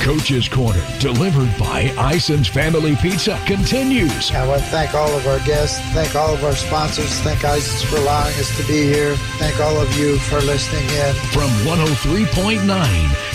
Coach's 0.00 0.46
Corner, 0.48 0.82
delivered 1.00 1.50
by 1.58 1.92
Ison's 1.98 2.48
Family 2.48 2.94
Pizza, 2.96 3.38
continues. 3.46 4.30
I 4.30 4.46
want 4.46 4.60
to 4.62 4.68
thank 4.68 4.94
all 4.94 5.10
of 5.10 5.26
our 5.26 5.38
guests, 5.40 5.80
thank 5.92 6.14
all 6.14 6.34
of 6.34 6.44
our 6.44 6.54
sponsors, 6.54 7.18
thank 7.20 7.44
Ison's 7.44 7.82
for 7.82 7.96
allowing 7.96 8.34
us 8.34 8.54
to 8.58 8.66
be 8.66 8.82
here, 8.84 9.16
thank 9.38 9.58
all 9.60 9.80
of 9.80 9.98
you 9.98 10.18
for 10.18 10.40
listening 10.40 10.84
in. 10.84 11.14
From 11.32 11.50
103.9 11.66 12.60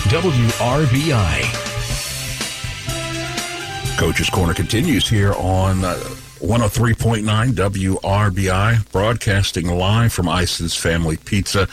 WRBI. 0.08 1.64
Coach's 3.98 4.30
Corner 4.30 4.54
continues 4.54 5.08
here 5.08 5.32
on 5.34 5.84
uh, 5.84 5.94
103.9 6.40 7.52
WRBI, 7.52 8.92
broadcasting 8.92 9.68
live 9.68 10.12
from 10.12 10.28
Ison's 10.28 10.74
Family 10.74 11.16
Pizza. 11.16 11.68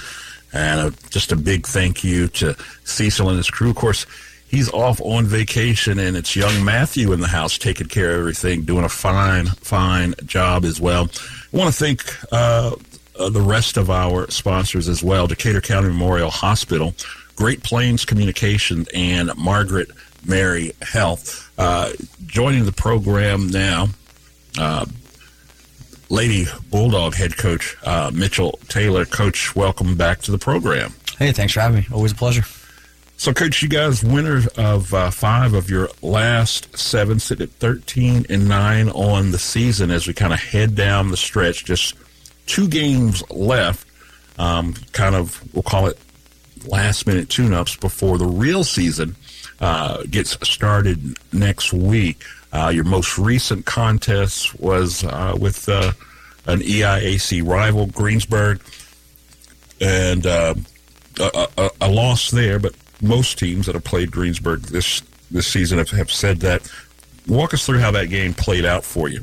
And 0.53 0.79
uh, 0.79 0.91
just 1.09 1.31
a 1.31 1.35
big 1.35 1.65
thank 1.65 2.03
you 2.03 2.27
to 2.29 2.55
Cecil 2.83 3.29
and 3.29 3.37
his 3.37 3.49
crew. 3.49 3.69
Of 3.69 3.75
course, 3.75 4.05
he's 4.47 4.69
off 4.71 4.99
on 5.01 5.25
vacation, 5.25 5.97
and 5.97 6.17
it's 6.17 6.35
young 6.35 6.63
Matthew 6.63 7.13
in 7.13 7.21
the 7.21 7.27
house 7.27 7.57
taking 7.57 7.87
care 7.87 8.11
of 8.11 8.19
everything, 8.19 8.63
doing 8.63 8.83
a 8.83 8.89
fine, 8.89 9.47
fine 9.47 10.13
job 10.25 10.65
as 10.65 10.79
well. 10.79 11.09
I 11.53 11.57
want 11.57 11.73
to 11.73 11.77
thank 11.77 12.03
uh, 12.33 12.75
uh, 13.17 13.29
the 13.29 13.41
rest 13.41 13.77
of 13.77 13.89
our 13.89 14.29
sponsors 14.29 14.87
as 14.89 15.03
well 15.03 15.27
Decatur 15.27 15.61
County 15.61 15.87
Memorial 15.87 16.29
Hospital, 16.29 16.93
Great 17.35 17.63
Plains 17.63 18.05
Communication, 18.05 18.85
and 18.93 19.31
Margaret 19.37 19.89
Mary 20.25 20.73
Health. 20.81 21.49
Uh, 21.57 21.91
joining 22.25 22.65
the 22.65 22.71
program 22.71 23.47
now, 23.47 23.87
uh, 24.59 24.85
Lady 26.11 26.45
Bulldog 26.69 27.15
head 27.15 27.37
coach 27.37 27.77
uh, 27.83 28.11
Mitchell 28.13 28.59
Taylor. 28.67 29.05
Coach, 29.05 29.55
welcome 29.55 29.95
back 29.95 30.19
to 30.23 30.31
the 30.31 30.37
program. 30.37 30.93
Hey, 31.17 31.31
thanks 31.31 31.53
for 31.53 31.61
having 31.61 31.79
me. 31.79 31.87
Always 31.91 32.11
a 32.11 32.15
pleasure. 32.15 32.43
So, 33.15 33.33
Coach, 33.33 33.61
you 33.61 33.69
guys 33.69 34.03
winners 34.03 34.47
of 34.47 34.93
uh, 34.93 35.09
five 35.11 35.53
of 35.53 35.69
your 35.69 35.89
last 36.01 36.77
seven, 36.77 37.19
sit 37.19 37.39
at 37.39 37.49
thirteen 37.51 38.25
and 38.29 38.49
nine 38.49 38.89
on 38.89 39.31
the 39.31 39.39
season 39.39 39.89
as 39.89 40.05
we 40.05 40.13
kind 40.13 40.33
of 40.33 40.39
head 40.39 40.75
down 40.75 41.11
the 41.11 41.17
stretch. 41.17 41.63
Just 41.63 41.95
two 42.45 42.67
games 42.67 43.23
left. 43.29 43.87
Um, 44.37 44.73
kind 44.91 45.15
of, 45.15 45.41
we'll 45.53 45.63
call 45.63 45.87
it 45.87 45.97
last 46.65 47.07
minute 47.07 47.29
tune 47.29 47.53
ups 47.53 47.75
before 47.77 48.17
the 48.17 48.25
real 48.25 48.63
season 48.63 49.15
uh, 49.59 50.03
gets 50.09 50.37
started 50.49 51.15
next 51.31 51.71
week. 51.71 52.23
Uh, 52.53 52.69
your 52.73 52.83
most 52.83 53.17
recent 53.17 53.65
contest 53.65 54.59
was 54.59 55.03
uh, 55.05 55.35
with 55.39 55.69
uh, 55.69 55.91
an 56.47 56.59
EIAC 56.59 57.47
rival, 57.47 57.85
Greensburg, 57.87 58.59
and 59.79 60.25
uh, 60.25 60.53
a, 61.19 61.47
a, 61.57 61.69
a 61.81 61.89
loss 61.89 62.31
there. 62.31 62.59
But 62.59 62.73
most 63.01 63.39
teams 63.39 63.65
that 63.65 63.75
have 63.75 63.83
played 63.83 64.11
Greensburg 64.11 64.61
this 64.63 65.01
this 65.29 65.47
season 65.47 65.77
have, 65.77 65.89
have 65.91 66.11
said 66.11 66.39
that. 66.41 66.69
Walk 67.27 67.53
us 67.53 67.65
through 67.65 67.77
how 67.79 67.91
that 67.91 68.09
game 68.09 68.33
played 68.33 68.65
out 68.65 68.83
for 68.83 69.07
you. 69.07 69.21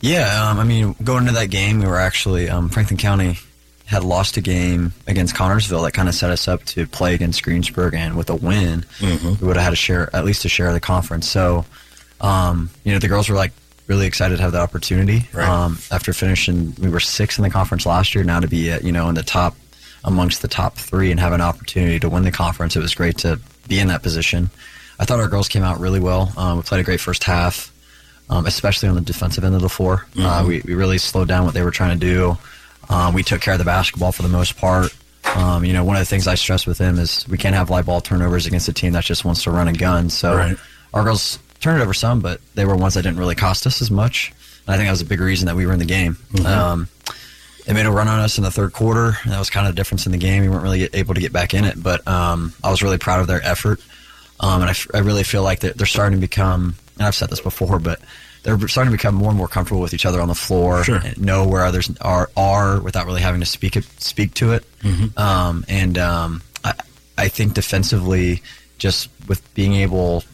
Yeah, 0.00 0.48
um, 0.50 0.58
I 0.58 0.64
mean, 0.64 0.96
going 1.04 1.24
into 1.24 1.34
that 1.38 1.50
game, 1.50 1.78
we 1.80 1.86
were 1.86 1.98
actually 2.00 2.48
um, 2.48 2.70
Franklin 2.70 2.96
County 2.98 3.38
had 3.84 4.02
lost 4.02 4.38
a 4.38 4.40
game 4.40 4.94
against 5.06 5.34
Connersville 5.34 5.84
that 5.84 5.92
kind 5.92 6.08
of 6.08 6.14
set 6.14 6.30
us 6.30 6.48
up 6.48 6.64
to 6.64 6.86
play 6.86 7.14
against 7.14 7.42
Greensburg, 7.42 7.92
and 7.94 8.16
with 8.16 8.30
a 8.30 8.34
win, 8.34 8.86
Mhm. 9.00 9.38
we 9.38 9.46
would 9.46 9.56
have 9.56 9.64
had 9.64 9.72
a 9.74 9.76
share, 9.76 10.08
at 10.16 10.24
least 10.24 10.46
a 10.46 10.48
share 10.48 10.68
of 10.68 10.72
the 10.74 10.80
conference. 10.80 11.28
So, 11.28 11.66
um, 12.20 12.70
you 12.84 12.92
know, 12.92 12.98
the 12.98 13.08
girls 13.08 13.28
were 13.28 13.36
like 13.36 13.52
really 13.86 14.06
excited 14.06 14.36
to 14.36 14.42
have 14.42 14.52
that 14.52 14.62
opportunity. 14.62 15.28
Right. 15.32 15.48
Um, 15.48 15.78
after 15.90 16.12
finishing, 16.12 16.74
we 16.80 16.88
were 16.88 17.00
six 17.00 17.38
in 17.38 17.44
the 17.44 17.50
conference 17.50 17.84
last 17.86 18.14
year. 18.14 18.24
Now 18.24 18.40
to 18.40 18.48
be, 18.48 18.70
at, 18.70 18.82
you 18.84 18.92
know, 18.92 19.08
in 19.08 19.14
the 19.14 19.22
top 19.22 19.54
amongst 20.04 20.42
the 20.42 20.48
top 20.48 20.76
three 20.76 21.10
and 21.10 21.20
have 21.20 21.32
an 21.32 21.40
opportunity 21.40 21.98
to 22.00 22.08
win 22.08 22.22
the 22.24 22.30
conference, 22.32 22.76
it 22.76 22.80
was 22.80 22.94
great 22.94 23.18
to 23.18 23.38
be 23.68 23.78
in 23.80 23.88
that 23.88 24.02
position. 24.02 24.50
I 24.98 25.04
thought 25.04 25.18
our 25.20 25.28
girls 25.28 25.48
came 25.48 25.62
out 25.62 25.80
really 25.80 26.00
well. 26.00 26.32
Um, 26.36 26.58
we 26.58 26.62
played 26.62 26.80
a 26.80 26.84
great 26.84 27.00
first 27.00 27.24
half, 27.24 27.72
um, 28.30 28.46
especially 28.46 28.88
on 28.88 28.94
the 28.94 29.00
defensive 29.00 29.44
end 29.44 29.54
of 29.54 29.60
the 29.60 29.68
floor. 29.68 30.06
Uh, 30.16 30.42
Mhm. 30.42 30.46
we, 30.46 30.62
we 30.64 30.74
really 30.74 30.98
slowed 30.98 31.28
down 31.28 31.44
what 31.44 31.52
they 31.54 31.62
were 31.62 31.70
trying 31.70 31.98
to 31.98 32.06
do. 32.06 32.38
Um, 32.88 33.12
we 33.14 33.22
took 33.22 33.40
care 33.40 33.54
of 33.54 33.58
the 33.58 33.64
basketball 33.64 34.12
for 34.12 34.22
the 34.22 34.28
most 34.28 34.56
part. 34.56 34.94
Um, 35.36 35.64
you 35.64 35.72
know, 35.72 35.84
one 35.84 35.96
of 35.96 36.00
the 36.00 36.06
things 36.06 36.26
I 36.28 36.34
stress 36.36 36.66
with 36.66 36.78
them 36.78 36.98
is 36.98 37.26
we 37.28 37.38
can't 37.38 37.54
have 37.54 37.70
live 37.70 37.86
ball 37.86 38.00
turnovers 38.00 38.46
against 38.46 38.68
a 38.68 38.72
team 38.72 38.92
that 38.92 39.04
just 39.04 39.24
wants 39.24 39.42
to 39.44 39.50
run 39.50 39.68
and 39.68 39.76
gun. 39.78 40.10
So 40.10 40.36
Right. 40.36 40.56
our 40.92 41.02
girls 41.02 41.38
turned 41.64 41.80
it 41.80 41.82
over 41.82 41.94
some, 41.94 42.20
but 42.20 42.40
they 42.54 42.64
were 42.64 42.76
ones 42.76 42.94
that 42.94 43.02
didn't 43.02 43.18
really 43.18 43.34
cost 43.34 43.66
us 43.66 43.82
as 43.82 43.90
much. 43.90 44.32
And 44.66 44.74
I 44.74 44.76
think 44.76 44.86
that 44.86 44.92
was 44.92 45.00
a 45.02 45.06
big 45.06 45.20
reason 45.20 45.46
that 45.46 45.56
we 45.56 45.66
were 45.66 45.72
in 45.72 45.78
the 45.78 45.84
game. 45.84 46.16
Mhm. 46.32 46.46
Um, 46.46 46.88
they 47.66 47.72
made 47.72 47.86
a 47.86 47.90
run 47.90 48.08
on 48.08 48.20
us 48.20 48.38
in 48.38 48.44
the 48.44 48.50
third 48.50 48.72
quarter. 48.72 49.18
and 49.22 49.32
That 49.32 49.38
was 49.38 49.50
kind 49.50 49.66
of 49.66 49.74
the 49.74 49.76
difference 49.80 50.06
in 50.06 50.12
the 50.12 50.18
game. 50.18 50.42
We 50.42 50.48
weren't 50.48 50.62
really 50.62 50.88
able 50.92 51.14
to 51.14 51.20
get 51.20 51.32
back 51.32 51.54
in 51.54 51.64
it, 51.64 51.82
but 51.82 52.06
um, 52.06 52.52
I 52.62 52.70
was 52.70 52.82
really 52.82 52.98
proud 52.98 53.20
of 53.20 53.26
their 53.26 53.42
effort. 53.44 53.80
Um, 54.40 54.60
and 54.60 54.64
I, 54.64 54.70
f- 54.70 54.86
I 54.94 54.98
really 54.98 55.22
feel 55.24 55.42
like 55.42 55.60
they're, 55.60 55.72
they're 55.72 55.86
starting 55.86 56.18
to 56.18 56.20
become, 56.20 56.74
and 56.98 57.06
I've 57.06 57.14
said 57.14 57.30
this 57.30 57.40
before, 57.40 57.78
but 57.78 58.00
they're 58.42 58.58
starting 58.68 58.90
to 58.90 58.96
become 58.98 59.14
more 59.14 59.30
and 59.30 59.38
more 59.38 59.48
comfortable 59.48 59.80
with 59.80 59.94
each 59.94 60.04
other 60.04 60.20
on 60.20 60.28
the 60.28 60.34
floor, 60.34 60.84
Sure. 60.84 60.96
and 60.96 61.18
know 61.18 61.46
where 61.46 61.64
others 61.64 61.90
are, 62.02 62.28
are 62.36 62.80
without 62.80 63.06
really 63.06 63.22
having 63.22 63.40
to 63.40 63.46
speak 63.46 63.76
it, 63.76 63.84
speak 64.02 64.34
to 64.34 64.52
it. 64.52 64.64
Mhm. 64.82 65.16
Um, 65.18 65.64
and 65.68 65.96
um, 65.96 66.42
I, 66.64 66.74
I 67.16 67.28
think 67.28 67.54
defensively, 67.54 68.42
just 68.76 69.08
with 69.28 69.40
being 69.54 69.74
able 69.76 70.24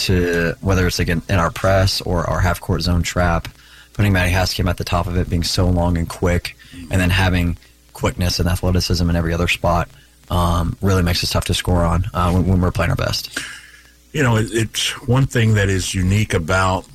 to, 0.00 0.54
whether 0.60 0.86
it's 0.86 0.98
again 0.98 1.22
in 1.28 1.36
our 1.36 1.50
press 1.50 2.00
or 2.02 2.28
our 2.28 2.40
half 2.40 2.60
court 2.60 2.82
zone 2.82 3.02
trap, 3.02 3.48
putting 3.92 4.12
Maddie 4.12 4.30
Haskim 4.32 4.68
at 4.68 4.76
the 4.76 4.84
top 4.84 5.06
of 5.06 5.16
it, 5.16 5.28
being 5.30 5.42
so 5.44 5.68
long 5.68 5.96
and 5.98 6.08
quick, 6.08 6.56
and 6.90 7.00
then 7.00 7.10
having 7.10 7.56
quickness 7.92 8.38
and 8.38 8.48
athleticism 8.48 9.08
in 9.10 9.16
every 9.16 9.34
other 9.34 9.48
spot, 9.48 9.88
um, 10.30 10.76
really 10.80 11.02
makes 11.02 11.22
us 11.24 11.30
tough 11.30 11.44
to 11.46 11.54
score 11.54 11.84
on 11.84 12.04
uh, 12.14 12.30
when, 12.30 12.46
when 12.46 12.60
we're 12.60 12.70
playing 12.70 12.90
our 12.90 12.96
best. 12.96 13.38
You 14.12 14.22
know, 14.22 14.36
it, 14.36 14.48
it's 14.52 14.90
one 15.06 15.26
thing 15.26 15.54
that 15.54 15.68
is 15.68 15.94
unique 15.94 16.34
about 16.34 16.86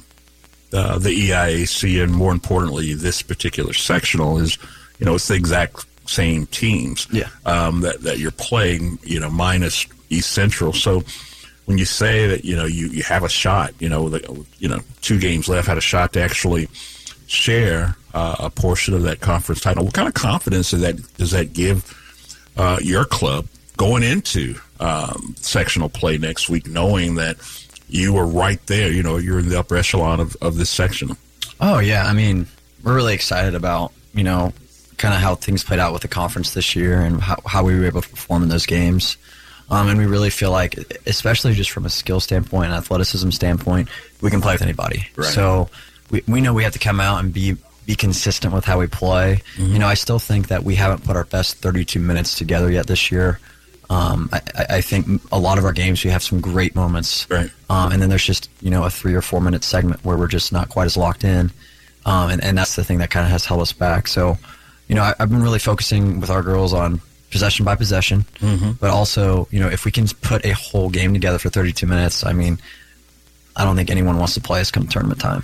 uh, 0.73 0.97
the 0.99 1.09
EIAC, 1.29 2.03
and 2.03 2.11
more 2.13 2.31
importantly, 2.31 2.93
this 2.93 3.21
particular 3.21 3.73
sectional 3.73 4.37
is, 4.39 4.57
you 4.99 5.05
know, 5.05 5.15
it's 5.15 5.27
the 5.27 5.35
exact 5.35 5.85
same 6.09 6.45
teams 6.47 7.07
Yeah. 7.11 7.29
um, 7.45 7.81
that 7.81 8.01
that 8.01 8.19
you're 8.19 8.31
playing. 8.31 8.99
You 9.03 9.19
know, 9.19 9.29
minus 9.29 9.85
East 10.09 10.31
Central. 10.31 10.71
So 10.73 11.03
when 11.65 11.77
you 11.77 11.85
say 11.85 12.27
that, 12.27 12.45
you 12.45 12.55
know, 12.55 12.65
you, 12.65 12.87
you 12.87 13.03
have 13.03 13.23
a 13.23 13.29
shot, 13.29 13.73
you 13.79 13.89
know, 13.89 14.07
you 14.59 14.67
know, 14.67 14.79
two 15.01 15.19
games 15.19 15.49
left, 15.49 15.67
had 15.67 15.77
a 15.77 15.81
shot 15.81 16.13
to 16.13 16.21
actually 16.21 16.67
share 17.27 17.95
uh, 18.13 18.35
a 18.39 18.49
portion 18.49 18.93
of 18.93 19.03
that 19.03 19.19
conference 19.19 19.61
title. 19.61 19.85
What 19.85 19.93
kind 19.93 20.07
of 20.07 20.13
confidence 20.13 20.71
does 20.71 20.81
that 20.81 21.17
does 21.17 21.31
that 21.31 21.53
give 21.53 21.93
uh, 22.55 22.79
your 22.81 23.05
club 23.05 23.47
going 23.77 24.03
into 24.03 24.55
um, 24.79 25.35
sectional 25.37 25.89
play 25.89 26.17
next 26.17 26.49
week, 26.49 26.67
knowing 26.67 27.15
that 27.15 27.37
you 27.89 28.13
were 28.13 28.27
right 28.27 28.63
there? 28.67 28.91
You 28.91 29.03
know, 29.03 29.17
you're 29.17 29.39
in 29.39 29.49
the 29.49 29.59
upper 29.59 29.75
echelon 29.75 30.19
of, 30.19 30.37
of 30.41 30.57
this 30.57 30.69
sectional. 30.69 31.17
Oh 31.59 31.79
yeah, 31.79 32.05
I 32.05 32.13
mean, 32.13 32.47
we're 32.83 32.95
really 32.95 33.13
excited 33.13 33.55
about 33.55 33.91
you 34.13 34.23
know 34.23 34.53
kind 34.97 35.13
of 35.13 35.19
how 35.19 35.35
things 35.35 35.63
played 35.63 35.79
out 35.79 35.91
with 35.91 36.03
the 36.03 36.07
conference 36.07 36.53
this 36.53 36.75
year 36.75 37.01
and 37.01 37.21
how, 37.21 37.37
how 37.45 37.63
we 37.63 37.77
were 37.77 37.85
able 37.85 38.01
to 38.01 38.09
perform 38.09 38.43
in 38.43 38.49
those 38.49 38.65
games. 38.65 39.17
Um, 39.69 39.89
and 39.89 39.97
we 39.97 40.05
really 40.05 40.29
feel 40.29 40.51
like, 40.51 40.75
especially 41.07 41.53
just 41.53 41.71
from 41.71 41.85
a 41.85 41.89
skill 41.89 42.19
standpoint 42.19 42.65
and 42.65 42.75
athleticism 42.75 43.31
standpoint, 43.31 43.89
we 44.21 44.29
can 44.29 44.41
play 44.41 44.53
with 44.53 44.61
anybody. 44.61 45.07
Right. 45.15 45.27
So 45.27 45.69
we, 46.11 46.23
we 46.27 46.41
know 46.41 46.53
we 46.53 46.63
have 46.63 46.73
to 46.73 46.79
come 46.79 46.99
out 46.99 47.23
and 47.23 47.33
be 47.33 47.57
be 47.85 47.95
consistent 47.95 48.51
with 48.53 48.65
how 48.65 48.79
we 48.79 48.87
play. 48.87 49.41
You 49.57 49.77
know, 49.77 49.87
I 49.87 49.93
still 49.93 50.17
think 50.17 50.47
that 50.47 50.63
we 50.63 50.73
haven't 50.75 51.03
put 51.03 51.15
our 51.15 51.25
best 51.25 51.57
32 51.57 51.99
minutes 51.99 52.35
together 52.35 52.71
yet 52.71 52.87
this 52.87 53.11
year. 53.11 53.39
Um, 53.91 54.29
I, 54.33 54.41
I 54.55 54.65
I 54.77 54.81
think 54.81 55.21
a 55.31 55.37
lot 55.37 55.59
of 55.59 55.65
our 55.65 55.73
games 55.73 56.03
we 56.03 56.09
have 56.09 56.23
some 56.23 56.41
great 56.41 56.75
moments, 56.75 57.29
right? 57.29 57.51
Um, 57.69 57.91
and 57.91 58.01
then 58.01 58.09
there's 58.09 58.25
just 58.25 58.49
you 58.61 58.71
know 58.71 58.83
a 58.83 58.89
three 58.89 59.13
or 59.13 59.21
four 59.21 59.41
minute 59.41 59.63
segment 59.63 60.03
where 60.03 60.17
we're 60.17 60.27
just 60.27 60.51
not 60.51 60.69
quite 60.69 60.85
as 60.85 60.97
locked 60.97 61.23
in, 61.23 61.51
um, 62.05 62.31
and 62.31 62.43
and 62.43 62.57
that's 62.57 62.75
the 62.75 62.83
thing 62.83 62.97
that 62.99 63.11
kind 63.11 63.25
of 63.25 63.31
has 63.31 63.45
held 63.45 63.61
us 63.61 63.73
back. 63.73 64.07
So, 64.07 64.37
you 64.87 64.95
know, 64.95 65.03
I, 65.03 65.13
I've 65.19 65.29
been 65.29 65.43
really 65.43 65.59
focusing 65.59 66.19
with 66.19 66.31
our 66.31 66.41
girls 66.41 66.73
on 66.73 66.99
possession 67.35 67.65
by 67.65 67.75
possession, 67.75 68.25
Mhm. 68.41 68.77
but 68.79 68.89
also 68.89 69.47
you 69.51 69.59
know 69.59 69.67
if 69.77 69.83
we 69.85 69.91
can 69.91 70.07
put 70.31 70.45
a 70.45 70.51
whole 70.53 70.89
game 70.89 71.11
together 71.13 71.37
for 71.39 71.49
32 71.49 71.85
minutes, 71.85 72.23
I 72.25 72.31
mean, 72.33 72.57
I 73.55 73.63
don't 73.65 73.75
think 73.75 73.89
anyone 73.91 74.17
wants 74.17 74.33
to 74.35 74.41
play 74.41 74.61
us 74.61 74.71
come 74.71 74.87
tournament 74.87 75.19
time. 75.19 75.43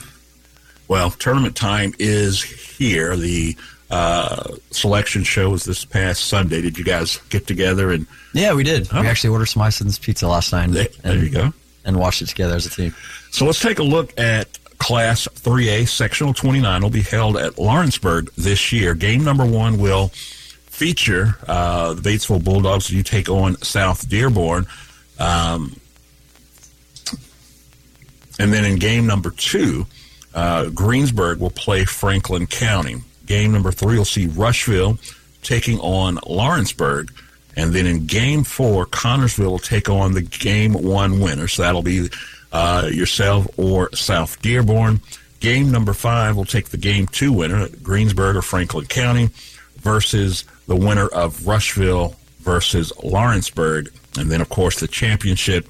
Well, 0.87 1.11
tournament 1.11 1.55
time 1.55 1.93
is 1.99 2.41
here. 2.43 3.15
The 3.17 3.55
uh, 3.89 4.55
selection 4.71 5.23
show 5.25 5.49
was 5.49 5.63
this 5.65 5.83
past 5.83 6.25
Sunday. 6.25 6.61
Did 6.61 6.77
you 6.77 6.85
guys 6.85 7.19
get 7.29 7.45
together 7.45 7.91
and? 7.91 8.05
Yeah, 8.33 8.53
we 8.53 8.63
did. 8.63 8.89
We 8.93 8.99
actually 9.07 9.31
ordered 9.31 9.47
some 9.47 9.61
Ison's 9.67 9.99
pizza 9.99 10.27
last 10.29 10.53
night. 10.53 10.71
There, 10.71 10.87
there 11.03 11.17
you 11.17 11.29
go. 11.29 11.53
And 11.83 11.97
watched 11.97 12.21
it 12.21 12.27
together 12.29 12.55
as 12.55 12.65
a 12.65 12.69
team. 12.69 12.95
So 13.31 13.45
let's 13.45 13.59
take 13.59 13.79
a 13.79 13.83
look 13.83 14.13
at 14.17 14.47
Class 14.77 15.27
3A 15.35 15.87
Sectional 15.87 16.33
29 16.33 16.81
will 16.81 16.89
be 16.89 17.01
held 17.01 17.35
at 17.37 17.57
Lawrenceburg 17.59 18.29
this 18.37 18.71
year. 18.71 18.93
Game 18.95 19.23
number 19.25 19.45
one 19.45 19.77
will 19.77 20.11
feature 20.81 21.35
uh, 21.47 21.93
the 21.93 22.01
Batesville 22.01 22.43
Bulldogs. 22.43 22.89
You 22.89 23.03
take 23.03 23.29
on 23.29 23.55
South 23.61 24.09
Dearborn. 24.09 24.65
Um, 25.19 25.75
and 28.39 28.51
then 28.51 28.65
in 28.65 28.79
game 28.79 29.05
number 29.05 29.29
two, 29.29 29.85
uh, 30.33 30.69
Greensburg 30.69 31.39
will 31.39 31.51
play 31.51 31.85
Franklin 31.85 32.47
County. 32.47 32.95
Game 33.27 33.51
number 33.51 33.71
three, 33.71 33.93
you'll 33.93 34.05
see 34.05 34.25
Rushville 34.25 34.97
taking 35.43 35.77
on 35.81 36.17
Lawrenceburg. 36.25 37.11
And 37.55 37.73
then 37.73 37.85
in 37.85 38.07
game 38.07 38.43
four, 38.43 38.87
Connersville 38.87 39.51
will 39.51 39.59
take 39.59 39.87
on 39.87 40.13
the 40.13 40.23
game 40.23 40.73
one 40.73 41.19
winner. 41.19 41.47
So 41.47 41.61
that'll 41.61 41.83
be 41.83 42.09
uh, 42.51 42.89
yourself 42.91 43.47
or 43.55 43.93
South 43.93 44.41
Dearborn. 44.41 45.01
Game 45.41 45.69
number 45.69 45.93
five 45.93 46.35
will 46.35 46.45
take 46.45 46.69
the 46.69 46.77
game 46.77 47.05
two 47.05 47.31
winner, 47.31 47.67
Greensburg 47.83 48.35
or 48.35 48.41
Franklin 48.41 48.87
County, 48.87 49.29
versus 49.77 50.43
the 50.71 50.85
winner 50.85 51.07
of 51.07 51.45
Rushville 51.45 52.15
versus 52.39 52.93
Lawrenceburg. 53.03 53.91
And 54.17 54.31
then, 54.31 54.39
of 54.39 54.47
course, 54.47 54.79
the 54.79 54.87
championship 54.87 55.67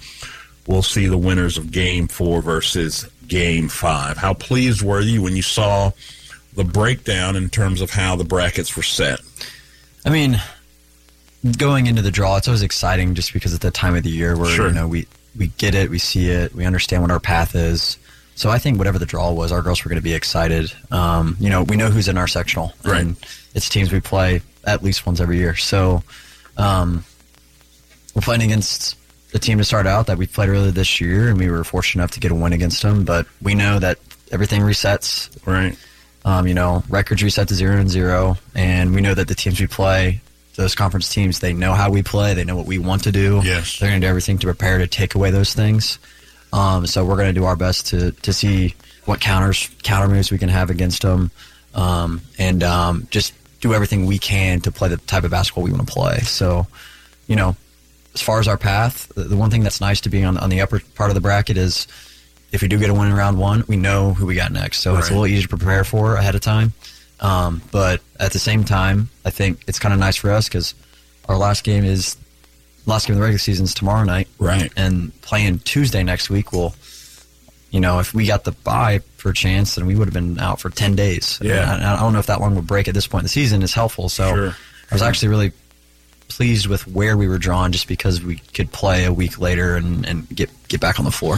we'll 0.68 0.84
see 0.84 1.08
the 1.08 1.18
winners 1.18 1.58
of 1.58 1.72
game 1.72 2.08
four 2.08 2.40
versus 2.40 3.10
game 3.28 3.68
five. 3.68 4.16
How 4.16 4.36
pleased 4.36 4.84
were 4.84 5.02
you 5.02 5.24
when 5.24 5.36
you 5.36 5.42
saw 5.42 5.92
the 6.54 6.64
breakdown 6.64 7.36
in 7.36 7.50
terms 7.50 7.82
of 7.82 7.90
how 7.90 8.16
the 8.16 8.24
brackets 8.24 8.78
were 8.78 8.84
set? 8.84 9.20
I 10.06 10.12
mean, 10.12 10.40
going 11.58 11.88
into 11.88 12.04
the 12.04 12.12
draw, 12.12 12.38
it's 12.38 12.48
always 12.48 12.62
exciting 12.62 13.16
just 13.16 13.34
because 13.34 13.54
it's 13.54 13.64
the 13.64 13.72
time 13.72 13.96
of 13.96 14.04
the 14.04 14.12
year 14.12 14.38
where 14.38 14.52
Sure. 14.56 14.68
you 14.68 14.74
know 14.74 14.88
we 14.88 15.08
we 15.38 15.48
get 15.58 15.74
it, 15.74 15.90
we 15.90 15.98
see 15.98 16.30
it, 16.30 16.54
we 16.54 16.64
understand 16.66 17.02
what 17.02 17.10
our 17.12 17.20
path 17.20 17.56
is. 17.56 17.98
So 18.36 18.50
I 18.52 18.60
think 18.60 18.78
whatever 18.78 19.00
the 19.00 19.06
draw 19.08 19.32
was, 19.32 19.52
our 19.52 19.62
girls 19.64 19.84
were 19.84 19.90
going 19.90 20.00
to 20.00 20.04
be 20.04 20.14
excited. 20.14 20.72
Um, 20.92 21.38
you 21.40 21.50
know, 21.50 21.64
we 21.64 21.76
know 21.76 21.90
who's 21.90 22.08
in 22.08 22.18
our 22.18 22.28
sectional, 22.28 22.72
Right. 22.86 23.02
and 23.02 23.16
it's 23.56 23.68
teams 23.68 23.92
we 23.92 24.00
play 24.00 24.42
at 24.66 24.84
least 24.84 25.06
once 25.06 25.20
every 25.20 25.38
year. 25.38 25.56
So 25.56 26.04
um, 26.58 27.04
we're 28.16 28.22
playing 28.22 28.44
against 28.44 28.98
a 29.34 29.40
team 29.40 29.58
to 29.58 29.64
start 29.64 29.88
out 29.88 30.08
that 30.08 30.18
we 30.18 30.28
played 30.28 30.50
earlier 30.50 30.72
this 30.72 31.00
year, 31.00 31.30
and 31.30 31.38
we 31.38 31.50
were 31.50 31.64
fortunate 31.64 32.02
enough 32.02 32.12
to 32.12 32.20
get 32.20 32.32
a 32.32 32.36
win 32.36 32.54
against 32.54 32.82
them. 32.82 33.06
But 33.06 33.28
we 33.42 33.56
know 33.56 33.80
that 33.80 34.00
everything 34.32 34.62
resets. 34.62 35.30
Right. 35.46 35.78
Um, 36.24 36.48
you 36.48 36.54
know, 36.54 36.84
records 36.90 37.24
reset 37.24 37.48
to 37.48 37.56
zero 37.56 37.78
and 37.78 37.90
zero, 37.90 38.38
and 38.54 38.94
we 38.94 39.02
know 39.02 39.14
that 39.14 39.28
the 39.28 39.34
teams 39.34 39.60
we 39.60 39.66
play, 39.68 40.22
those 40.56 40.76
conference 40.76 41.12
teams, 41.12 41.40
they 41.40 41.54
know 41.54 41.74
how 41.74 41.90
we 41.90 42.04
play. 42.04 42.34
They 42.36 42.44
know 42.44 42.56
what 42.56 42.68
we 42.68 42.78
want 42.78 43.04
to 43.06 43.12
do. 43.12 43.42
Yes. 43.44 43.80
they're 43.80 43.90
going 43.90 44.02
to 44.02 44.06
do 44.06 44.10
everything 44.10 44.38
to 44.40 44.48
prepare 44.48 44.78
to 44.78 44.88
take 44.88 45.16
away 45.16 45.32
those 45.32 45.54
things. 45.54 45.98
Um, 46.54 46.86
so 46.86 47.06
we're 47.06 47.16
going 47.16 47.34
to 47.34 47.40
do 47.40 47.46
our 47.46 47.56
best 47.56 47.88
to 47.88 48.12
to 48.12 48.34
see 48.34 48.76
what 49.06 49.20
counters 49.20 49.70
counter 49.84 50.08
moves 50.14 50.32
we 50.32 50.38
can 50.38 50.50
have 50.50 50.70
against 50.70 51.02
them, 51.02 51.32
um, 51.74 52.22
and 52.38 52.62
um, 52.62 53.08
just 53.10 53.34
do 53.62 53.74
everything 53.74 54.06
we 54.06 54.20
can 54.20 54.60
to 54.62 54.72
play 54.72 54.90
the 54.90 54.98
type 54.98 55.24
of 55.24 55.32
basketball 55.32 55.64
we 55.64 55.72
want 55.72 55.88
to 55.88 55.92
play. 55.94 56.20
So, 56.20 56.68
you 57.28 57.36
know, 57.36 57.56
as 58.14 58.22
far 58.22 58.40
as 58.40 58.48
our 58.48 58.58
path, 58.58 59.12
the, 59.16 59.38
one 59.38 59.50
thing 59.50 59.64
that's 59.64 59.80
nice 59.80 60.02
to 60.02 60.10
be 60.10 60.24
on 60.24 60.38
on 60.38 60.50
the 60.50 60.62
upper 60.62 60.82
part 60.96 61.10
of 61.10 61.16
the 61.16 61.22
bracket 61.22 61.58
is 61.58 61.88
if 62.52 62.62
we 62.62 62.68
do 62.68 62.78
get 62.78 62.90
a 62.90 62.94
win 62.94 63.08
in 63.08 63.14
round 63.14 63.38
one, 63.38 63.64
we 63.68 63.78
know 63.78 64.14
who 64.14 64.26
we 64.26 64.36
got 64.36 64.52
next. 64.52 64.80
So 64.80 64.98
it's 64.98 65.08
a 65.08 65.12
little 65.12 65.28
easier 65.28 65.44
to 65.44 65.48
prepare 65.48 65.84
for 65.84 66.16
ahead 66.16 66.36
of 66.36 66.42
time. 66.42 66.74
Um, 67.22 67.62
but 67.72 68.02
at 68.20 68.34
the 68.34 68.40
same 68.40 68.64
time, 68.66 69.10
I 69.24 69.30
think 69.30 69.64
it's 69.68 69.80
kind 69.80 69.94
of 69.94 70.00
nice 70.00 70.18
for 70.18 70.32
us 70.32 70.50
because 70.50 70.74
our 71.30 71.38
last 71.38 71.64
game 71.64 71.86
is 71.86 72.18
last 72.86 73.08
game 73.08 73.14
of 73.14 73.18
the 73.20 73.22
regular 73.22 73.38
season 73.38 73.66
is 73.66 73.74
tomorrow 73.74 74.04
night, 74.04 74.28
Right. 74.40 74.72
And 74.76 75.20
playing 75.22 75.60
Tuesday 75.60 76.04
next 76.04 76.30
week 76.30 76.52
will, 76.52 76.76
you 77.72 77.80
know, 77.80 78.00
if 78.00 78.14
we 78.14 78.28
got 78.28 78.44
the 78.44 78.52
bye 78.52 79.00
for 79.18 79.30
a 79.30 79.34
chance, 79.34 79.76
then 79.76 79.88
we 79.88 79.96
would 79.96 80.08
have 80.08 80.14
been 80.14 80.40
out 80.40 80.60
for 80.60 80.70
ten 80.70 80.96
days. 80.96 81.40
Yeah. 81.42 81.74
And 81.74 81.84
I, 81.84 81.96
I 81.96 82.00
don't 82.02 82.14
know 82.14 82.20
if 82.20 82.28
that 82.28 82.40
long 82.40 82.56
a 82.58 82.62
break 82.62 82.88
at 82.88 82.94
this 82.94 83.08
point 83.08 83.22
in 83.22 83.26
the 83.26 83.30
season 83.30 83.64
is 83.64 83.74
helpful. 83.74 84.10
So 84.10 84.36
Sure. 84.36 84.56
I 84.92 84.96
was 84.96 85.02
actually 85.02 85.30
really 85.30 85.54
pleased 86.28 86.68
with 86.68 86.88
where 86.88 87.18
we 87.18 87.28
were 87.28 87.38
drawn, 87.38 87.72
just 87.72 87.88
because 87.88 88.22
we 88.22 88.38
could 88.54 88.72
play 88.72 89.06
a 89.06 89.14
week 89.14 89.40
later 89.40 89.76
and, 89.76 90.06
and 90.06 90.30
get 90.30 90.50
get 90.68 90.80
back 90.80 91.00
on 91.00 91.06
the 91.06 91.12
floor. 91.12 91.38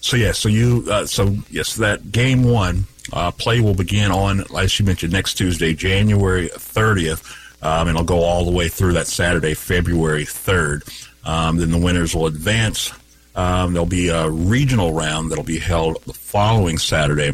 So 0.00 0.16
yeah, 0.16 0.32
so 0.32 0.48
you 0.48 0.84
uh, 0.90 1.06
so 1.06 1.36
yes, 1.50 1.76
that 1.76 2.12
game 2.12 2.44
one 2.44 2.84
uh, 3.12 3.30
play 3.30 3.60
will 3.60 3.74
begin 3.74 4.10
on, 4.10 4.44
as 4.56 4.78
you 4.78 4.86
mentioned, 4.86 5.12
next 5.12 5.34
Tuesday, 5.34 5.74
January 5.74 6.48
thirtieth, 6.48 7.24
um, 7.62 7.88
and 7.88 7.90
it'll 7.96 8.04
go 8.04 8.22
all 8.22 8.44
the 8.44 8.52
way 8.52 8.68
through 8.68 8.92
that 8.94 9.06
Saturday, 9.06 9.54
February 9.54 10.24
third. 10.24 10.82
Um, 11.24 11.58
then 11.58 11.70
the 11.70 11.78
winners 11.78 12.14
will 12.14 12.26
advance. 12.26 12.92
Um, 13.38 13.72
there'll 13.72 13.86
be 13.86 14.08
a 14.08 14.28
regional 14.28 14.92
round 14.92 15.30
that'll 15.30 15.44
be 15.44 15.60
held 15.60 16.02
the 16.06 16.12
following 16.12 16.76
Saturday, 16.76 17.30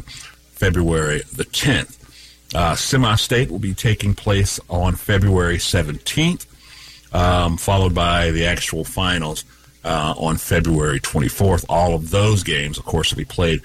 February 0.53 1.23
the 1.35 1.45
tenth. 1.45 1.99
Uh, 2.55 2.75
Semi-state 2.75 3.51
will 3.51 3.59
be 3.59 3.73
taking 3.73 4.15
place 4.15 4.61
on 4.69 4.97
February 4.97 5.59
seventeenth, 5.59 6.45
um, 7.15 7.57
followed 7.57 7.95
by 7.95 8.31
the 8.33 8.45
actual 8.45 8.85
finals 8.85 9.47
uh, 9.83 10.13
on 10.19 10.37
February 10.37 11.01
24th. 11.01 11.65
All 11.71 11.95
of 11.95 12.11
those 12.11 12.43
games, 12.43 12.77
of 12.77 12.85
course, 12.85 13.11
will 13.11 13.19
be 13.19 13.25
played 13.25 13.63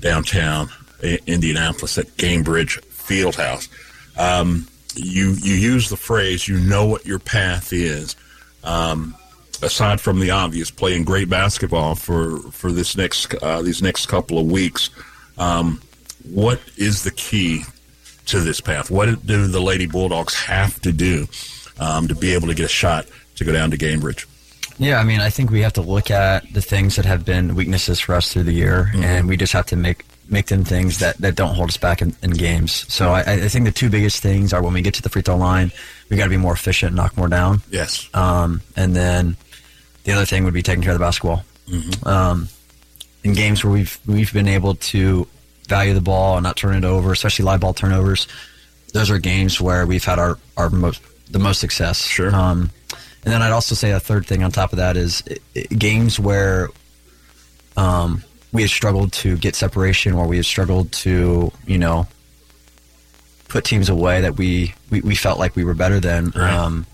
downtown 0.00 0.70
Indianapolis 1.02 1.98
at 1.98 2.06
Gainbridge 2.16 2.82
Fieldhouse. 2.86 3.68
Um, 4.18 4.66
you 4.94 5.32
you 5.42 5.54
use 5.54 5.90
the 5.90 5.98
phrase 5.98 6.48
"you 6.48 6.58
know 6.58 6.86
what 6.86 7.04
your 7.04 7.18
path 7.18 7.74
is." 7.74 8.16
Um, 8.64 9.14
aside 9.62 10.00
from 10.00 10.20
the 10.20 10.30
obvious, 10.30 10.70
playing 10.70 11.04
great 11.04 11.28
basketball 11.28 11.94
for 11.94 12.38
for 12.52 12.72
this 12.72 12.96
next 12.96 13.34
uh, 13.42 13.62
these 13.62 13.82
next 13.82 14.06
couple 14.06 14.38
of 14.38 14.46
weeks, 14.46 14.90
um, 15.38 15.80
what 16.30 16.60
is 16.76 17.04
the 17.04 17.10
key 17.10 17.62
to 18.26 18.40
this 18.40 18.60
path? 18.60 18.90
What 18.90 19.26
do 19.26 19.46
the 19.46 19.60
Lady 19.60 19.86
Bulldogs 19.86 20.34
have 20.34 20.80
to 20.82 20.92
do 20.92 21.26
um, 21.78 22.08
to 22.08 22.14
be 22.14 22.34
able 22.34 22.48
to 22.48 22.54
get 22.54 22.66
a 22.66 22.68
shot 22.68 23.06
to 23.36 23.44
go 23.44 23.52
down 23.52 23.70
to 23.70 23.78
Gainbridge? 23.78 24.26
Yeah, 24.78 24.98
I 24.98 25.04
mean, 25.04 25.20
I 25.20 25.30
think 25.30 25.50
we 25.50 25.60
have 25.62 25.72
to 25.74 25.82
look 25.82 26.10
at 26.10 26.52
the 26.52 26.60
things 26.60 26.96
that 26.96 27.06
have 27.06 27.24
been 27.24 27.54
weaknesses 27.54 27.98
for 27.98 28.14
us 28.14 28.30
through 28.32 28.42
the 28.42 28.52
year, 28.52 28.90
and 28.96 29.26
we 29.26 29.36
just 29.36 29.54
have 29.54 29.66
to 29.66 29.76
make 29.76 30.04
make 30.28 30.46
them 30.46 30.64
things 30.64 30.98
that, 30.98 31.16
that 31.18 31.36
don't 31.36 31.54
hold 31.54 31.68
us 31.68 31.76
back 31.76 32.02
in, 32.02 32.14
in 32.22 32.32
games. 32.32 32.92
So 32.92 33.10
I, 33.10 33.20
I 33.20 33.48
think 33.48 33.64
the 33.64 33.72
two 33.72 33.88
biggest 33.88 34.22
things 34.22 34.52
are 34.52 34.62
when 34.62 34.72
we 34.72 34.82
get 34.82 34.94
to 34.94 35.02
the 35.02 35.08
free 35.08 35.22
throw 35.22 35.36
line, 35.36 35.70
we 36.08 36.16
got 36.16 36.24
to 36.24 36.30
be 36.30 36.36
more 36.36 36.52
efficient, 36.52 36.96
knock 36.96 37.16
more 37.16 37.28
down. 37.28 37.62
Yes. 37.70 38.08
Um, 38.12 38.60
and 38.74 38.94
then 38.94 39.36
the 40.06 40.12
other 40.12 40.24
thing 40.24 40.44
would 40.44 40.54
be 40.54 40.62
taking 40.62 40.82
care 40.82 40.92
of 40.92 40.98
the 40.98 41.04
basketball. 41.04 41.44
Um, 42.04 42.48
in 43.24 43.34
games 43.34 43.62
where 43.64 43.72
we've 43.72 43.98
we've 44.06 44.32
been 44.32 44.48
able 44.48 44.76
to 44.76 45.26
value 45.68 45.92
the 45.94 46.00
ball 46.00 46.36
and 46.36 46.44
not 46.44 46.56
turn 46.56 46.76
it 46.76 46.84
over, 46.84 47.12
especially 47.12 47.44
live 47.44 47.60
ball 47.60 47.74
turnovers, 47.74 48.28
those 48.92 49.10
are 49.10 49.18
games 49.18 49.60
where 49.60 49.84
we've 49.84 50.04
had 50.04 50.18
our, 50.18 50.38
our 50.56 50.70
most 50.70 51.02
the 51.32 51.38
most 51.40 51.58
success. 51.60 52.02
Sure. 52.06 52.32
Um, 52.34 52.70
and 53.24 53.32
then 53.34 53.42
I'd 53.42 53.50
also 53.52 53.74
say 53.74 53.90
a 53.90 53.98
third 53.98 54.24
thing 54.26 54.44
on 54.44 54.52
top 54.52 54.72
of 54.72 54.76
that 54.78 54.96
is 54.96 55.24
i- 55.28 55.36
i- 55.56 55.74
games 55.74 56.20
where 56.20 56.68
um, 57.76 58.22
we 58.52 58.62
have 58.62 58.70
struggled 58.70 59.12
to 59.14 59.36
get 59.36 59.56
separation, 59.56 60.12
or 60.14 60.28
we 60.28 60.36
have 60.36 60.46
struggled 60.46 60.92
to 60.92 61.50
you 61.66 61.78
know 61.78 62.06
put 63.48 63.64
teams 63.64 63.88
away 63.88 64.20
that 64.20 64.36
we 64.36 64.72
we, 64.90 65.00
we 65.00 65.16
felt 65.16 65.38
like 65.40 65.56
we 65.56 65.64
were 65.64 65.74
better 65.74 65.98
than. 65.98 66.32
Um, 66.38 66.86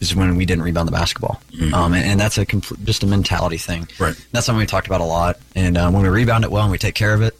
is 0.00 0.14
when 0.14 0.34
we 0.36 0.46
didn't 0.46 0.64
rebound 0.64 0.88
the 0.88 0.92
basketball, 0.92 1.40
um, 1.74 1.92
and, 1.92 2.04
and 2.04 2.20
that's 2.20 2.38
a 2.38 2.46
compl- 2.46 2.82
just 2.84 3.02
a 3.02 3.06
mentality 3.06 3.58
thing. 3.58 3.86
Right. 3.98 4.16
That's 4.32 4.46
something 4.46 4.60
we 4.60 4.66
talked 4.66 4.86
about 4.86 5.00
a 5.00 5.04
lot. 5.04 5.38
And 5.54 5.76
um, 5.76 5.92
when 5.92 6.02
we 6.02 6.08
rebound 6.08 6.44
it 6.44 6.50
well 6.50 6.62
and 6.62 6.72
we 6.72 6.78
take 6.78 6.94
care 6.94 7.12
of 7.12 7.20
it, 7.22 7.36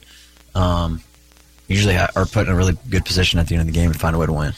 um, 0.53 1.01
usually 1.67 1.95
ha- 1.95 2.09
are 2.15 2.25
put 2.25 2.47
in 2.47 2.53
a 2.53 2.55
really 2.55 2.77
good 2.89 3.03
position 3.03 3.39
at 3.39 3.47
the 3.47 3.55
end 3.55 3.61
of 3.61 3.67
the 3.67 3.73
game 3.73 3.89
and 3.89 3.99
find 3.99 4.15
a 4.15 4.19
way 4.19 4.27
to 4.27 4.33
win. 4.33 4.53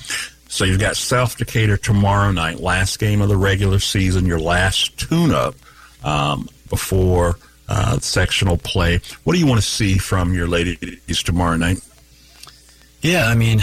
So 0.50 0.66
you've 0.66 0.80
got 0.80 0.98
South 0.98 1.38
Decatur 1.38 1.78
tomorrow 1.78 2.32
night, 2.32 2.60
last 2.60 3.00
game 3.00 3.22
of 3.22 3.30
the 3.30 3.38
regular 3.38 3.80
season, 3.80 4.26
your 4.26 4.40
last 4.40 4.98
tune-up 5.00 5.56
um, 6.04 6.48
before 6.70 7.38
uh, 7.70 7.98
sectional 8.00 8.58
play. 8.58 9.00
What 9.24 9.34
do 9.34 9.40
you 9.40 9.48
want 9.48 9.62
to 9.62 9.68
see 9.68 9.98
from 9.98 10.34
your 10.34 10.48
ladies 10.48 11.24
tomorrow 11.24 11.56
night? 11.56 11.80
Yeah, 13.02 13.28
I 13.28 13.36
mean, 13.36 13.62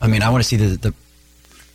I 0.00 0.08
mean, 0.08 0.22
I 0.22 0.30
want 0.30 0.42
to 0.42 0.48
see 0.48 0.56
the 0.56 0.76
the 0.76 0.94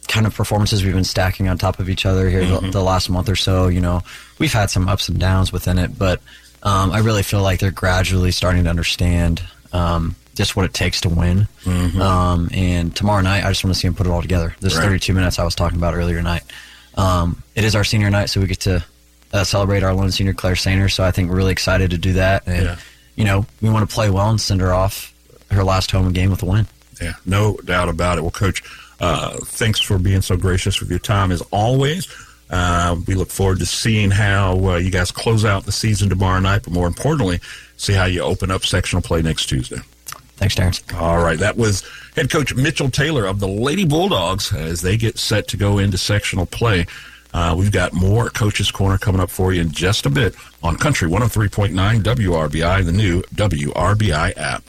kind 0.07 0.25
of 0.25 0.35
performances 0.35 0.83
we've 0.83 0.93
been 0.93 1.03
stacking 1.03 1.47
on 1.49 1.57
top 1.57 1.79
of 1.79 1.89
each 1.89 2.05
other 2.05 2.29
here 2.29 2.45
the, 2.45 2.57
Mhm. 2.59 2.71
the 2.71 2.81
last 2.83 3.09
month 3.09 3.29
or 3.29 3.35
so. 3.35 3.67
You 3.67 3.81
know, 3.81 4.01
we've 4.39 4.53
had 4.53 4.69
some 4.69 4.87
ups 4.87 5.07
and 5.09 5.19
downs 5.19 5.51
within 5.51 5.77
it, 5.79 5.97
but 5.97 6.21
um, 6.63 6.91
I 6.91 6.99
really 6.99 7.23
feel 7.23 7.41
like 7.41 7.59
they're 7.59 7.71
gradually 7.71 8.31
starting 8.31 8.63
to 8.65 8.69
understand 8.69 9.41
um, 9.73 10.15
just 10.35 10.55
what 10.55 10.65
it 10.65 10.73
takes 10.73 11.01
to 11.01 11.09
win. 11.09 11.47
Mhm. 11.65 11.99
Um, 11.99 12.49
and 12.53 12.95
tomorrow 12.95 13.21
night, 13.21 13.43
I 13.43 13.49
just 13.49 13.63
want 13.63 13.73
to 13.73 13.79
see 13.79 13.87
them 13.87 13.95
put 13.95 14.05
it 14.07 14.11
all 14.11 14.21
together. 14.21 14.55
This 14.59 14.75
Right. 14.75 14.83
32 14.83 15.13
minutes 15.13 15.39
I 15.39 15.43
was 15.43 15.55
talking 15.55 15.77
about 15.79 15.95
earlier 15.95 16.17
tonight. 16.17 16.43
Um, 16.95 17.41
it 17.55 17.63
is 17.63 17.75
our 17.75 17.83
senior 17.83 18.09
night, 18.09 18.29
so 18.29 18.39
we 18.39 18.47
get 18.47 18.59
to 18.61 18.83
uh, 19.33 19.43
celebrate 19.43 19.81
our 19.81 19.95
lone 19.95 20.11
senior 20.11 20.33
Claire 20.33 20.53
Sainer. 20.53 20.91
So 20.91 21.03
I 21.03 21.09
think 21.09 21.29
we're 21.29 21.37
really 21.37 21.51
excited 21.51 21.89
to 21.89 21.97
do 21.97 22.13
that. 22.13 22.43
And 22.45 22.65
Yeah. 22.65 22.75
you 23.15 23.23
know, 23.25 23.47
we 23.61 23.69
want 23.71 23.89
to 23.89 23.91
play 23.93 24.11
well 24.11 24.29
and 24.29 24.39
send 24.39 24.61
her 24.61 24.71
off 24.73 25.11
her 25.49 25.63
last 25.63 25.89
home 25.89 26.11
game 26.13 26.29
with 26.29 26.43
a 26.43 26.45
win. 26.45 26.67
Yeah, 27.01 27.13
no 27.25 27.57
doubt 27.65 27.89
about 27.89 28.19
it. 28.19 28.21
Well, 28.21 28.29
Coach, 28.31 28.61
uh, 29.03 29.37
thanks 29.43 29.81
for 29.81 29.97
being 29.97 30.21
so 30.21 30.37
gracious 30.37 30.79
with 30.79 30.89
your 30.89 30.99
time 30.99 31.31
as 31.31 31.41
always. 31.51 32.07
Uh, 32.49 32.95
we 33.05 33.15
look 33.15 33.29
forward 33.29 33.59
to 33.59 33.65
seeing 33.65 34.09
how 34.09 34.57
uh, 34.65 34.77
you 34.77 34.89
guys 34.89 35.11
close 35.11 35.43
out 35.43 35.65
the 35.65 35.73
season 35.73 36.07
tomorrow 36.07 36.39
night, 36.39 36.61
but 36.63 36.71
more 36.71 36.87
importantly, 36.87 37.41
see 37.75 37.91
how 37.91 38.05
you 38.05 38.21
open 38.21 38.49
up 38.49 38.65
sectional 38.65 39.01
play 39.01 39.21
next 39.21 39.47
Tuesday. 39.47 39.79
Thanks, 40.37 40.55
Terrence. 40.55 40.81
All 40.95 41.21
right, 41.21 41.37
that 41.39 41.57
was 41.57 41.83
head 42.15 42.31
coach 42.31 42.55
Mitchell 42.55 42.89
Taylor 42.89 43.25
of 43.25 43.41
the 43.41 43.47
Lady 43.47 43.83
Bulldogs 43.83 44.53
as 44.53 44.81
they 44.81 44.95
get 44.95 45.17
set 45.17 45.49
to 45.49 45.57
go 45.57 45.79
into 45.79 45.97
sectional 45.97 46.45
play. 46.45 46.85
Uh, 47.33 47.55
we've 47.57 47.71
got 47.73 47.91
more 47.91 48.29
Coach's 48.29 48.71
Corner 48.71 48.97
coming 48.97 49.19
up 49.19 49.29
for 49.29 49.51
you 49.51 49.59
in 49.59 49.71
just 49.71 50.05
a 50.05 50.09
bit 50.09 50.33
on 50.61 50.77
Country 50.77 51.09
103.9 51.09 51.73
WRBI, 52.01 52.85
the 52.85 52.91
new 52.91 53.21
WRBI 53.35 54.37
app. 54.37 54.63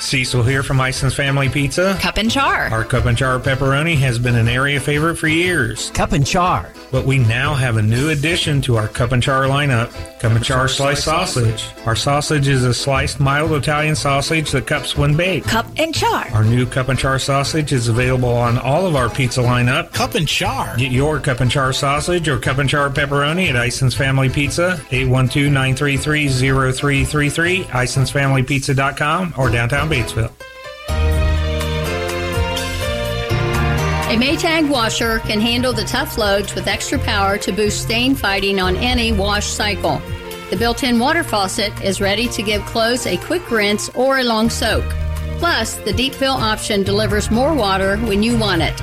Cecil 0.00 0.42
here 0.42 0.62
from 0.62 0.80
Ison's 0.80 1.14
Family 1.14 1.48
Pizza. 1.48 1.96
Cup 2.00 2.16
and 2.18 2.30
char. 2.30 2.68
Our 2.68 2.84
cup 2.84 3.06
and 3.06 3.16
char 3.16 3.38
pepperoni 3.38 3.96
has 3.96 4.18
been 4.18 4.34
an 4.34 4.48
area 4.48 4.80
favorite 4.80 5.16
for 5.16 5.28
years. 5.28 5.90
Cup 5.90 6.12
and 6.12 6.26
char. 6.26 6.70
But 6.92 7.04
we 7.04 7.18
now 7.18 7.54
have 7.54 7.76
a 7.76 7.82
new 7.82 8.10
addition 8.10 8.60
to 8.62 8.76
our 8.76 8.88
cup 8.88 9.12
and 9.12 9.22
char 9.22 9.44
lineup 9.44 9.92
cup 10.20 10.32
and 10.32 10.44
char 10.44 10.68
sliced 10.68 11.04
sausage. 11.04 11.68
Our 11.84 11.96
sausage 11.96 12.48
is 12.48 12.64
a 12.64 12.74
sliced 12.74 13.20
mild 13.20 13.52
Italian 13.52 13.96
sausage 13.96 14.50
that 14.52 14.66
cups 14.66 14.96
when 14.96 15.16
baked. 15.16 15.48
Cup 15.48 15.66
and 15.76 15.94
char. 15.94 16.26
Our 16.32 16.44
new 16.44 16.66
cup 16.66 16.88
and 16.88 16.98
char 16.98 17.18
sausage 17.18 17.72
is 17.72 17.88
available 17.88 18.32
on 18.32 18.58
all 18.58 18.86
of 18.86 18.96
our 18.96 19.08
pizza 19.08 19.40
lineup. 19.40 19.92
Cup 19.92 20.14
and 20.14 20.26
char. 20.26 20.76
Get 20.76 20.92
your 20.92 21.20
cup 21.20 21.40
and 21.40 21.50
char 21.50 21.72
sausage 21.72 22.28
or 22.28 22.38
cup 22.38 22.58
and 22.58 22.68
char 22.68 22.90
pepperoni 22.90 23.48
at 23.48 23.56
Ison's 23.56 23.94
Family 23.94 24.28
Pizza, 24.28 24.80
812-933-0333, 24.90 27.64
isonsfamilypizza.com, 27.64 29.34
or 29.36 29.50
downtown 29.50 29.85
Batesville. 29.86 30.32
A 34.08 34.18
Maytag 34.18 34.68
washer 34.70 35.18
can 35.20 35.40
handle 35.40 35.72
the 35.72 35.84
tough 35.84 36.16
loads 36.16 36.54
with 36.54 36.68
extra 36.68 36.98
power 37.00 37.36
to 37.38 37.52
boost 37.52 37.82
stain 37.82 38.14
fighting 38.14 38.60
on 38.60 38.76
any 38.76 39.12
wash 39.12 39.46
cycle. 39.46 40.00
The 40.50 40.56
built 40.56 40.84
in 40.84 41.00
water 41.00 41.24
faucet 41.24 41.72
is 41.82 42.00
ready 42.00 42.28
to 42.28 42.42
give 42.42 42.64
clothes 42.66 43.06
a 43.06 43.16
quick 43.16 43.50
rinse 43.50 43.88
or 43.90 44.18
a 44.18 44.22
long 44.22 44.48
soak. 44.48 44.84
Plus, 45.38 45.74
the 45.74 45.92
deep 45.92 46.14
fill 46.14 46.34
option 46.34 46.84
delivers 46.84 47.32
more 47.32 47.52
water 47.52 47.96
when 47.98 48.22
you 48.22 48.38
want 48.38 48.62
it. 48.62 48.80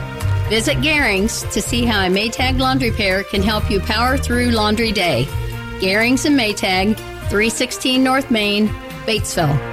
Visit 0.50 0.78
Garings 0.80 1.50
to 1.54 1.62
see 1.62 1.86
how 1.86 2.06
a 2.06 2.10
Maytag 2.10 2.60
laundry 2.60 2.92
pair 2.92 3.24
can 3.24 3.42
help 3.42 3.72
you 3.72 3.80
power 3.80 4.18
through 4.18 4.52
laundry 4.52 4.92
day. 4.92 5.26
Garings 5.80 6.26
and 6.26 6.38
Maytag, 6.38 6.98
316 7.30 8.04
North 8.04 8.30
Main, 8.30 8.68
Batesville. 9.08 9.73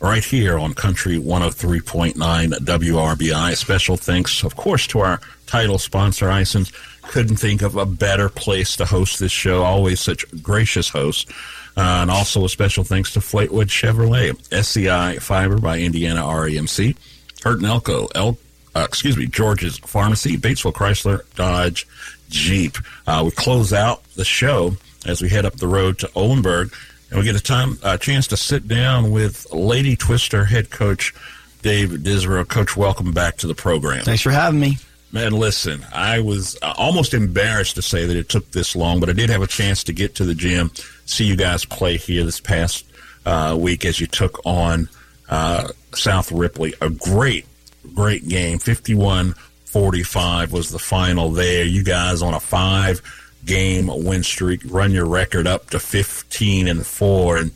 right 0.00 0.24
here 0.24 0.58
on 0.58 0.74
Country 0.74 1.18
103.9 1.18 2.14
WRBI. 2.14 3.56
Special 3.56 3.96
thanks, 3.96 4.42
of 4.42 4.56
course, 4.56 4.86
to 4.88 5.00
our 5.00 5.20
title 5.46 5.78
sponsor, 5.78 6.30
Ison's. 6.30 6.72
Couldn't 7.02 7.36
think 7.36 7.62
of 7.62 7.76
a 7.76 7.86
better 7.86 8.28
place 8.28 8.76
to 8.76 8.84
host 8.84 9.20
this 9.20 9.32
show. 9.32 9.62
Always 9.62 10.00
such 10.00 10.24
gracious 10.42 10.88
hosts. 10.88 11.30
Uh, 11.76 12.00
and 12.00 12.10
also 12.10 12.44
a 12.44 12.48
special 12.48 12.84
thanks 12.84 13.12
to 13.12 13.20
Fleetwood 13.20 13.68
Chevrolet, 13.68 14.34
SEI 14.64 15.18
Fiber 15.18 15.58
by 15.58 15.78
Indiana 15.78 16.22
REMC, 16.22 16.96
Hurt 17.44 17.58
and 17.58 17.66
Elko, 17.66 18.08
El, 18.14 18.38
uh, 18.74 18.84
excuse 18.84 19.16
me, 19.16 19.26
George's 19.26 19.78
Pharmacy, 19.78 20.38
Batesville 20.38 20.72
Chrysler, 20.72 21.20
Dodge, 21.34 21.86
Jeep. 22.30 22.78
Uh, 23.06 23.22
we 23.26 23.30
close 23.30 23.74
out 23.74 24.02
the 24.14 24.24
show 24.24 24.76
as 25.06 25.20
we 25.20 25.28
head 25.28 25.44
up 25.44 25.56
the 25.56 25.68
road 25.68 25.98
to 25.98 26.10
Oldenburg, 26.14 26.72
and 27.10 27.18
we 27.18 27.24
get 27.24 27.36
a 27.36 27.42
time 27.42 27.78
a 27.82 27.98
chance 27.98 28.26
to 28.28 28.36
sit 28.36 28.66
down 28.66 29.10
with 29.10 29.52
Lady 29.52 29.96
Twister 29.96 30.44
head 30.44 30.70
coach 30.70 31.14
Dave 31.62 32.02
Disborough. 32.02 32.44
Coach, 32.44 32.76
welcome 32.76 33.12
back 33.12 33.36
to 33.38 33.46
the 33.46 33.54
program. 33.54 34.04
Thanks 34.04 34.22
for 34.22 34.30
having 34.30 34.60
me. 34.60 34.78
Man, 35.12 35.32
listen, 35.32 35.84
I 35.92 36.20
was 36.20 36.58
uh, 36.62 36.74
almost 36.76 37.14
embarrassed 37.14 37.76
to 37.76 37.82
say 37.82 38.06
that 38.06 38.16
it 38.16 38.28
took 38.28 38.50
this 38.50 38.76
long, 38.76 39.00
but 39.00 39.08
I 39.08 39.12
did 39.12 39.30
have 39.30 39.42
a 39.42 39.46
chance 39.46 39.84
to 39.84 39.92
get 39.92 40.14
to 40.16 40.24
the 40.24 40.34
gym, 40.34 40.70
see 41.06 41.24
you 41.24 41.36
guys 41.36 41.64
play 41.64 41.96
here 41.96 42.24
this 42.24 42.40
past 42.40 42.84
uh, 43.24 43.56
week 43.58 43.84
as 43.84 44.00
you 44.00 44.06
took 44.06 44.44
on 44.44 44.88
uh, 45.28 45.68
South 45.94 46.30
Ripley. 46.32 46.74
A 46.80 46.90
great, 46.90 47.46
great 47.94 48.28
game. 48.28 48.58
51 48.58 49.34
45 49.64 50.52
was 50.52 50.70
the 50.70 50.78
final 50.78 51.30
there. 51.30 51.64
You 51.64 51.82
guys 51.82 52.22
on 52.22 52.34
a 52.34 52.40
five 52.40 53.00
game 53.46 53.88
win 54.04 54.22
streak, 54.22 54.60
run 54.66 54.90
your 54.92 55.06
record 55.06 55.46
up 55.46 55.70
to 55.70 55.78
15 55.78 56.68
and 56.68 56.84
4. 56.86 57.36
And, 57.38 57.50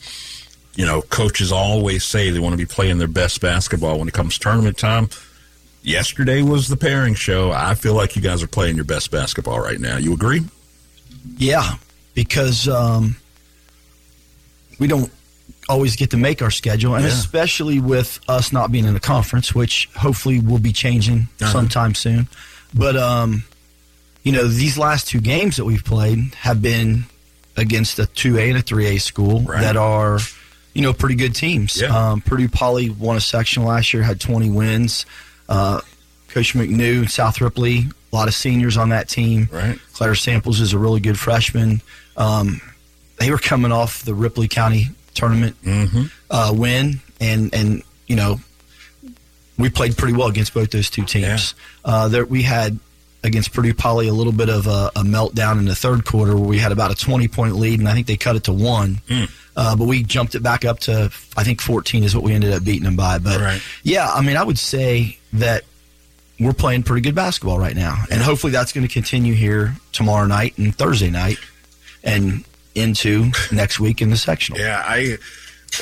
you 0.76 0.86
know, 0.86 1.02
coaches 1.02 1.52
always 1.52 2.04
say 2.04 2.30
they 2.30 2.38
want 2.38 2.52
to 2.52 2.56
be 2.56 2.64
playing 2.66 2.98
their 2.98 3.08
best 3.08 3.40
basketball 3.40 3.98
when 3.98 4.08
it 4.08 4.14
comes 4.14 4.38
tournament 4.38 4.78
time. 4.78 5.08
Yesterday 5.82 6.42
was 6.42 6.68
the 6.68 6.76
pairing 6.76 7.14
show. 7.14 7.50
I 7.52 7.74
feel 7.74 7.94
like 7.94 8.14
you 8.16 8.22
guys 8.22 8.42
are 8.42 8.46
playing 8.46 8.76
your 8.76 8.84
best 8.84 9.10
basketball 9.10 9.60
right 9.60 9.80
now. 9.80 9.96
You 9.96 10.12
agree? 10.14 10.42
Yeah, 11.36 11.74
because 12.14 12.68
um, 12.68 13.16
we 14.78 14.86
don't 14.86 15.10
always 15.68 15.96
get 15.96 16.10
to 16.10 16.16
make 16.16 16.42
our 16.42 16.50
schedule, 16.50 16.94
and 16.94 17.04
Yeah. 17.04 17.10
especially 17.10 17.80
with 17.80 18.18
us 18.28 18.52
not 18.52 18.72
being 18.72 18.84
in 18.84 18.94
the 18.94 19.00
conference, 19.00 19.54
which 19.54 19.88
hopefully 19.96 20.40
will 20.40 20.58
be 20.58 20.72
changing 20.72 21.28
Uh-huh. 21.40 21.52
sometime 21.52 21.94
soon. 21.94 22.28
But 22.74 22.96
um, 22.96 23.44
you 24.22 24.32
know, 24.32 24.46
these 24.46 24.76
last 24.78 25.08
two 25.08 25.20
games 25.20 25.56
that 25.56 25.64
we've 25.64 25.84
played 25.84 26.34
have 26.36 26.60
been 26.60 27.04
against 27.56 27.98
a 27.98 28.06
two 28.06 28.38
A 28.38 28.48
and 28.48 28.58
a 28.58 28.62
three 28.62 28.86
A 28.86 28.98
school 28.98 29.40
that 29.62 29.76
are, 29.76 30.18
you 30.74 30.82
know, 30.82 30.92
pretty 30.92 31.14
good 31.14 31.34
teams. 31.34 31.80
Um, 32.12 32.20
Purdue 32.20 32.48
Poly 32.48 32.90
won 32.90 33.16
a 33.16 33.20
section 33.20 33.64
last 33.64 33.92
year, 33.92 34.02
had 34.02 34.20
20 34.20 34.50
wins. 34.50 35.06
Uh, 35.48 35.80
Coach 36.28 36.54
McNew, 36.54 37.10
South 37.10 37.40
Ripley, 37.40 37.86
a 38.12 38.16
lot 38.16 38.28
of 38.28 38.34
seniors 38.34 38.76
on 38.76 38.90
that 38.90 39.08
team. 39.08 39.48
Right. 39.52 39.78
Claire 39.94 40.14
Samples 40.14 40.60
is 40.60 40.72
a 40.72 40.78
really 40.78 41.00
good 41.00 41.18
freshman. 41.18 41.82
Um, 42.16 42.60
they 43.18 43.30
were 43.30 43.38
coming 43.38 43.72
off 43.72 44.02
the 44.04 44.14
Ripley 44.14 44.46
County 44.48 44.86
tournament 45.14 45.56
uh, 46.30 46.52
win, 46.54 47.00
and 47.20 47.52
and 47.52 47.82
you 48.06 48.16
know 48.16 48.38
we 49.58 49.68
played 49.68 49.96
pretty 49.96 50.16
well 50.16 50.28
against 50.28 50.54
both 50.54 50.70
those 50.70 50.88
two 50.88 51.04
teams. 51.04 51.54
Uh, 51.84 52.08
there 52.08 52.24
we 52.24 52.42
had 52.42 52.78
against 53.22 53.52
Purdue 53.52 53.74
Poly 53.74 54.08
a 54.08 54.12
little 54.12 54.32
bit 54.32 54.48
of 54.48 54.66
a, 54.66 54.90
a 54.96 55.02
meltdown 55.02 55.58
in 55.58 55.66
the 55.66 55.74
third 55.74 56.04
quarter 56.04 56.36
where 56.36 56.48
we 56.48 56.58
had 56.58 56.72
about 56.72 56.90
a 56.90 56.94
twenty 56.94 57.28
point 57.28 57.56
lead, 57.56 57.78
and 57.78 57.88
I 57.88 57.92
think 57.92 58.06
they 58.06 58.16
cut 58.16 58.36
it 58.36 58.44
to 58.44 58.52
one. 58.52 59.00
Uh, 59.56 59.76
but 59.76 59.86
we 59.86 60.02
jumped 60.02 60.34
it 60.34 60.42
back 60.42 60.64
up 60.64 60.78
to 60.80 61.10
I 61.36 61.44
think 61.44 61.60
fourteen 61.60 62.04
is 62.04 62.14
what 62.14 62.24
we 62.24 62.32
ended 62.32 62.52
up 62.52 62.64
beating 62.64 62.84
them 62.84 62.96
by. 62.96 63.18
But 63.18 63.40
yeah, 63.82 64.10
I 64.10 64.22
mean 64.22 64.36
I 64.36 64.44
would 64.44 64.58
say 64.58 65.18
that 65.34 65.64
we're 66.38 66.54
playing 66.54 66.84
pretty 66.84 67.02
good 67.02 67.14
basketball 67.14 67.58
right 67.58 67.76
now, 67.76 67.96
and 68.10 68.22
hopefully 68.22 68.52
that's 68.52 68.72
going 68.72 68.86
to 68.86 68.92
continue 68.92 69.34
here 69.34 69.74
tomorrow 69.92 70.26
night 70.26 70.56
and 70.56 70.74
Thursday 70.74 71.10
night, 71.10 71.38
and 72.02 72.44
into 72.74 73.30
next 73.52 73.80
week 73.80 74.00
in 74.00 74.10
the 74.10 74.16
sectional. 74.16 74.60
Yeah, 74.60 74.82
I 74.86 75.18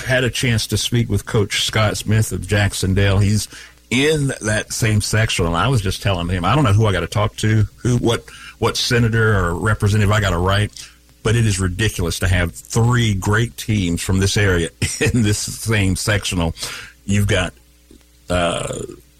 had 0.05 0.25
a 0.25 0.31
chance 0.31 0.67
to 0.69 0.77
speak 0.77 1.09
with 1.09 1.27
Coach 1.27 1.65
Scott 1.65 1.97
Smith 1.97 2.33
of 2.33 2.47
Jac-Cen-Del. 2.47 3.19
He's 3.19 3.49
in 3.91 4.33
that 4.43 4.73
same 4.73 5.01
section, 5.01 5.47
and 5.47 5.57
I 5.57 5.69
was 5.69 5.81
just 5.81 6.03
telling 6.03 6.29
him, 6.29 6.45
I 6.45 6.55
don't 6.55 6.65
know 6.65 6.73
who 6.73 6.87
I 6.87 6.93
got 6.93 7.01
to 7.01 7.07
talk 7.07 7.37
to, 7.37 7.65
who, 7.77 7.97
what, 7.99 8.29
what 8.59 8.77
senator 8.77 9.37
or 9.37 9.55
representative 9.55 10.11
I 10.11 10.21
got 10.21 10.31
to 10.31 10.39
write, 10.39 10.73
but 11.23 11.37
it 11.37 11.47
is 11.47 11.59
ridiculous 11.59 12.19
to 12.21 12.29
have 12.29 12.53
three 12.55 13.15
great 13.15 13.57
teams 13.57 14.03
from 14.03 14.19
this 14.19 14.37
area 14.37 14.71
in 15.01 15.23
this 15.23 15.39
same 15.39 15.97
sectional. 15.97 16.55
You've 17.07 17.29
got 17.29 17.55
uh, 18.29 18.79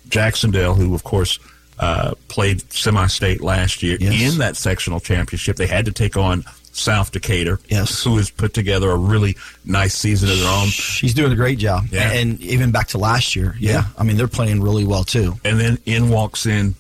Jac-Cen-Del, 0.09 0.75
who 0.75 0.95
of 0.95 1.05
course 1.05 1.39
uh, 1.79 2.15
played 2.29 2.71
semi-state 2.73 3.41
last 3.41 3.83
year 3.83 3.97
in 4.01 4.39
that 4.39 4.57
sectional 4.57 5.01
championship. 5.01 5.57
They 5.57 5.67
had 5.67 5.85
to 5.87 5.93
take 5.93 6.17
on 6.17 6.45
South 6.79 7.13
Decatur, 7.13 7.61
yes. 7.69 8.03
who 8.03 8.17
has 8.17 8.31
put 8.31 8.55
together 8.55 8.91
a 8.91 8.97
really 8.97 9.37
nice 9.65 9.95
season 9.95 10.31
of 10.31 10.39
their 10.39 10.49
own. 10.49 10.69
She's 10.69 11.15
doing 11.15 11.33
a 11.33 11.37
great 11.37 11.59
job. 11.59 11.85
Yeah. 11.91 12.11
And 12.13 12.41
even 12.41 12.71
back 12.71 12.89
to 12.89 12.99
last 12.99 13.37
year, 13.37 13.55
yeah. 13.59 13.73
Yeah. 13.73 13.85
I 13.99 14.05
mean, 14.05 14.17
they're 14.17 14.29
playing 14.29 14.63
really 14.63 14.85
well 14.85 15.05
too. 15.05 15.35
And 15.45 15.61
then 15.61 15.79
in 15.85 16.09
walks 16.11 16.47
in 16.47 16.75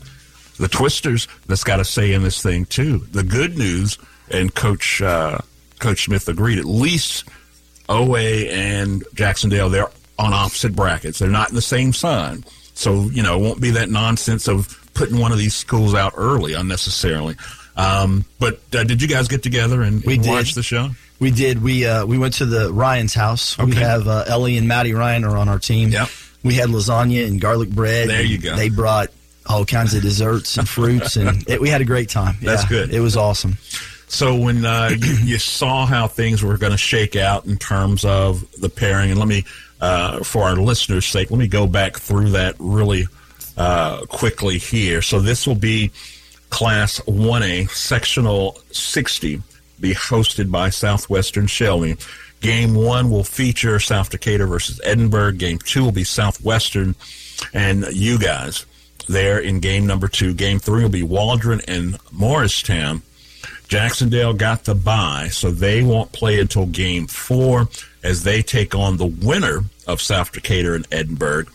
the 0.59 0.69
Twisters. 0.69 1.29
That's 1.47 1.65
got 1.65 1.77
to 1.77 1.85
say 1.85 2.13
in 2.13 2.23
this 2.23 2.43
thing 2.43 2.67
too. 2.67 2.99
The 3.13 3.23
good 3.23 3.57
news, 3.57 3.99
and 4.31 4.55
Coach 4.55 5.01
uh, 5.01 5.39
Coach 5.79 6.05
Smith 6.05 6.29
agreed. 6.29 6.59
At 6.59 6.67
least 6.67 7.25
OA 7.89 8.47
and 8.51 9.05
Jac-Cen-Del, 9.15 9.71
they're 9.71 9.91
on 10.19 10.35
opposite 10.35 10.75
brackets. 10.77 11.19
They're 11.19 11.29
not 11.29 11.49
in 11.49 11.55
the 11.55 11.63
same 11.63 11.93
sun, 11.93 12.45
so 12.75 13.05
you 13.05 13.23
know 13.23 13.39
it 13.39 13.43
won't 13.43 13.61
be 13.61 13.71
that 13.71 13.89
nonsense 13.89 14.49
of 14.49 14.75
putting 14.95 15.19
one 15.19 15.33
of 15.33 15.39
these 15.39 15.55
schools 15.55 15.95
out 15.95 16.13
early 16.17 16.55
unnecessarily. 16.55 17.37
Um, 17.79 18.25
but 18.41 18.61
uh, 18.75 18.83
did 18.83 19.01
you 19.01 19.07
guys 19.07 19.29
get 19.29 19.43
together 19.43 19.83
and, 19.83 20.03
We 20.03 20.17
and 20.17 20.27
watch 20.27 20.55
the 20.55 20.65
show? 20.65 20.91
We 21.21 21.31
did. 21.31 21.63
We 21.63 21.87
uh, 21.87 22.05
we 22.05 22.19
went 22.19 22.35
to 22.35 22.47
the 22.47 22.73
Ryan's 22.73 23.15
house. 23.15 23.57
We 23.57 23.75
have 23.77 24.07
uh, 24.09 24.25
Ellie 24.27 24.57
and 24.57 24.67
Maddie 24.69 24.95
Ryan 24.95 25.25
are 25.25 25.37
on 25.37 25.49
our 25.49 25.59
team. 25.59 25.91
Yep. 25.91 26.09
We 26.43 26.55
had 26.55 26.69
lasagna 26.69 27.27
and 27.27 27.41
garlic 27.41 27.71
bread. 27.71 28.09
There 28.09 28.23
you 28.23 28.39
go. 28.39 28.57
They 28.57 28.69
brought 28.69 29.09
all 29.47 29.65
kinds 29.65 29.95
of 29.95 30.03
desserts 30.03 30.57
and 30.57 30.69
fruits, 30.69 31.17
and 31.17 31.49
it, 31.49 31.61
we 31.61 31.69
had 31.69 31.81
a 31.81 31.85
great 31.85 32.09
time. 32.09 32.37
That's 32.43 32.65
Yeah, 32.65 32.69
good. 32.69 32.95
It 32.95 33.01
was 33.01 33.17
awesome. 33.17 33.59
So 34.09 34.37
when 34.37 34.65
uh, 34.65 34.91
you, 34.97 35.15
you 35.25 35.39
saw 35.39 35.87
how 35.87 36.07
things 36.07 36.43
were 36.43 36.57
going 36.57 36.73
to 36.73 36.79
shake 36.79 37.15
out 37.17 37.47
in 37.47 37.57
terms 37.59 38.05
of 38.05 38.45
the 38.61 38.69
pairing, 38.69 39.11
and 39.11 39.19
let 39.19 39.29
me, 39.29 39.45
uh, 39.81 40.23
for 40.25 40.45
our 40.45 40.57
listeners' 40.57 41.07
sake, 41.07 41.31
let 41.31 41.39
me 41.39 41.49
go 41.49 41.67
back 41.67 41.97
through 41.97 42.31
that 42.31 42.55
really 42.59 43.07
uh, 43.57 44.03
quickly 44.07 44.59
here. 44.59 45.03
So 45.03 45.21
this 45.21 45.47
will 45.47 45.55
be 45.57 45.91
Class 46.51 47.01
1A, 47.01 47.71
Sectional 47.71 48.59
60, 48.71 49.43
be 49.81 49.95
hosted 49.95 50.51
by 50.51 50.71
Southwestern 50.71 51.47
Shelby. 51.47 51.97
Game 52.41 52.75
one 52.75 53.11
will 53.11 53.25
feature 53.25 53.81
South 53.81 54.11
Decatur 54.11 54.47
versus 54.47 54.81
Edinburgh. 54.85 55.33
Game 55.33 55.59
two 55.59 55.85
will 55.85 55.93
be 55.93 56.05
Southwestern 56.05 56.95
and 57.53 57.85
you 57.93 58.19
guys 58.19 58.67
there 59.09 59.39
in 59.39 59.61
game 59.61 59.87
number 59.87 60.09
two. 60.09 60.35
Game 60.35 60.59
three 60.59 60.83
will 60.83 60.91
be 60.91 61.03
Waldron 61.03 61.61
and 61.67 61.99
Morristown. 62.13 63.03
Jac-Cen-Del 63.69 64.35
got 64.35 64.65
the 64.65 64.75
bye, 64.75 65.29
so 65.31 65.51
they 65.51 65.83
won't 65.83 66.13
play 66.13 66.41
until 66.41 66.67
game 66.67 67.07
four. 67.07 67.69
as 68.03 68.23
they 68.23 68.43
take 68.43 68.75
on 68.75 68.97
the 68.97 69.07
winner 69.07 69.61
of 69.87 70.01
South 70.01 70.33
Decatur 70.33 70.75
and 70.75 70.87
Edinburgh. 70.93 71.47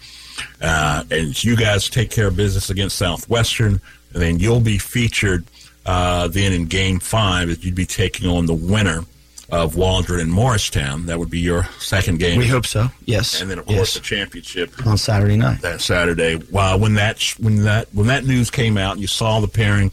Uh, 0.62 1.04
and 1.10 1.42
you 1.44 1.56
guys 1.56 1.90
take 1.90 2.12
care 2.12 2.28
of 2.28 2.36
business 2.36 2.70
against 2.70 2.98
Southwestern, 2.98 3.80
and 4.14 4.22
then 4.22 4.40
you'll 4.40 4.60
be 4.62 4.78
featured 4.78 5.46
uh, 5.86 6.28
then 6.28 6.54
in 6.54 6.66
Game 6.66 7.00
Five 7.00 7.50
as 7.50 7.64
you'd 7.64 7.76
be 7.76 7.86
taking 7.86 8.30
on 8.30 8.46
the 8.46 8.54
winner 8.54 9.02
of 9.50 9.76
Waldron 9.76 10.20
and 10.22 10.32
Morristown. 10.32 11.06
That 11.06 11.20
would 11.20 11.30
be 11.30 11.40
your 11.40 11.66
second 11.80 12.18
game. 12.20 12.40
We 12.40 12.48
hope 12.48 12.66
so. 12.66 12.88
Yes. 13.06 13.40
And 13.42 13.52
then 13.52 13.60
of 13.60 13.68
Yes. 13.68 13.76
course 13.78 13.94
the 13.96 14.00
championship 14.00 14.88
on 14.88 14.98
Saturday 14.98 15.36
night. 15.38 15.62
that 15.62 15.82
Saturday. 15.82 16.36
Wow, 16.50 16.78
when 16.78 16.96
that 16.96 17.22
when 17.40 17.64
that 17.64 17.88
when 17.94 18.08
that 18.08 18.26
news 18.26 18.50
came 18.50 18.78
out, 18.78 18.94
and 18.94 19.02
you 19.02 19.08
saw 19.08 19.40
the 19.42 19.48
pairing. 19.48 19.92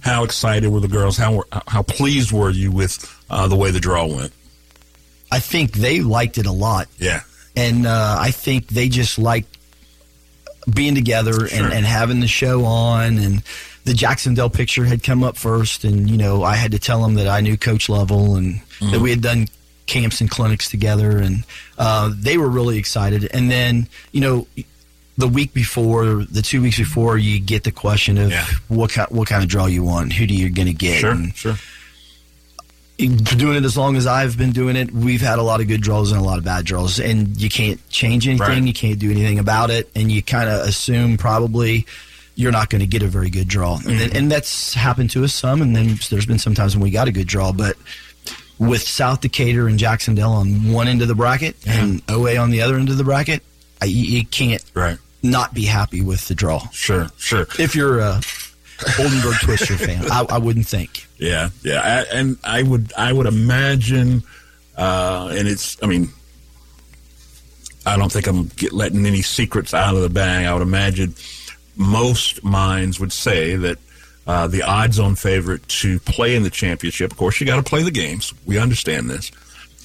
How 0.00 0.24
excited 0.24 0.68
were 0.70 0.80
the 0.80 0.88
girls? 0.88 1.16
How 1.16 1.36
were, 1.36 1.46
how 1.68 1.82
pleased 1.82 2.32
were 2.32 2.50
you 2.50 2.70
with 2.70 2.98
uh, 3.30 3.46
the 3.48 3.56
way 3.56 3.70
the 3.70 3.80
draw 3.80 4.04
went? 4.06 4.32
I 5.30 5.38
think 5.40 5.72
they 5.72 6.00
liked 6.00 6.36
it 6.38 6.46
a 6.46 6.52
lot. 6.52 6.88
Yeah. 6.98 7.22
And 7.56 7.86
uh, 7.86 8.16
I 8.18 8.30
think 8.30 8.68
they 8.68 8.88
just 8.88 9.18
liked 9.18 9.57
being 10.74 10.94
together 10.94 11.48
Sure. 11.48 11.64
and, 11.64 11.72
and 11.72 11.86
having 11.86 12.20
the 12.20 12.28
show 12.28 12.64
on. 12.64 13.18
And 13.18 13.42
the 13.84 13.94
Jac-Cen-Del 13.94 14.50
picture 14.50 14.84
had 14.84 15.02
come 15.02 15.22
up 15.24 15.36
first. 15.36 15.84
And, 15.84 16.08
you 16.10 16.16
know, 16.16 16.42
I 16.42 16.56
had 16.56 16.72
to 16.72 16.78
tell 16.78 17.02
them 17.02 17.14
that 17.14 17.26
I 17.28 17.40
knew 17.40 17.56
Coach 17.56 17.88
Level 17.88 18.36
and 18.36 18.60
that 18.80 19.00
we 19.00 19.10
had 19.10 19.20
done 19.22 19.48
camps 19.86 20.20
and 20.20 20.30
clinics 20.30 20.68
together. 20.70 21.18
And 21.18 21.44
uh, 21.78 22.12
they 22.14 22.36
were 22.38 22.48
really 22.48 22.78
excited. 22.78 23.28
And 23.32 23.50
then, 23.50 23.88
you 24.12 24.20
know, 24.20 24.46
the 25.16 25.26
week 25.28 25.52
before, 25.52 26.24
the 26.30 26.42
two 26.42 26.62
weeks 26.62 26.78
before, 26.78 27.18
you 27.18 27.40
get 27.40 27.64
the 27.64 27.72
question 27.72 28.18
of 28.18 28.32
what 28.68 28.90
kind, 28.92 29.08
what 29.10 29.26
kind 29.28 29.42
of 29.42 29.48
draw 29.48 29.66
you 29.66 29.82
want, 29.82 30.12
who 30.12 30.26
do 30.26 30.34
you 30.34 30.48
going 30.50 30.68
to 30.68 30.74
get? 30.74 31.00
Sure, 31.00 31.10
And 31.10 31.34
sure. 31.34 31.56
Doing 32.98 33.56
it 33.58 33.64
as 33.64 33.76
long 33.76 33.94
as 33.94 34.08
I've 34.08 34.36
been 34.36 34.50
doing 34.50 34.74
it, 34.74 34.90
we've 34.90 35.20
had 35.20 35.38
a 35.38 35.42
lot 35.42 35.60
of 35.60 35.68
good 35.68 35.80
draws 35.80 36.10
and 36.10 36.20
a 36.20 36.24
lot 36.24 36.38
of 36.38 36.44
bad 36.44 36.64
draws, 36.64 36.98
and 36.98 37.40
you 37.40 37.48
can't 37.48 37.80
change 37.90 38.26
anything. 38.26 38.46
Right. 38.46 38.60
You 38.60 38.72
can't 38.72 38.98
do 38.98 39.08
anything 39.08 39.38
about 39.38 39.70
it, 39.70 39.88
and 39.94 40.10
you 40.10 40.20
kind 40.20 40.48
of 40.48 40.66
assume 40.66 41.16
probably 41.16 41.86
you're 42.34 42.50
not 42.50 42.70
going 42.70 42.80
to 42.80 42.88
get 42.88 43.02
a 43.02 43.06
very 43.06 43.30
good 43.30 43.46
draw, 43.46 43.76
and, 43.76 44.00
then, 44.00 44.16
and 44.16 44.32
that's 44.32 44.74
happened 44.74 45.10
to 45.10 45.22
us 45.22 45.32
some. 45.32 45.62
And 45.62 45.76
then 45.76 45.98
there's 46.10 46.26
been 46.26 46.40
some 46.40 46.54
times 46.54 46.74
when 46.74 46.82
we 46.82 46.90
got 46.90 47.06
a 47.06 47.12
good 47.12 47.28
draw, 47.28 47.52
but 47.52 47.76
with 48.58 48.82
South 48.82 49.20
Decatur 49.20 49.68
and 49.68 49.78
Jac-Cen-Del 49.78 50.32
on 50.32 50.72
one 50.72 50.88
end 50.88 51.00
of 51.00 51.06
the 51.06 51.14
bracket 51.14 51.56
and 51.66 52.02
OA 52.08 52.36
on 52.36 52.50
the 52.50 52.62
other 52.62 52.76
end 52.76 52.88
of 52.88 52.96
the 52.96 53.04
bracket, 53.04 53.44
I, 53.80 53.84
you 53.84 54.04
you 54.04 54.26
can't 54.26 54.64
right. 54.74 54.98
not 55.22 55.54
be 55.54 55.64
happy 55.64 56.00
with 56.00 56.26
the 56.26 56.34
draw. 56.34 56.68
Sure, 56.70 57.08
sure. 57.16 57.46
If 57.60 57.76
you're 57.76 58.00
a 58.00 58.20
Oldenburg 58.98 59.34
Twister 59.42 59.76
fan, 59.76 60.04
I, 60.10 60.24
I 60.30 60.38
wouldn't 60.38 60.66
think. 60.66 61.06
Yeah, 61.18 61.50
yeah, 61.62 61.80
I, 62.10 62.16
and 62.16 62.38
I 62.44 62.62
would 62.62 62.92
I 62.96 63.12
would 63.12 63.26
imagine, 63.26 64.22
uh, 64.76 65.28
and 65.32 65.48
it's 65.48 65.76
I 65.82 65.86
mean, 65.86 66.10
I 67.84 67.96
don't 67.96 68.12
think 68.12 68.26
I'm 68.26 68.46
get, 68.48 68.72
letting 68.72 69.06
any 69.06 69.22
secrets 69.22 69.74
out 69.74 69.96
of 69.96 70.02
the 70.02 70.08
bag. 70.10 70.46
I 70.46 70.52
would 70.52 70.62
imagine 70.62 71.14
most 71.76 72.44
minds 72.44 73.00
would 73.00 73.12
say 73.12 73.56
that 73.56 73.78
uh, 74.26 74.46
the 74.46 74.62
odds-on 74.62 75.14
favorite 75.14 75.66
to 75.68 75.98
play 76.00 76.36
in 76.36 76.42
the 76.42 76.50
championship. 76.50 77.10
Of 77.10 77.16
course, 77.16 77.40
you 77.40 77.46
got 77.46 77.56
to 77.56 77.62
play 77.62 77.82
the 77.82 77.90
games. 77.90 78.34
We 78.44 78.58
understand 78.58 79.08
this, 79.08 79.32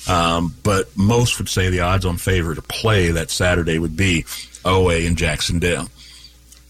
um, 0.07 0.53
but 0.63 0.95
most 0.97 1.37
would 1.39 1.49
say 1.49 1.69
the 1.69 1.79
odds-on 1.79 2.17
favorite 2.17 2.55
to 2.55 2.61
play 2.61 3.11
that 3.11 3.31
Saturday 3.31 3.79
would 3.79 3.95
be 3.95 4.25
OA 4.65 5.05
and 5.07 5.17
Jac-Cen-Del. 5.17 5.87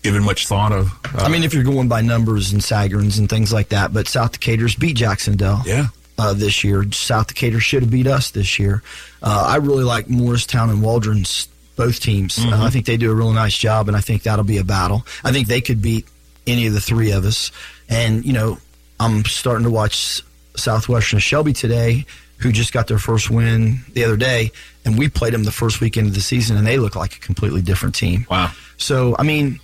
Given 0.04 0.24
much 0.24 0.48
thought 0.48 0.72
of, 0.72 0.92
uh, 1.16 1.24
I 1.24 1.30
mean, 1.30 1.44
if 1.44 1.54
you're 1.54 1.64
going 1.64 1.88
by 1.88 2.02
numbers 2.02 2.52
and 2.52 2.62
Sagarins 2.62 3.18
and 3.18 3.30
things 3.30 3.54
like 3.54 3.70
that, 3.70 3.94
but 3.94 4.08
South 4.08 4.34
Decatur's 4.34 4.76
beat 4.76 4.98
Jac-Cen-Del. 4.98 5.64
Yeah. 5.66 5.88
Uh, 6.18 6.34
this 6.34 6.64
year, 6.64 6.86
South 6.92 7.28
Decatur 7.28 7.60
should 7.60 7.82
have 7.82 7.92
beat 7.92 8.06
us 8.06 8.30
this 8.32 8.60
year. 8.60 8.84
Uh, 9.22 9.46
I 9.48 9.56
really 9.56 9.84
like 9.84 10.10
Morristown 10.10 10.70
and 10.70 10.84
Waldron's 10.84 11.48
both 11.76 12.00
teams. 12.00 12.38
Uh, 12.38 12.50
I 12.52 12.70
think 12.70 12.86
they 12.86 12.98
do 12.98 13.12
a 13.12 13.16
really 13.16 13.34
nice 13.34 13.58
job, 13.58 13.88
and 13.88 13.98
I 13.98 14.02
think 14.02 14.24
that'll 14.24 14.46
be 14.46 14.60
a 14.60 14.64
battle. 14.64 15.08
I 15.24 15.32
think 15.32 15.48
they 15.48 15.62
could 15.62 15.82
beat 15.82 16.06
any 16.46 16.68
of 16.68 16.74
the 16.74 16.82
three 16.82 17.12
of 17.12 17.26
us. 17.26 17.52
And 17.90 18.24
you 18.26 18.34
know, 18.34 18.60
I'm 19.00 19.26
starting 19.26 19.64
to 19.64 19.72
watch 19.72 20.22
Southwestern 20.56 21.20
Shelby 21.20 21.54
today, 21.54 22.06
who 22.38 22.52
just 22.52 22.74
got 22.74 22.88
their 22.88 23.00
first 23.00 23.32
win 23.32 23.80
the 23.94 24.04
other 24.04 24.18
day, 24.18 24.52
and 24.86 24.98
we 25.00 25.08
played 25.10 25.34
them 25.34 25.46
the 25.46 25.52
first 25.52 25.82
weekend 25.82 26.08
of 26.08 26.14
the 26.14 26.22
season, 26.22 26.58
and 26.58 26.68
they 26.68 26.78
look 26.78 26.96
like 26.96 27.16
a 27.16 27.20
completely 27.20 27.62
different 27.62 27.96
team. 27.96 28.28
Wow. 28.30 28.52
So 28.78 29.16
I 29.18 29.24
mean, 29.24 29.60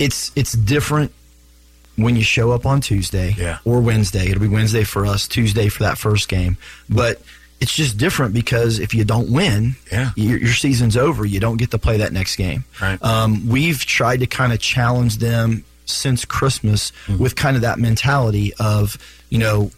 it's 0.00 0.32
it's 0.34 0.52
different 0.54 1.12
when 1.96 2.16
you 2.16 2.22
show 2.24 2.50
up 2.50 2.66
on 2.66 2.80
Tuesday 2.80 3.34
Yeah. 3.38 3.58
or 3.64 3.80
Wednesday. 3.80 4.26
It'll 4.30 4.40
be 4.40 4.48
Wednesday 4.48 4.82
for 4.84 5.06
us, 5.06 5.28
Tuesday 5.28 5.68
for 5.68 5.82
that 5.84 5.98
first 5.98 6.28
game. 6.28 6.56
But 6.88 7.20
it's 7.60 7.74
just 7.74 7.98
different 7.98 8.32
because 8.32 8.78
if 8.78 8.94
you 8.94 9.04
don't 9.04 9.30
win, 9.30 9.76
Yeah. 9.92 10.10
your, 10.16 10.38
your 10.38 10.54
season's 10.54 10.96
over. 10.96 11.26
You 11.26 11.38
don't 11.40 11.58
get 11.58 11.70
to 11.72 11.78
play 11.78 11.98
that 11.98 12.12
next 12.12 12.36
game. 12.36 12.64
Right. 12.80 13.00
Um, 13.04 13.46
we've 13.48 13.84
tried 13.84 14.20
to 14.20 14.26
kind 14.26 14.52
of 14.54 14.58
challenge 14.60 15.18
them 15.18 15.62
since 15.84 16.24
Christmas 16.24 16.92
with 17.18 17.36
kind 17.36 17.56
of 17.56 17.62
that 17.62 17.78
mentality 17.78 18.54
of, 18.58 18.96
you 19.28 19.38
know, 19.38 19.70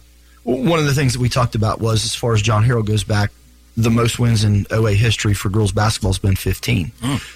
one 0.43 0.79
of 0.79 0.85
the 0.85 0.93
things 0.93 1.13
that 1.13 1.19
we 1.19 1.27
talked 1.29 1.55
about 1.55 1.81
was 1.81 2.05
as 2.05 2.15
far 2.15 2.33
as 2.33 2.41
John 2.41 2.63
Harrell 2.63 2.85
goes 2.85 3.03
back, 3.03 3.31
the 3.75 3.89
most 3.89 4.19
wins 4.19 4.43
in 4.43 4.65
OA 4.71 4.91
history 4.93 5.33
for 5.33 5.49
girls 5.49 5.71
basketball 5.71 6.11
has 6.11 6.19
been 6.19 6.35
15. 6.35 6.91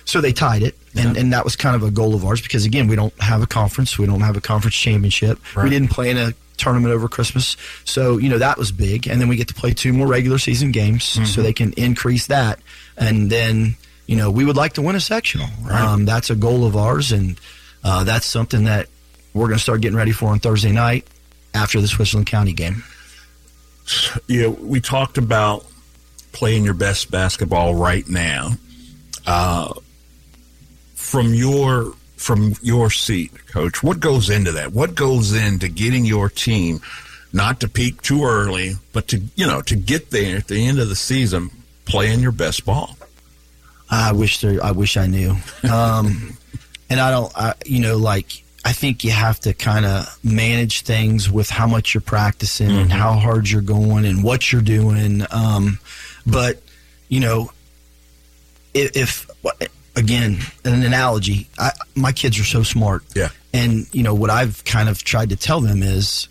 So 0.06 0.22
they 0.22 0.32
tied 0.34 0.62
it, 0.64 0.78
and, 0.96 1.18
and 1.18 1.34
that 1.34 1.44
was 1.44 1.56
kind 1.56 1.76
of 1.76 1.84
a 1.84 1.90
goal 1.92 2.14
of 2.16 2.24
ours 2.26 2.42
because, 2.42 2.64
again, 2.66 2.88
we 2.88 2.96
don't 2.96 3.20
have 3.22 3.42
a 3.42 3.48
conference. 3.48 3.98
We 3.98 4.06
don't 4.06 4.22
have 4.22 4.38
a 4.38 4.42
conference 4.42 4.76
championship. 4.76 5.40
We 5.56 5.70
didn't 5.70 5.90
play 5.90 6.10
in 6.12 6.18
a 6.18 6.34
tournament 6.58 6.94
over 6.94 7.08
Christmas. 7.08 7.56
So, 7.86 8.18
you 8.18 8.30
know, 8.30 8.38
that 8.40 8.58
was 8.58 8.72
big. 8.72 9.08
And 9.08 9.22
then 9.22 9.28
we 9.28 9.36
get 9.36 9.48
to 9.50 9.54
play 9.54 9.74
two 9.74 9.94
more 9.94 10.08
regular 10.08 10.38
season 10.40 10.72
games 10.72 11.04
so 11.04 11.22
Mhm. 11.22 11.44
they 11.44 11.54
can 11.54 11.74
increase 11.74 12.28
that. 12.28 12.60
And 12.98 13.30
then, 13.32 13.76
you 14.08 14.16
know, 14.16 14.32
we 14.32 14.44
would 14.44 14.56
like 14.58 14.74
to 14.74 14.82
win 14.82 14.96
a 14.96 15.00
sectional. 15.00 15.48
Um, 15.70 16.06
that's 16.06 16.30
a 16.32 16.36
goal 16.36 16.66
of 16.66 16.76
ours. 16.76 17.12
And 17.12 17.40
uh, 17.84 18.04
that's 18.04 18.26
something 18.26 18.64
that 18.64 18.88
we're 19.36 19.46
going 19.48 19.58
to 19.58 19.64
start 19.64 19.82
getting 19.82 19.98
ready 19.98 20.12
for 20.12 20.30
on 20.30 20.40
Thursday 20.40 20.72
night 20.72 21.06
after 21.54 21.80
the 21.80 21.88
Switzerland 21.88 22.26
County 22.26 22.54
game. 22.54 22.84
know, 24.30 24.50
we 24.50 24.82
talked 24.82 25.18
about 25.18 25.66
playing 26.38 26.64
your 26.64 26.76
best 26.76 27.10
basketball 27.10 27.74
right 27.74 28.08
now. 28.08 28.52
Uh, 29.26 29.74
from 30.94 31.34
your 31.34 31.94
from 32.16 32.54
your 32.62 32.92
seat, 32.92 33.32
coach, 33.48 33.82
what 33.82 34.00
goes 34.00 34.30
into 34.30 34.52
that? 34.52 34.72
What 34.72 34.94
goes 34.94 35.34
into 35.34 35.68
getting 35.68 36.06
your 36.06 36.30
team 36.30 36.80
not 37.34 37.60
to 37.62 37.68
peak 37.68 38.04
too 38.04 38.24
early, 38.24 38.74
but 38.94 39.08
to 39.08 39.22
you 39.36 39.48
know 39.48 39.64
to 39.64 39.76
get 39.76 40.12
there 40.12 40.38
at 40.38 40.48
the 40.48 40.64
end 40.64 40.80
of 40.80 40.90
the 40.90 40.96
season 40.96 41.50
playing 41.86 42.20
your 42.20 42.32
best 42.32 42.66
ball? 42.66 42.96
I 43.90 44.12
wish 44.12 44.40
there, 44.42 44.64
I 44.64 44.72
wish 44.72 44.96
I 44.96 45.08
knew. 45.08 45.36
Um, 45.72 46.38
and 46.90 47.00
I 47.00 47.10
don't, 47.10 47.36
I, 47.36 47.56
you 47.66 47.80
know, 47.80 47.98
like 47.98 48.44
I 48.64 48.74
think 48.74 49.04
you 49.04 49.12
have 49.12 49.40
to 49.40 49.56
kind 49.56 49.88
of 49.88 50.20
manage 50.24 50.82
things 50.82 51.32
with 51.32 51.50
how 51.50 51.66
much 51.66 51.96
you're 51.96 52.02
practicing 52.02 52.70
and 52.70 52.92
how 52.92 53.14
hard 53.14 53.50
you're 53.50 53.62
going 53.62 54.06
and 54.06 54.24
what 54.24 54.52
you're 54.52 54.62
doing. 54.62 55.24
Um, 55.32 55.80
but 56.28 56.62
you 57.10 57.20
know, 57.22 57.52
if, 58.74 58.96
if 58.96 59.28
again, 59.96 60.38
an 60.66 60.84
analogy, 60.84 61.48
I, 61.58 61.72
my 61.96 62.12
kids 62.12 62.40
are 62.40 62.44
so 62.44 62.64
smart. 62.64 63.04
Yeah. 63.16 63.30
And 63.54 63.88
you 63.94 64.04
know 64.04 64.14
what 64.14 64.30
I've 64.30 64.64
kind 64.66 64.90
of 64.90 65.04
tried 65.04 65.30
to 65.30 65.36
tell 65.36 65.62
them 65.62 65.82
is, 65.82 66.28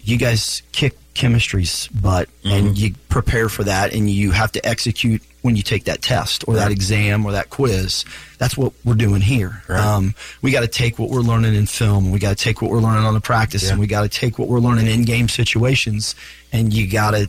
you 0.00 0.16
guys 0.18 0.62
kick 0.70 0.96
chemistry's 1.14 1.88
butt 1.88 2.28
and 2.44 2.78
you 2.78 2.94
prepare 3.08 3.48
for 3.48 3.64
that 3.64 3.92
and 3.92 4.08
you 4.08 4.30
have 4.30 4.52
to 4.52 4.64
execute 4.64 5.20
when 5.42 5.56
you 5.56 5.62
take 5.62 5.84
that 5.84 6.00
test 6.02 6.44
or 6.46 6.54
that 6.54 6.70
exam 6.70 7.24
or 7.26 7.32
that 7.32 7.50
quiz. 7.50 8.04
That's 8.38 8.56
what 8.56 8.72
we're 8.84 8.94
doing 8.94 9.20
here. 9.22 9.62
Um, 9.68 10.14
we 10.42 10.52
got 10.52 10.60
to 10.60 10.68
take 10.68 10.98
what 11.00 11.08
we're 11.10 11.20
learning 11.22 11.54
in 11.56 11.66
film. 11.66 12.12
We 12.12 12.18
got 12.20 12.36
to 12.36 12.44
take 12.44 12.62
what 12.62 12.70
we're 12.70 12.80
learning 12.80 13.04
on 13.04 13.14
the 13.14 13.20
practice 13.20 13.64
Yeah. 13.64 13.70
and 13.72 13.80
we 13.80 13.86
got 13.88 14.02
to 14.02 14.08
take 14.08 14.38
what 14.38 14.46
we're 14.48 14.60
learning 14.60 14.86
in 14.86 15.04
game 15.04 15.28
situations 15.28 16.14
and 16.52 16.72
you 16.72 16.88
got 16.88 17.12
to 17.12 17.28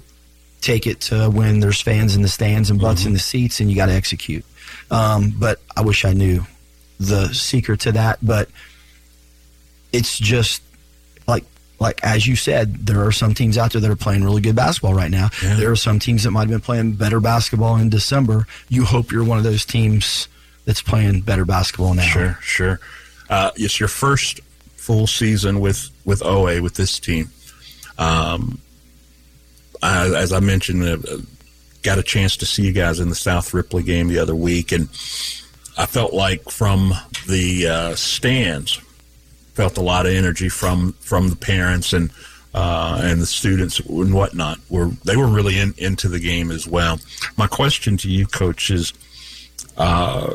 take 0.62 0.88
it 0.88 1.00
to 1.00 1.30
when 1.30 1.60
there's 1.60 1.82
fans 1.82 2.16
in 2.16 2.22
the 2.22 2.28
stands 2.28 2.70
and 2.70 2.80
butts 2.80 3.06
in 3.06 3.14
the 3.14 3.20
seats 3.20 3.60
and 3.60 3.70
you 3.70 3.76
got 3.76 3.88
to 3.88 3.94
execute. 3.94 4.44
Um, 4.90 5.34
but 5.38 5.62
I 5.76 5.82
wish 5.82 6.06
I 6.06 6.14
knew 6.14 6.42
the 7.00 7.28
secret 7.34 7.82
to 7.82 7.92
that, 7.94 8.20
but 8.22 8.50
it's 9.94 10.18
just 10.18 10.62
like 11.28 11.44
like 11.80 12.04
as 12.04 12.26
you 12.26 12.36
said, 12.36 12.88
there 12.88 13.06
are 13.06 13.12
some 13.12 13.34
teams 13.34 13.58
out 13.58 13.72
there 13.72 13.82
that 13.82 13.92
are 13.92 13.96
playing 13.96 14.24
really 14.24 14.42
good 14.42 14.56
basketball 14.56 14.96
right 14.96 15.12
now. 15.12 15.30
There 15.42 15.72
are 15.72 15.76
some 15.76 16.00
teams 16.00 16.24
that 16.24 16.32
might 16.32 16.42
have 16.42 16.50
been 16.50 16.62
playing 16.62 16.94
better 16.94 17.20
basketball 17.20 17.78
in 17.78 17.90
December. 17.90 18.48
You 18.70 18.84
hope 18.84 19.12
you're 19.12 19.24
one 19.24 19.38
of 19.38 19.44
those 19.44 19.66
teams 19.66 20.28
that's 20.66 20.82
playing 20.82 21.22
better 21.22 21.46
basketball 21.46 21.94
now. 21.94 22.04
Sure, 22.04 22.40
sure. 22.42 22.80
Uh, 23.30 23.52
it's 23.56 23.80
your 23.80 23.90
first 23.90 24.40
full 24.76 25.06
season 25.06 25.60
with 25.60 25.90
with 26.04 26.24
OA 26.26 26.62
with 26.62 26.76
this 26.76 27.00
team. 27.00 27.30
Um, 27.98 28.60
I, 29.82 30.08
as 30.16 30.34
I 30.34 30.40
mentioned, 30.40 30.84
uh, 30.84 31.18
got 31.84 31.98
a 31.98 32.04
chance 32.04 32.38
to 32.38 32.46
see 32.46 32.64
you 32.64 32.74
guys 32.74 33.00
in 33.00 33.10
the 33.10 33.16
South 33.16 33.54
Ripley 33.54 33.84
game 33.84 34.08
the 34.08 34.20
other 34.20 34.36
week, 34.36 34.72
and 34.72 34.90
I 35.78 35.86
felt 35.86 36.14
like 36.14 36.50
from 36.50 36.94
the 37.28 37.68
uh, 37.68 37.96
stands, 37.96 38.82
felt 39.54 39.78
a 39.78 39.82
lot 39.82 40.06
of 40.06 40.14
energy 40.14 40.50
from 40.50 40.94
from 40.94 41.30
the 41.30 41.36
parents 41.36 41.94
and 41.94 42.12
uh, 42.54 43.02
and 43.04 43.22
the 43.22 43.26
students 43.26 43.80
and 43.80 44.14
whatnot 44.14 44.60
were 44.70 44.88
they 45.04 45.16
were 45.16 45.28
really 45.28 45.60
in, 45.60 45.74
into 45.78 46.08
the 46.10 46.20
game 46.20 46.52
as 46.52 46.68
well. 46.68 47.00
My 47.38 47.48
question 47.48 47.98
to 47.98 48.10
you, 48.10 48.26
coach, 48.26 48.72
is 48.72 48.94
uh, 49.78 50.34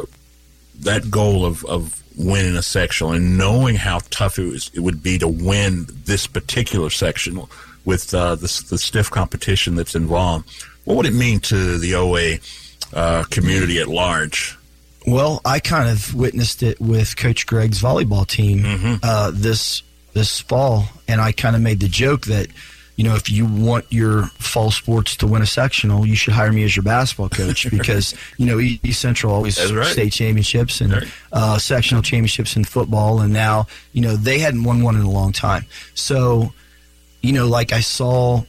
that 0.81 1.11
goal 1.11 1.45
of, 1.45 1.65
of 1.65 2.03
winning 2.17 2.57
a 2.57 2.63
sectional 2.63 3.13
and 3.13 3.39
knowing 3.39 3.75
how 3.75 4.01
tough 4.11 4.39
it, 4.39 4.45
was, 4.45 4.71
it 4.75 4.81
would 4.81 5.03
be 5.03 5.19
to 5.19 5.29
win 5.29 5.87
this 6.05 6.27
particular 6.27 6.91
sectional 6.91 7.51
with 7.85 8.13
uh, 8.15 8.35
the, 8.37 8.65
the 8.71 8.79
stiff 8.79 9.11
competition 9.11 9.75
that's 9.75 9.95
involved. 9.95 10.49
What 10.85 10.97
would 10.97 11.07
it 11.07 11.15
mean 11.15 11.41
to 11.41 11.79
the 11.79 11.95
OA 11.95 12.39
uh, 12.93 13.25
community 13.31 13.79
at 13.81 13.89
large? 13.89 14.57
Well, 15.07 15.41
I 15.45 15.59
kind 15.61 15.89
of 15.89 16.15
witnessed 16.15 16.63
it 16.63 16.81
with 16.81 17.17
Coach 17.17 17.47
Greg's 17.47 17.83
volleyball 17.83 18.27
team 18.27 18.61
Mm-hmm. 18.61 18.95
uh, 19.03 19.33
this 19.35 19.83
this 20.13 20.41
fall, 20.41 20.85
and 21.09 21.21
I 21.21 21.33
kind 21.33 21.57
of 21.57 21.63
made 21.63 21.81
the 21.81 21.89
joke 21.89 22.27
that 22.27 22.49
you 22.97 23.05
know 23.05 23.15
if 23.17 23.31
you 23.31 23.47
want 23.47 23.87
your 23.91 24.25
fall 24.39 24.71
sports 24.71 25.17
to 25.17 25.27
win 25.27 25.43
a 25.43 25.47
sectional, 25.47 26.07
you 26.07 26.15
should 26.15 26.35
hire 26.35 26.53
me 26.53 26.63
as 26.65 26.77
your 26.77 26.83
basketball 26.85 27.31
coach 27.31 27.69
because 27.77 28.15
you 28.37 28.47
know 28.47 28.61
East 28.61 29.01
Central 29.01 29.33
always 29.33 29.73
right. 29.73 29.87
state 29.87 30.13
championships 30.13 30.81
and 30.81 31.11
uh, 31.33 31.59
sectional 31.59 32.03
championships 32.03 32.57
in 32.57 32.65
football, 32.65 33.21
and 33.21 33.33
now 33.33 33.67
you 33.93 34.03
know 34.03 34.15
they 34.15 34.39
hadn't 34.39 34.63
won 34.65 34.83
one 34.83 34.95
in 34.95 35.03
a 35.03 35.11
long 35.11 35.33
time. 35.33 35.65
So 35.95 36.53
you 37.23 37.33
know, 37.33 37.47
like 37.47 37.73
I 37.73 37.81
saw 37.81 38.43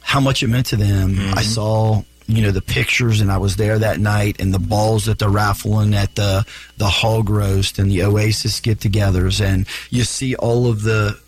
how 0.00 0.20
much 0.20 0.42
it 0.42 0.48
meant 0.48 0.66
to 0.66 0.76
them. 0.76 1.10
I 1.10 1.14
mm-hmm. 1.14 1.38
saw 1.40 2.02
you 2.26 2.42
know 2.42 2.50
the 2.50 2.62
pictures, 2.62 3.20
and 3.20 3.30
I 3.30 3.38
was 3.38 3.56
there 3.56 3.78
that 3.78 4.00
night, 4.00 4.40
and 4.40 4.52
the 4.52 4.58
balls 4.58 5.04
that 5.06 5.18
they're 5.18 5.28
raffling 5.28 5.94
at 5.94 6.14
the 6.16 6.44
the 6.76 6.88
hog 6.88 7.30
roast 7.30 7.78
and 7.78 7.90
the 7.90 8.02
Oasis 8.02 8.60
get-togethers, 8.60 9.40
and 9.40 9.66
you 9.90 10.04
see 10.04 10.34
all 10.36 10.66
of 10.66 10.82
the 10.82 11.18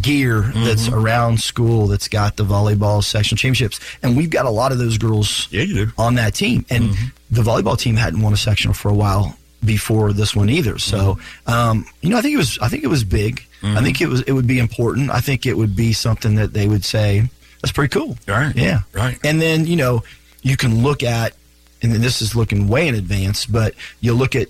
gear 0.00 0.42
mm-hmm. 0.42 0.64
that's 0.64 0.88
around 0.88 1.40
school 1.40 1.86
that's 1.86 2.08
got 2.08 2.36
the 2.36 2.44
volleyball 2.44 3.02
sectional 3.02 3.36
championships, 3.36 3.80
and 4.02 4.16
we've 4.16 4.30
got 4.30 4.46
a 4.46 4.50
lot 4.50 4.72
of 4.72 4.78
those 4.78 4.98
girls 4.98 5.48
yeah, 5.50 5.62
you 5.62 5.86
do. 5.86 5.92
on 5.98 6.14
that 6.14 6.34
team, 6.34 6.64
and 6.70 6.90
mm-hmm. 6.90 7.06
the 7.30 7.42
volleyball 7.42 7.78
team 7.78 7.96
hadn't 7.96 8.20
won 8.20 8.32
a 8.32 8.36
sectional 8.36 8.74
for 8.74 8.88
a 8.88 8.94
while 8.94 9.36
before 9.64 10.12
this 10.12 10.34
one 10.34 10.50
either. 10.50 10.78
So, 10.78 11.18
um, 11.46 11.86
you 12.00 12.10
know, 12.10 12.18
I 12.18 12.20
think 12.20 12.34
it 12.34 12.38
was 12.38 12.58
I 12.60 12.68
think 12.68 12.84
it 12.84 12.88
was 12.88 13.04
big. 13.04 13.44
I 13.64 13.80
think 13.80 14.00
it 14.00 14.08
was 14.08 14.22
it 14.22 14.32
would 14.32 14.48
be 14.48 14.58
important. 14.58 15.10
I 15.10 15.20
think 15.20 15.46
it 15.46 15.56
would 15.56 15.76
be 15.76 15.92
something 15.92 16.34
that 16.34 16.52
they 16.52 16.66
would 16.66 16.84
say 16.84 17.30
that's 17.60 17.70
pretty 17.70 17.92
cool. 17.96 18.18
Right. 18.26 18.54
Yeah. 18.56 18.80
Right. 18.92 19.18
And 19.24 19.40
then 19.40 19.66
you 19.66 19.76
know 19.76 20.02
you 20.42 20.56
can 20.56 20.82
look 20.82 21.04
at, 21.04 21.34
and 21.80 21.92
then 21.92 22.00
this 22.00 22.20
is 22.20 22.34
looking 22.34 22.66
way 22.66 22.88
in 22.88 22.96
advance, 22.96 23.46
but 23.46 23.74
you 24.00 24.14
look 24.14 24.34
at 24.34 24.48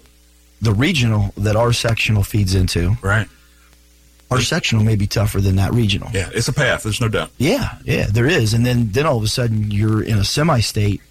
the 0.62 0.72
regional 0.72 1.34
that 1.36 1.56
our 1.56 1.74
sectional 1.74 2.22
feeds 2.22 2.54
into. 2.54 2.96
Right. 3.02 3.28
Our 4.30 4.40
sectional 4.40 4.82
may 4.82 4.96
be 4.96 5.06
tougher 5.06 5.42
than 5.42 5.56
that 5.56 5.74
regional. 5.74 6.08
Yeah, 6.14 6.30
it's 6.32 6.48
a 6.48 6.54
path. 6.54 6.84
There's 6.84 7.02
no 7.02 7.08
doubt. 7.08 7.32
Yeah, 7.36 7.76
yeah, 7.84 8.06
there 8.06 8.26
is. 8.26 8.54
And 8.54 8.64
then 8.64 8.92
then 8.92 9.04
all 9.04 9.18
of 9.18 9.22
a 9.22 9.28
sudden 9.28 9.70
you're 9.70 10.02
in 10.02 10.16
a 10.16 10.24
semi-state 10.24 11.02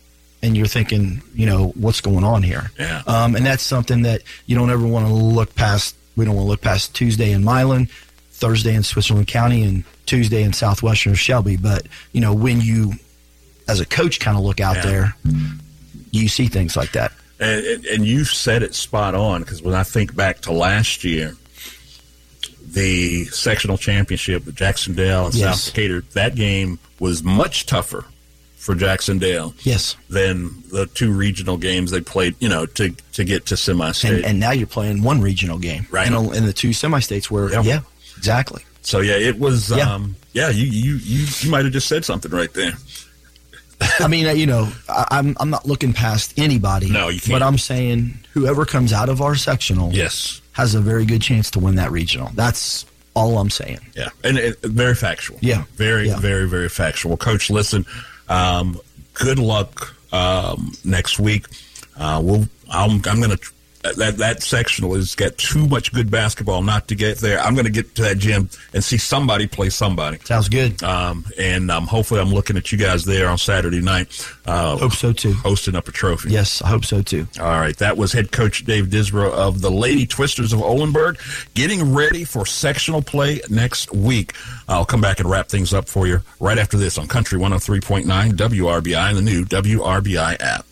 and 0.43 0.57
you're 0.57 0.65
thinking, 0.67 1.21
you 1.35 1.45
know, 1.45 1.67
what's 1.75 2.01
going 2.01 2.23
on 2.23 2.43
here? 2.43 2.71
Yeah. 2.79 3.01
Um, 3.07 3.35
and 3.35 3.45
that's 3.45 3.63
something 3.63 4.01
that 4.03 4.21
you 4.47 4.55
don't 4.55 4.69
ever 4.71 4.85
want 4.87 5.07
to 5.07 5.13
look 5.13 5.53
past. 5.55 5.95
We 6.15 6.25
don't 6.25 6.35
want 6.35 6.45
to 6.45 6.49
look 6.49 6.61
past 6.61 6.93
Tuesday 6.95 7.31
in 7.31 7.43
Milan, 7.43 7.87
Thursday 8.31 8.73
in 8.75 8.83
Switzerland 8.83 9.27
County, 9.27 9.63
and 9.63 9.83
Tuesday 10.05 10.43
in 10.43 10.51
Southwestern 10.53 11.13
Shelby. 11.15 11.57
But 11.57 11.87
you 12.11 12.21
know, 12.21 12.33
when 12.33 12.59
you, 12.61 12.93
as 13.67 13.79
a 13.79 13.85
coach, 13.85 14.19
kind 14.19 14.37
of 14.37 14.43
look 14.43 14.59
out 14.59 14.77
Yeah. 14.77 14.81
there, 14.85 15.15
you 16.11 16.27
see 16.27 16.47
things 16.47 16.75
like 16.75 16.91
that. 16.93 17.11
And, 17.39 17.65
and- 17.65 17.85
and 17.85 18.05
you 18.05 18.25
said 18.25 18.61
it 18.63 18.75
spot 18.75 19.15
on 19.15 19.41
because 19.41 19.61
when 19.61 19.73
I 19.75 19.83
think 19.83 20.15
back 20.15 20.41
to 20.41 20.51
last 20.51 21.03
year, 21.03 21.35
the 22.73 23.25
sectional 23.25 23.77
championship 23.77 24.45
with 24.45 24.55
Jac-Cen-Del 24.55 25.25
and 25.27 25.35
Yes. 25.35 25.63
South 25.63 25.73
Decatur, 25.73 26.01
that 26.13 26.35
game 26.35 26.79
was 26.99 27.23
much 27.23 27.65
tougher 27.65 28.05
for 28.61 28.75
Jac-Cen-Del 28.75 29.55
Yes. 29.63 29.95
than 30.09 30.51
the 30.71 30.85
two 30.85 31.11
regional 31.11 31.57
games 31.57 31.89
they 31.89 31.99
played, 31.99 32.35
you 32.39 32.47
know, 32.47 32.65
to, 32.67 32.91
to 33.13 33.23
get 33.23 33.47
to 33.47 33.57
semi-state. 33.57 34.13
And, 34.17 34.25
and 34.25 34.39
now 34.39 34.51
you're 34.51 34.67
playing 34.67 35.01
one 35.01 35.19
regional 35.19 35.57
game, 35.57 35.87
Right. 35.89 36.05
In, 36.07 36.13
a- 36.13 36.31
in 36.31 36.45
the 36.45 36.53
two 36.53 36.71
semi-states 36.71 37.31
where, 37.31 37.49
Yeah. 37.51 37.63
yeah, 37.63 37.79
exactly. 38.17 38.63
so 38.81 38.99
yeah, 38.99 39.15
it 39.15 39.39
was, 39.39 39.71
Yeah. 39.71 39.91
um, 39.91 40.15
yeah, 40.33 40.49
you, 40.49 40.65
you, 40.67 40.95
you, 40.97 41.25
you 41.39 41.49
might 41.49 41.63
have 41.65 41.73
just 41.73 41.87
said 41.87 42.05
something 42.05 42.31
right 42.31 42.53
there. 42.53 42.73
I 43.99 44.07
mean, 44.07 44.27
uh, 44.27 44.31
you 44.31 44.45
know, 44.45 44.71
I, 44.87 45.05
I'm 45.09 45.35
I'm 45.39 45.49
not 45.49 45.65
looking 45.67 45.91
past 45.91 46.37
anybody. 46.37 46.87
No, 46.91 47.09
you 47.09 47.19
can't. 47.19 47.31
But 47.31 47.41
I'm 47.41 47.57
saying 47.57 48.13
whoever 48.31 48.63
comes 48.63 48.93
out 48.93 49.09
of 49.09 49.21
our 49.21 49.33
sectional, 49.33 49.91
Yes. 49.91 50.39
has 50.51 50.75
a 50.75 50.81
very 50.81 51.03
good 51.03 51.21
chance 51.23 51.49
to 51.51 51.59
win 51.59 51.75
that 51.75 51.91
regional. 51.91 52.29
That's 52.35 52.85
all 53.15 53.39
I'm 53.39 53.49
saying. 53.49 53.79
Yeah, 53.95 54.09
and 54.23 54.37
it, 54.37 54.61
very 54.61 54.93
factual. 54.93 55.39
Yeah. 55.41 55.63
very, 55.77 56.07
Yeah. 56.09 56.19
very, 56.19 56.47
very 56.47 56.69
factual. 56.69 57.17
Coach, 57.17 57.49
listen. 57.49 57.85
Um, 58.31 58.79
good 59.13 59.39
luck 59.39 59.95
um, 60.13 60.71
next 60.85 61.19
week. 61.19 61.45
Uh, 61.97 62.21
we'll. 62.23 62.47
I'm, 62.71 63.01
I'm 63.05 63.19
going 63.19 63.37
to. 63.37 63.39
That 63.83 64.17
that 64.17 64.43
sectional 64.43 64.93
has 64.93 65.15
got 65.15 65.37
too 65.37 65.67
much 65.67 65.91
good 65.91 66.11
basketball 66.11 66.61
not 66.61 66.87
to 66.89 66.95
get 66.95 67.17
there. 67.17 67.39
I'm 67.39 67.55
going 67.55 67.65
to 67.65 67.71
get 67.71 67.95
to 67.95 68.03
that 68.03 68.19
gym 68.19 68.49
and 68.73 68.83
see 68.83 68.97
somebody 68.97 69.47
play 69.47 69.69
somebody. 69.69 70.19
Sounds 70.23 70.49
good. 70.49 70.81
Um, 70.83 71.25
and 71.39 71.71
um, 71.71 71.87
hopefully, 71.87 72.19
I'm 72.19 72.29
looking 72.29 72.57
at 72.57 72.71
you 72.71 72.77
guys 72.77 73.05
there 73.05 73.27
on 73.27 73.37
Saturday 73.39 73.81
night. 73.81 74.27
Uh, 74.45 74.77
Hope 74.77 74.93
so 74.93 75.11
too. 75.11 75.33
Hosting 75.33 75.75
up 75.75 75.87
a 75.87 75.91
trophy. 75.91 76.29
Yes, 76.29 76.61
I 76.61 76.67
hope 76.67 76.85
so 76.85 77.01
too. 77.01 77.27
All 77.39 77.45
right, 77.45 77.75
that 77.77 77.97
was 77.97 78.13
head 78.13 78.31
coach 78.31 78.65
Dave 78.65 78.85
Disbrow 78.85 79.31
of 79.31 79.61
the 79.61 79.71
Lady 79.71 80.05
Twisters 80.05 80.53
of 80.53 80.61
Oldenburg, 80.61 81.19
getting 81.55 81.93
ready 81.93 82.23
for 82.23 82.45
sectional 82.45 83.01
play 83.01 83.41
next 83.49 83.91
week. 83.93 84.33
I'll 84.67 84.85
come 84.85 85.01
back 85.01 85.19
and 85.19 85.29
wrap 85.29 85.49
things 85.49 85.73
up 85.73 85.89
for 85.89 86.07
you 86.07 86.21
right 86.39 86.57
after 86.57 86.77
this 86.77 86.97
on 86.97 87.07
Country 87.07 87.39
103.9 87.39 88.05
WRBI 88.33 89.09
and 89.09 89.17
the 89.17 89.21
new 89.21 89.43
WRBI 89.45 90.37
app. 90.39 90.65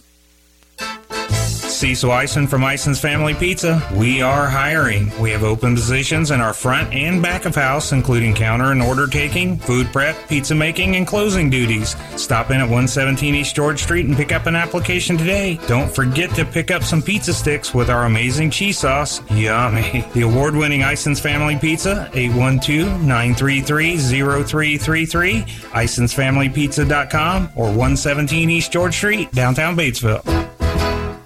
Cecil 1.79 2.11
Ison 2.11 2.45
from 2.45 2.65
Ison's 2.65 2.99
Family 2.99 3.33
Pizza. 3.33 3.81
We 3.95 4.21
are 4.21 4.49
hiring. 4.49 5.17
We 5.17 5.31
have 5.31 5.43
open 5.43 5.75
positions 5.75 6.29
in 6.29 6.41
our 6.41 6.51
front 6.51 6.93
and 6.93 7.23
back 7.23 7.45
of 7.45 7.55
house, 7.55 7.93
including 7.93 8.35
counter 8.35 8.73
and 8.73 8.81
order 8.81 9.07
taking, 9.07 9.57
food 9.59 9.87
prep, 9.93 10.27
pizza 10.27 10.53
making, 10.53 10.97
and 10.97 11.07
closing 11.07 11.49
duties. 11.49 11.95
Stop 12.17 12.51
in 12.51 12.57
at 12.57 12.63
117 12.63 13.33
East 13.33 13.55
George 13.55 13.81
Street 13.81 14.07
and 14.07 14.17
pick 14.17 14.33
up 14.33 14.45
an 14.45 14.57
application 14.57 15.17
today. 15.17 15.57
Don't 15.67 15.89
forget 15.89 16.29
to 16.31 16.43
pick 16.43 16.69
up 16.69 16.83
some 16.83 17.01
pizza 17.01 17.33
sticks 17.33 17.73
with 17.73 17.89
our 17.89 18.03
amazing 18.03 18.51
cheese 18.51 18.79
sauce. 18.79 19.21
Yummy. 19.31 20.03
The 20.13 20.23
award 20.23 20.57
winning 20.57 20.83
Ison's 20.83 21.21
Family 21.21 21.57
Pizza, 21.57 22.09
812 22.13 23.01
933 23.03 23.95
0333, 23.95 25.41
IsonsFamilyPizza.com, 25.43 27.51
or 27.55 27.67
117 27.67 28.49
East 28.49 28.73
George 28.73 28.97
Street, 28.97 29.31
downtown 29.31 29.77
Batesville. 29.77 30.58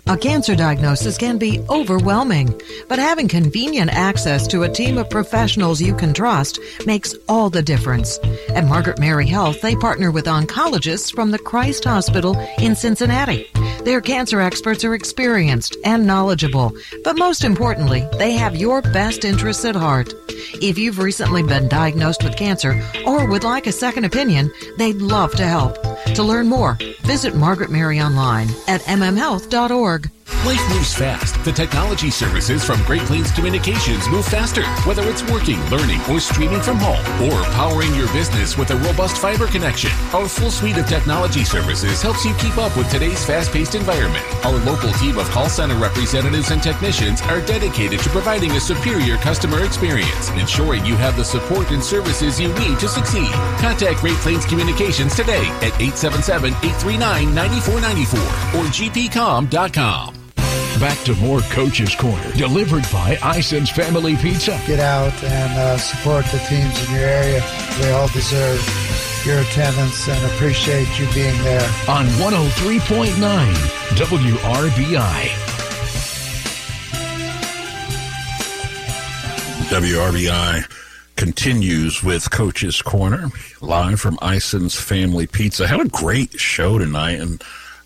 A 0.06 0.18
cancer 0.18 0.54
diagnosis 0.54 1.18
can 1.18 1.38
be 1.38 1.62
overwhelming, 1.70 2.60
but 2.90 3.00
having 3.00 3.30
convenient 3.30 3.90
access 3.90 4.46
to 4.48 4.64
a 4.64 4.70
team 4.70 4.98
of 4.98 5.10
professionals 5.10 5.82
you 5.82 5.96
can 5.96 6.14
trust 6.14 6.60
makes 6.86 7.16
all 7.30 7.50
the 7.50 7.62
difference. 7.62 8.20
At 8.50 8.66
Margaret 8.66 9.00
Mary 9.00 9.26
Health, 9.26 9.62
they 9.62 9.78
partner 9.78 10.12
with 10.12 10.26
oncologists 10.26 11.16
from 11.16 11.32
the 11.32 11.40
Christ 11.40 11.86
Hospital 11.86 12.38
in 12.60 12.76
Cincinnati. 12.76 13.50
Their 13.86 14.02
cancer 14.02 14.42
experts 14.42 14.84
are 14.84 14.94
experienced 14.94 15.78
and 15.86 16.06
knowledgeable, 16.06 16.74
but 17.06 17.18
most 17.18 17.46
importantly, 17.46 18.06
they 18.18 18.34
have 18.34 18.58
your 18.58 18.82
best 18.82 19.24
interests 19.24 19.64
at 19.64 19.76
heart. 19.76 20.14
If 20.62 20.78
you've 20.78 21.00
recently 21.00 21.44
been 21.44 21.70
diagnosed 21.70 22.26
with 22.26 22.36
cancer 22.36 22.84
or 23.06 23.26
would 23.26 23.46
like 23.46 23.68
a 23.68 23.72
second 23.72 24.04
opinion, 24.04 24.52
they'd 24.78 25.02
love 25.02 25.32
to 25.36 25.46
help. 25.46 25.78
To 26.08 26.24
learn 26.24 26.48
more, 26.48 26.78
visit 27.02 27.36
Margaret 27.36 27.72
Mary 27.72 28.00
online 28.00 28.50
at 28.68 28.82
mmhealth.org. 28.82 30.12
Life 30.46 30.70
moves 30.70 30.94
fast. 30.94 31.42
The 31.46 31.54
technology 31.54 32.10
services 32.10 32.66
from 32.66 32.84
Great 32.84 33.02
Plains 33.04 33.32
Communications 33.32 34.10
move 34.10 34.26
faster. 34.26 34.64
Whether 34.86 35.08
it's 35.08 35.24
working, 35.32 35.58
learning, 35.70 36.02
or 36.10 36.20
streaming 36.20 36.62
from 36.62 36.78
home, 36.80 37.00
or 37.32 37.44
powering 37.56 37.96
your 37.96 38.12
business 38.12 38.58
with 38.58 38.72
a 38.72 38.76
robust 38.76 39.18
fiber 39.18 39.48
connection, 39.48 39.90
our 40.12 40.28
full 40.28 40.52
suite 40.52 40.78
of 40.78 40.86
technology 40.86 41.46
services 41.46 42.02
helps 42.02 42.26
you 42.26 42.34
keep 42.36 42.58
up 42.58 42.76
with 42.76 42.92
today's 42.92 43.26
fast-paced 43.26 43.76
environment. 43.76 44.26
Our 44.46 44.60
local 44.66 44.92
team 44.94 45.18
of 45.18 45.30
call 45.30 45.48
center 45.48 45.76
representatives 45.76 46.52
and 46.52 46.62
technicians 46.62 47.22
are 47.22 47.40
dedicated 47.40 48.02
to 48.02 48.10
providing 48.10 48.52
a 48.52 48.60
superior 48.60 49.16
customer 49.18 49.64
experience, 49.64 50.30
ensuring 50.32 50.86
you 50.86 50.98
have 50.98 51.16
the 51.16 51.24
support 51.24 51.72
and 51.72 51.82
services 51.82 52.38
you 52.38 52.50
need 52.60 52.80
to 52.80 52.90
succeed. 52.90 53.32
Contact 53.60 54.02
Great 54.02 54.18
Plains 54.18 54.46
Communications 54.46 55.16
today 55.16 55.48
at 55.62 55.80
877-839-9494 55.94 58.56
or 58.56 58.66
gpcom.com. 58.66 60.16
Back 60.80 60.98
to 61.06 61.14
more 61.16 61.40
Coach's 61.42 61.94
Corner, 61.96 62.32
delivered 62.34 62.84
by 62.92 63.18
Ison's 63.38 63.70
Family 63.70 64.16
Pizza. 64.18 64.60
Get 64.66 64.80
out 64.80 65.14
and 65.24 65.54
uh, 65.58 65.78
support 65.78 66.26
the 66.26 66.40
teams 66.50 66.84
in 66.88 66.96
your 66.96 67.06
area. 67.06 67.44
They 67.80 67.92
all 67.92 68.08
deserve 68.10 68.60
your 69.24 69.40
attendance 69.40 70.10
and 70.10 70.26
appreciate 70.34 70.88
you 71.00 71.06
being 71.14 71.38
there. 71.44 71.62
On 71.88 72.06
103.9 72.06 73.54
WRBI. 73.96 75.30
WRBI 79.70 80.83
continues 81.24 82.04
with 82.04 82.30
Coach's 82.32 82.82
Corner, 82.82 83.30
live 83.62 83.98
from 83.98 84.20
Ison's 84.22 84.76
Family 84.76 85.26
Pizza. 85.26 85.66
Had 85.66 85.80
a 85.80 85.88
great 85.88 86.38
show 86.38 86.78
tonight, 86.78 87.22
and 87.22 87.42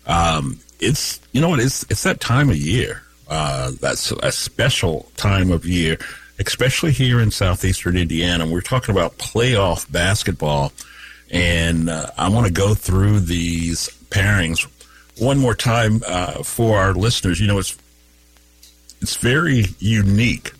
um, 0.08 0.58
it's 0.80 1.20
you 1.30 1.40
know 1.40 1.50
what 1.50 1.60
it's 1.60 1.84
it's 1.84 2.02
that 2.02 2.18
time 2.18 2.50
of 2.50 2.56
year. 2.56 3.04
Uh, 3.28 3.70
that's 3.80 4.10
a 4.10 4.32
special 4.32 5.08
time 5.16 5.52
of 5.52 5.64
year, 5.64 5.98
especially 6.40 6.90
here 6.90 7.20
in 7.20 7.30
southeastern 7.30 7.96
Indiana. 7.96 8.44
We're 8.44 8.60
talking 8.60 8.92
about 8.92 9.18
playoff 9.18 9.88
basketball, 9.88 10.72
and 11.30 11.88
uh, 11.88 12.10
I 12.18 12.30
want 12.30 12.48
to 12.48 12.52
go 12.52 12.74
through 12.74 13.20
these 13.20 13.88
pairings 14.10 14.66
one 15.16 15.38
more 15.38 15.54
time 15.54 16.02
uh, 16.08 16.42
for 16.42 16.76
our 16.76 16.92
listeners. 16.92 17.38
You 17.38 17.46
know, 17.46 17.60
it's 17.60 17.78
it's 19.00 19.14
very 19.14 19.66
unique 19.78 20.54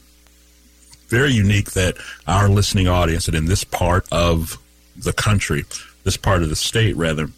very 1.08 1.32
unique 1.32 1.72
that 1.72 1.96
our 2.26 2.48
listening 2.48 2.88
audience 2.88 3.26
and 3.28 3.36
in 3.36 3.46
this 3.46 3.64
part 3.64 4.06
of 4.12 4.58
the 4.96 5.12
country, 5.12 5.64
this 6.04 6.16
part 6.16 6.42
of 6.42 6.48
the 6.48 6.56
state 6.56 6.96
rather, 6.96 7.30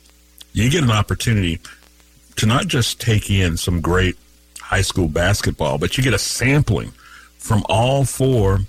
you 0.53 0.69
get 0.71 0.83
an 0.83 0.91
opportunity 0.91 1.61
to 2.37 2.47
not 2.47 2.67
just 2.67 3.01
take 3.01 3.31
in 3.31 3.57
some 3.57 3.81
great 3.81 4.17
high 4.61 4.83
school 4.83 5.09
basketball, 5.09 5.79
but 5.79 5.97
you 5.97 6.05
get 6.05 6.15
a 6.15 6.19
sampling 6.19 6.93
from 7.39 7.65
all 7.69 8.05
four 8.05 8.61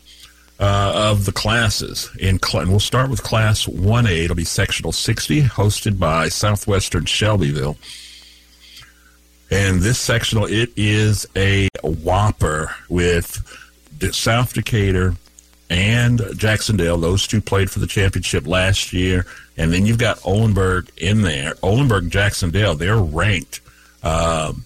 uh, 0.59 0.91
of 0.95 1.25
the 1.25 1.31
classes. 1.31 2.09
In 2.19 2.39
cl- 2.39 2.67
we'll 2.67 2.79
start 2.79 3.09
with 3.09 3.23
Class 3.23 3.65
1A. 3.65 4.25
It'll 4.25 4.35
be 4.35 4.43
Sectional 4.43 4.91
60, 4.91 5.43
hosted 5.43 5.97
by 5.97 6.29
Southwestern 6.29 7.05
Shelbyville. 7.05 7.77
And 9.49 9.81
this 9.81 9.99
sectional, 9.99 10.45
it 10.45 10.71
is 10.77 11.27
a 11.35 11.67
whopper 11.83 12.73
with 12.87 13.43
South 14.11 14.53
Decatur 14.53 15.15
and 15.69 16.21
Jac-Cen-Del. 16.35 16.97
Those 16.97 17.27
two 17.27 17.41
played 17.41 17.71
for 17.71 17.79
the 17.79 17.87
championship 17.87 18.45
last 18.45 18.91
year. 18.91 19.25
And 19.57 19.71
then 19.71 19.85
you've 19.85 19.97
got 19.97 20.19
Oldenburg 20.25 20.89
in 20.97 21.21
there. 21.21 21.53
Oldenburg, 21.63 22.03
and 22.03 22.11
Jac-Cen-Del, 22.11 22.75
they're 22.75 22.97
ranked 22.97 23.61
um, 24.03 24.65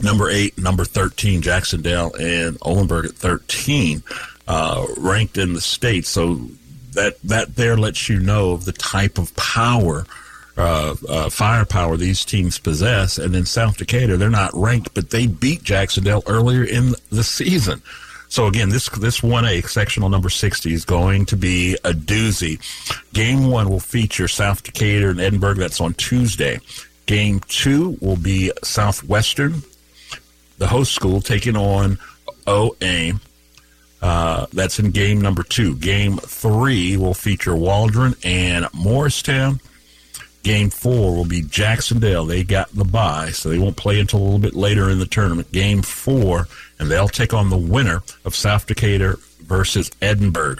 number 0.00 0.30
eight, 0.30 0.56
number 0.58 0.84
13, 0.84 1.42
Jac-Cen-Del 1.42 2.14
and 2.18 2.56
Oldenburg 2.62 3.06
at 3.06 3.12
13, 3.12 4.02
uh, 4.48 4.86
ranked 4.96 5.38
in 5.38 5.54
the 5.54 5.60
state. 5.60 6.06
So 6.06 6.46
that, 6.92 7.20
that 7.22 7.56
there 7.56 7.76
lets 7.76 8.08
you 8.08 8.20
know 8.20 8.52
of 8.52 8.64
the 8.64 8.72
type 8.72 9.18
of 9.18 9.34
power 9.36 10.06
uh, 10.56 10.94
uh, 11.08 11.30
firepower 11.30 11.96
these 11.96 12.24
teams 12.24 12.58
possess. 12.58 13.18
And 13.18 13.34
then 13.34 13.46
South 13.46 13.78
Decatur, 13.78 14.16
they're 14.16 14.30
not 14.30 14.50
ranked, 14.54 14.94
but 14.94 15.10
they 15.10 15.26
beat 15.26 15.62
Jac-Cen-Del 15.62 16.24
earlier 16.26 16.64
in 16.64 16.94
the 17.10 17.24
season. 17.24 17.82
So 18.32 18.46
again, 18.46 18.70
this 18.70 18.88
this 18.88 19.22
one 19.22 19.44
A 19.44 19.60
sectional 19.60 20.08
number 20.08 20.30
sixty 20.30 20.72
is 20.72 20.86
going 20.86 21.26
to 21.26 21.36
be 21.36 21.74
a 21.84 21.92
doozy. 21.92 22.58
Game 23.12 23.48
one 23.48 23.68
will 23.68 23.78
feature 23.78 24.26
South 24.26 24.62
Decatur 24.62 25.10
and 25.10 25.20
Edinburgh. 25.20 25.56
That's 25.56 25.82
on 25.82 25.92
Tuesday. 25.92 26.58
Game 27.04 27.40
two 27.40 27.98
will 28.00 28.16
be 28.16 28.50
Southwestern, 28.64 29.62
the 30.56 30.66
host 30.66 30.92
school, 30.92 31.20
taking 31.20 31.58
on 31.58 31.98
OA. 32.46 33.20
Uh, 34.00 34.46
that's 34.54 34.78
in 34.78 34.92
game 34.92 35.20
number 35.20 35.42
two. 35.42 35.76
Game 35.76 36.16
three 36.16 36.96
will 36.96 37.12
feature 37.12 37.54
Waldron 37.54 38.14
and 38.24 38.66
Morristown. 38.72 39.60
Game 40.42 40.70
four 40.70 41.14
will 41.14 41.26
be 41.26 41.42
Jacksonville. 41.42 42.24
They 42.24 42.44
got 42.44 42.74
the 42.74 42.84
bye, 42.84 43.30
so 43.30 43.50
they 43.50 43.58
won't 43.58 43.76
play 43.76 44.00
until 44.00 44.20
a 44.20 44.24
little 44.24 44.38
bit 44.38 44.54
later 44.54 44.88
in 44.90 44.98
the 44.98 45.06
tournament. 45.06 45.52
Game 45.52 45.82
four, 45.82 46.48
and 46.82 46.90
they'll 46.90 47.06
take 47.06 47.32
on 47.32 47.48
the 47.48 47.56
winner 47.56 48.02
of 48.24 48.34
South 48.34 48.66
Decatur 48.66 49.16
versus 49.38 49.88
Edinburgh. 50.02 50.56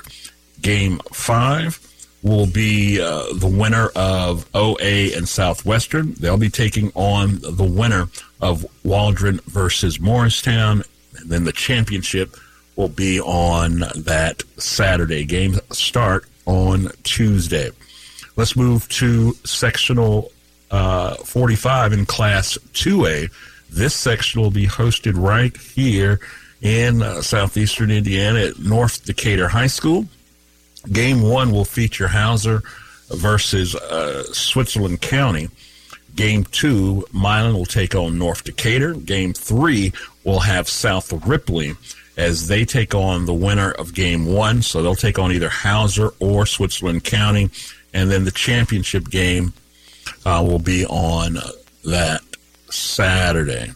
Game 0.61 1.01
five 1.12 1.81
will 2.23 2.47
be 2.47 3.01
uh, 3.01 3.25
the 3.35 3.49
winner 3.49 3.89
of 3.97 4.49
OA 4.55 5.16
and 5.16 5.29
Southwestern. 5.29 6.14
They'll 6.14 6.37
be 6.37 6.49
taking 6.49 6.93
on 6.95 7.41
the 7.43 7.64
winner 7.64 8.07
of 8.41 8.64
Waldron 8.85 9.41
versus 9.47 9.99
Morristown. 9.99 10.85
And 11.18 11.29
then 11.29 11.43
the 11.43 11.53
championship 11.53 12.37
will 12.77 12.89
be 12.89 13.20
on 13.20 13.81
that 13.97 14.45
Saturday. 14.59 15.25
Games 15.25 15.59
start 15.77 16.25
on 16.47 16.93
Tuesday. 17.03 17.73
Let's 18.37 18.55
move 18.55 18.89
to 18.91 19.33
sectional 19.45 20.31
uh, 20.70 21.16
45 21.16 21.93
in 21.93 22.07
Class 22.07 22.59
2A. 22.75 23.29
This 23.73 23.95
section 23.95 24.41
will 24.41 24.51
be 24.51 24.66
hosted 24.66 25.14
right 25.16 25.57
here 25.57 26.20
in 26.61 27.03
uh, 27.03 27.23
southeastern 27.23 27.91
Indiana 27.91 28.41
at 28.41 28.59
North 28.59 29.05
Decatur 29.05 29.49
High 29.49 29.66
School. 29.66 30.07
Game 30.93 31.23
one 31.23 31.51
will 31.51 31.64
feature 31.64 32.09
Hauser 32.09 32.62
versus 33.09 33.75
uh, 33.75 34.25
Switzerland 34.33 35.01
County. 35.01 35.49
Game 36.14 36.45
two, 36.45 37.07
Milan 37.12 37.55
will 37.55 37.64
take 37.64 37.95
on 37.95 38.18
North 38.18 38.45
Decatur. 38.45 38.95
Game 38.95 39.33
three 39.33 39.93
will 40.25 40.41
have 40.41 40.68
South 40.68 41.12
Ripley 41.27 41.75
as 42.16 42.49
they 42.49 42.64
take 42.64 42.95
on 42.95 43.25
the 43.25 43.33
winner 43.33 43.70
of 43.73 43.95
game 43.95 44.27
one. 44.27 44.61
So 44.61 44.83
they'll 44.83 44.95
take 44.95 45.18
on 45.18 45.33
either 45.33 45.49
Hauser 45.49 46.11
or 46.20 46.45
Switzerland 46.45 47.05
County 47.05 47.51
and 47.95 48.11
then 48.11 48.25
the 48.25 48.31
championship 48.31 49.09
game 49.09 49.53
uh, 50.25 50.45
will 50.47 50.59
be 50.59 50.85
on 50.87 51.39
that 51.85 52.20
Saturday. 52.73 53.73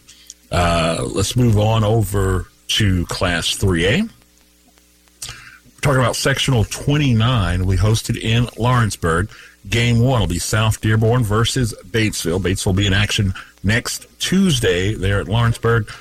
Uh, 0.51 1.05
let's 1.13 1.35
move 1.35 1.57
on 1.57 1.83
over 1.83 2.47
to 2.69 3.05
Class 3.05 3.57
3A. 3.57 4.03
We're 4.03 5.81
talking 5.81 5.99
about 5.99 6.15
sectional 6.15 6.63
29. 6.65 7.65
We 7.65 7.77
hosted 7.77 8.17
in 8.17 8.47
Lawrenceburg. 8.57 9.29
Game 9.69 9.99
one 9.99 10.21
will 10.21 10.27
be 10.27 10.39
South 10.39 10.81
Dearborn 10.81 11.23
versus 11.23 11.73
Batesville. 11.85 12.41
Batesville 12.41 12.67
will 12.67 12.73
be 12.73 12.87
in 12.87 12.93
action 12.93 13.33
next 13.63 14.07
Tuesday 14.19 14.93
there 14.93 15.19
at 15.19 15.27
Lawrenceburg. 15.27 15.91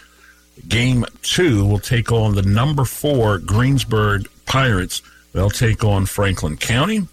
Game 0.69 1.05
two 1.23 1.67
will 1.67 1.79
take 1.79 2.11
on 2.13 2.35
the 2.35 2.43
number 2.43 2.85
four 2.85 3.39
Greensburg 3.39 4.29
Pirates. 4.47 5.03
They'll 5.33 5.51
take 5.51 5.85
on 5.85 6.07
Franklin 6.07 6.57
County. 6.57 7.07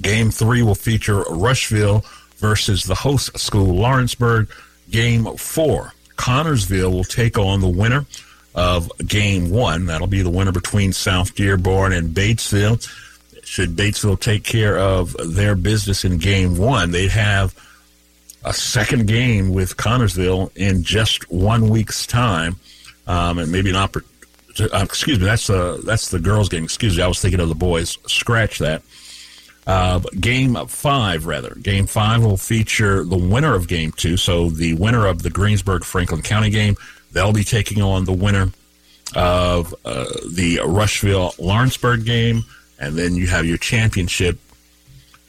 Game 0.00 0.30
three 0.30 0.62
will 0.62 0.74
feature 0.74 1.22
Rushville 1.22 2.04
versus 2.36 2.84
the 2.84 2.94
host 2.94 3.38
school, 3.38 3.74
Lawrenceburg. 3.74 4.48
Game 4.90 5.24
four, 5.36 5.92
Connersville 6.16 6.92
will 6.92 7.04
take 7.04 7.38
on 7.38 7.60
the 7.60 7.68
winner 7.68 8.04
of 8.54 8.90
game 9.06 9.50
one. 9.50 9.86
That'll 9.86 10.06
be 10.06 10.22
the 10.22 10.30
winner 10.30 10.52
between 10.52 10.92
South 10.92 11.34
Dearborn 11.34 11.92
and 11.92 12.14
Batesville. 12.14 12.86
Should 13.44 13.76
Batesville 13.76 14.20
take 14.20 14.44
care 14.44 14.78
of 14.78 15.16
their 15.34 15.54
business 15.54 16.04
in 16.04 16.18
game 16.18 16.56
one, 16.56 16.90
they'd 16.90 17.10
have 17.10 17.54
a 18.44 18.52
second 18.52 19.06
game 19.06 19.52
with 19.52 19.76
Connersville 19.76 20.50
in 20.56 20.82
just 20.82 21.30
one 21.30 21.68
week's 21.68 22.06
time, 22.06 22.56
um, 23.06 23.38
and 23.38 23.52
maybe 23.52 23.70
an 23.70 23.76
opportunity. 23.76 24.08
Uh, 24.72 24.82
excuse 24.82 25.18
me, 25.18 25.24
that's 25.24 25.46
the 25.46 25.80
that's 25.84 26.10
the 26.10 26.18
girls' 26.18 26.48
game. 26.48 26.64
Excuse 26.64 26.96
me, 26.96 27.02
I 27.02 27.06
was 27.06 27.20
thinking 27.20 27.40
of 27.40 27.48
the 27.48 27.54
boys. 27.54 27.98
Scratch 28.06 28.58
that. 28.58 28.82
Uh, 29.66 30.00
game 30.18 30.56
five, 30.66 31.26
rather. 31.26 31.54
Game 31.54 31.86
five 31.86 32.22
will 32.22 32.36
feature 32.36 33.04
the 33.04 33.16
winner 33.16 33.54
of 33.54 33.68
game 33.68 33.92
two. 33.92 34.16
So 34.16 34.48
the 34.48 34.74
winner 34.74 35.06
of 35.06 35.22
the 35.22 35.30
Greensburg 35.30 35.84
Franklin 35.84 36.22
County 36.22 36.50
game, 36.50 36.76
they'll 37.12 37.32
be 37.32 37.44
taking 37.44 37.82
on 37.82 38.04
the 38.04 38.12
winner 38.12 38.48
of 39.14 39.74
uh, 39.84 40.06
the 40.32 40.60
Rushville 40.64 41.34
Lawrenceburg 41.38 42.04
game. 42.04 42.44
And 42.78 42.96
then 42.96 43.14
you 43.14 43.26
have 43.26 43.44
your 43.44 43.58
championship 43.58 44.38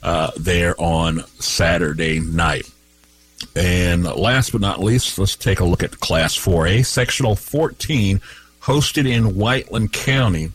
uh, 0.02 0.32
there 0.38 0.80
on 0.80 1.24
Saturday 1.40 2.20
night. 2.20 2.70
And 3.56 4.06
last 4.06 4.52
but 4.52 4.62
not 4.62 4.82
least, 4.82 5.18
let's 5.20 5.36
take 5.36 5.60
a 5.60 5.66
look 5.66 5.84
at 5.84 6.00
Class 6.00 6.38
4A, 6.38 6.86
Sectional 6.86 7.36
14, 7.36 8.22
hosted 8.62 9.10
in 9.10 9.36
Whiteland 9.36 9.92
County. 9.92 10.52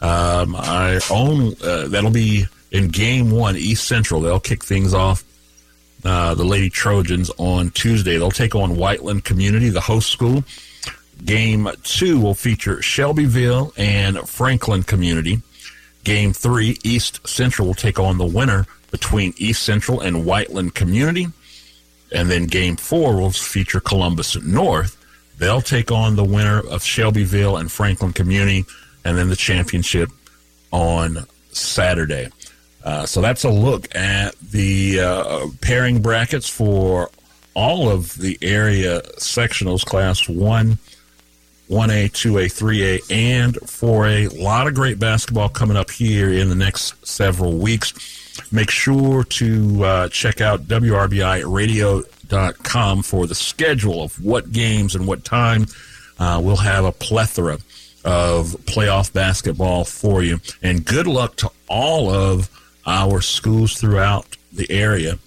Um, 0.00 0.56
I 0.56 1.00
own 1.10 1.54
uh, 1.62 1.88
that'll 1.88 2.10
be 2.10 2.46
in 2.70 2.88
game 2.88 3.30
one, 3.30 3.56
East 3.56 3.86
Central, 3.86 4.20
they'll 4.20 4.40
kick 4.40 4.64
things 4.64 4.94
off. 4.94 5.24
Uh, 6.04 6.34
the 6.34 6.44
Lady 6.44 6.70
Trojans 6.70 7.30
on 7.36 7.70
Tuesday. 7.70 8.16
They'll 8.16 8.30
take 8.30 8.54
on 8.54 8.76
Whiteland 8.76 9.24
Community, 9.24 9.68
the 9.68 9.82
host 9.82 10.08
school. 10.08 10.44
Game 11.24 11.68
two 11.82 12.18
will 12.18 12.34
feature 12.34 12.80
Shelbyville 12.80 13.74
and 13.76 14.18
Franklin 14.26 14.82
Community. 14.82 15.42
Game 16.04 16.32
three, 16.32 16.78
East 16.82 17.26
Central 17.28 17.68
will 17.68 17.74
take 17.74 17.98
on 17.98 18.16
the 18.16 18.24
winner 18.24 18.66
between 18.90 19.34
East 19.36 19.62
Central 19.62 20.00
and 20.00 20.24
Whiteland 20.24 20.74
Community. 20.74 21.26
And 22.12 22.30
then 22.30 22.46
game 22.46 22.76
four 22.76 23.16
will 23.16 23.30
feature 23.30 23.80
Columbus 23.80 24.40
North. 24.42 24.96
They'll 25.38 25.60
take 25.60 25.92
on 25.92 26.16
the 26.16 26.24
winner 26.24 26.60
of 26.60 26.82
Shelbyville 26.82 27.58
and 27.58 27.70
Franklin 27.70 28.12
Community, 28.12 28.64
and 29.04 29.16
then 29.16 29.28
the 29.28 29.36
championship 29.36 30.10
on 30.70 31.26
Saturday. 31.52 32.28
Uh, 32.84 33.06
so 33.06 33.20
that's 33.20 33.44
a 33.44 33.50
look 33.50 33.94
at 33.94 34.36
the 34.38 35.00
uh, 35.00 35.46
pairing 35.60 36.00
brackets 36.00 36.48
for 36.48 37.10
all 37.54 37.90
of 37.90 38.16
the 38.16 38.38
area 38.42 39.02
sectionals, 39.18 39.84
class 39.84 40.28
one 40.28 40.78
1A, 41.70 42.10
2A, 42.10 42.46
3A, 42.46 43.12
and 43.12 43.54
4A. 43.54 44.36
A 44.36 44.42
lot 44.42 44.66
of 44.66 44.74
great 44.74 44.98
basketball 44.98 45.48
coming 45.48 45.76
up 45.76 45.88
here 45.88 46.28
in 46.28 46.48
the 46.48 46.56
next 46.56 47.06
several 47.06 47.58
weeks. 47.58 47.94
Make 48.50 48.70
sure 48.70 49.22
to 49.22 49.84
uh, 49.84 50.08
check 50.08 50.40
out 50.40 50.62
WRBIRadio.com 50.62 53.02
for 53.02 53.28
the 53.28 53.36
schedule 53.36 54.02
of 54.02 54.20
what 54.24 54.50
games 54.50 54.96
and 54.96 55.06
what 55.06 55.24
time. 55.24 55.66
Uh, 56.18 56.40
we'll 56.42 56.56
have 56.56 56.84
a 56.84 56.90
plethora 56.90 57.58
of 58.04 58.48
playoff 58.64 59.12
basketball 59.12 59.84
for 59.84 60.24
you. 60.24 60.40
And 60.62 60.84
good 60.84 61.06
luck 61.06 61.36
to 61.36 61.52
all 61.68 62.10
of 62.10 62.50
our 62.86 63.20
schools 63.20 63.74
throughout 63.74 64.36
the 64.52 64.70
area. 64.70 65.18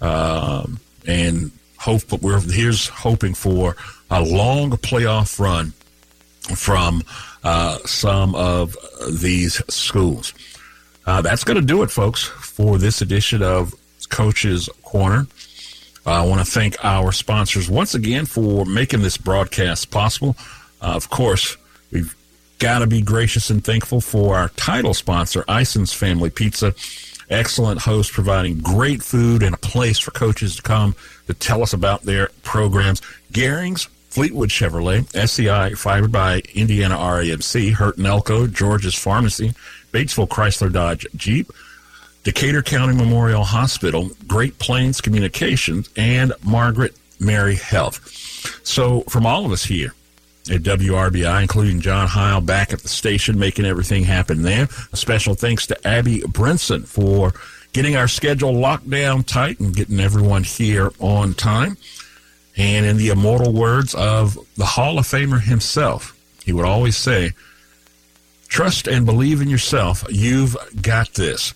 Um, 0.00 0.80
and 1.06 1.50
hope, 1.78 2.02
but 2.08 2.22
we're 2.22 2.40
here's 2.40 2.88
hoping 2.88 3.34
for 3.34 3.76
a 4.10 4.22
long 4.22 4.70
playoff 4.72 5.38
run 5.38 5.72
from 6.56 7.02
uh, 7.42 7.78
some 7.84 8.34
of 8.34 8.76
these 9.10 9.62
schools. 9.72 10.32
Uh, 11.06 11.20
that's 11.20 11.44
going 11.44 11.60
to 11.60 11.66
do 11.66 11.82
it, 11.82 11.90
folks, 11.90 12.24
for 12.24 12.78
this 12.78 13.02
edition 13.02 13.42
of 13.42 13.74
Coach's 14.08 14.68
Corner. 14.82 15.26
I 16.06 16.24
want 16.26 16.44
to 16.44 16.50
thank 16.50 16.82
our 16.84 17.12
sponsors 17.12 17.68
once 17.70 17.94
again 17.94 18.26
for 18.26 18.64
making 18.66 19.02
this 19.02 19.16
broadcast 19.16 19.90
possible. 19.90 20.36
Uh, 20.80 20.92
of 20.94 21.08
course, 21.08 21.56
got 22.58 22.80
to 22.80 22.86
be 22.86 23.02
gracious 23.02 23.50
and 23.50 23.64
thankful 23.64 24.00
for 24.00 24.36
our 24.36 24.48
title 24.50 24.94
sponsor, 24.94 25.44
Ison's 25.48 25.92
Family 25.92 26.30
Pizza. 26.30 26.74
Excellent 27.30 27.80
host 27.80 28.12
providing 28.12 28.58
great 28.58 29.02
food 29.02 29.42
and 29.42 29.54
a 29.54 29.58
place 29.58 29.98
for 29.98 30.10
coaches 30.10 30.56
to 30.56 30.62
come 30.62 30.94
to 31.26 31.34
tell 31.34 31.62
us 31.62 31.72
about 31.72 32.02
their 32.02 32.28
programs. 32.42 33.00
Garing's 33.32 33.88
Fleetwood 34.10 34.50
Chevrolet, 34.50 35.08
SEI, 35.28 35.74
fired 35.74 36.12
by 36.12 36.40
Indiana 36.54 36.96
RAMC, 36.96 37.72
Hurt 37.72 37.96
and 37.96 38.06
Elko, 38.06 38.46
George's 38.46 38.94
Pharmacy, 38.94 39.52
Batesville 39.92 40.28
Chrysler 40.28 40.72
Dodge 40.72 41.06
Jeep, 41.16 41.50
Decatur 42.22 42.62
County 42.62 42.94
Memorial 42.94 43.42
Hospital, 43.42 44.10
Great 44.28 44.58
Plains 44.58 45.00
Communications, 45.00 45.88
and 45.96 46.32
Margaret 46.44 46.94
Mary 47.18 47.56
Health. 47.56 48.08
So, 48.62 49.00
from 49.02 49.26
all 49.26 49.44
of 49.44 49.52
us 49.52 49.64
here 49.64 49.94
at 50.50 50.62
WRBI, 50.62 51.42
including 51.42 51.80
John 51.80 52.06
Heil 52.06 52.40
back 52.40 52.72
at 52.72 52.80
the 52.80 52.88
station, 52.88 53.38
making 53.38 53.64
everything 53.64 54.04
happen 54.04 54.42
there, 54.42 54.68
a 54.92 54.96
special 54.96 55.34
thanks 55.34 55.66
to 55.68 55.86
Abby 55.86 56.20
Brinson 56.20 56.86
for 56.86 57.32
getting 57.72 57.96
our 57.96 58.08
schedule 58.08 58.52
locked 58.52 58.88
down 58.88 59.24
tight 59.24 59.58
and 59.58 59.74
getting 59.74 60.00
everyone 60.00 60.44
here 60.44 60.92
on 61.00 61.34
time. 61.34 61.76
And 62.56 62.86
in 62.86 62.98
the 62.98 63.08
immortal 63.08 63.52
words 63.52 63.94
of 63.94 64.38
the 64.56 64.64
Hall 64.64 64.98
of 64.98 65.06
Famer 65.06 65.40
himself, 65.40 66.16
he 66.44 66.52
would 66.52 66.64
always 66.64 66.96
say, 66.96 67.32
Trust 68.48 68.86
and 68.86 69.04
believe 69.04 69.40
in 69.40 69.48
yourself. 69.48 70.04
You've 70.08 70.56
got 70.80 71.14
this. 71.14 71.54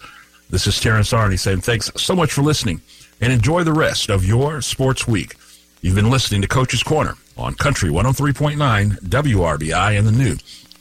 This 0.51 0.67
is 0.67 0.81
Terrence 0.81 1.13
Arney 1.13 1.39
saying 1.39 1.61
thanks 1.61 1.93
so 1.97 2.17
much 2.17 2.33
for 2.33 2.43
listening 2.43 2.81
and 3.21 3.33
enjoy 3.33 3.63
the 3.63 3.73
rest 3.73 4.11
of 4.11 4.25
your 4.25 4.61
sports 4.63 5.07
week. 5.07 5.37
You've 5.81 5.95
been 5.95 6.11
listening 6.11 6.43
to 6.43 6.49
Coach's 6.49 6.83
Corner 6.83 7.15
on 7.39 7.55
Country 7.55 7.91
103.9 7.91 9.01
WRBI 9.01 9.99
and 9.99 10.07
the 10.07 10.13
new 10.13 10.37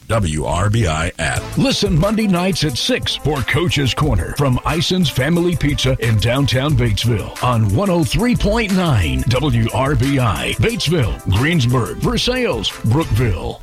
WRBI 0.07 1.11
app. 1.19 1.57
Listen 1.57 1.99
Monday 1.99 2.27
nights 2.27 2.63
at 2.63 2.77
6 2.77 3.17
for 3.17 3.41
Coach's 3.41 3.93
Corner 3.93 4.33
from 4.37 4.57
Ison's 4.65 5.09
Family 5.09 5.55
Pizza 5.55 5.97
in 5.99 6.17
downtown 6.17 6.73
Batesville 6.73 7.43
on 7.43 7.65
103.9 7.65 8.69
WRBI. 9.25 10.53
Batesville, 10.55 11.29
Greensburg, 11.31 11.97
Versailles, 11.97 12.69
Brookville. 12.85 13.55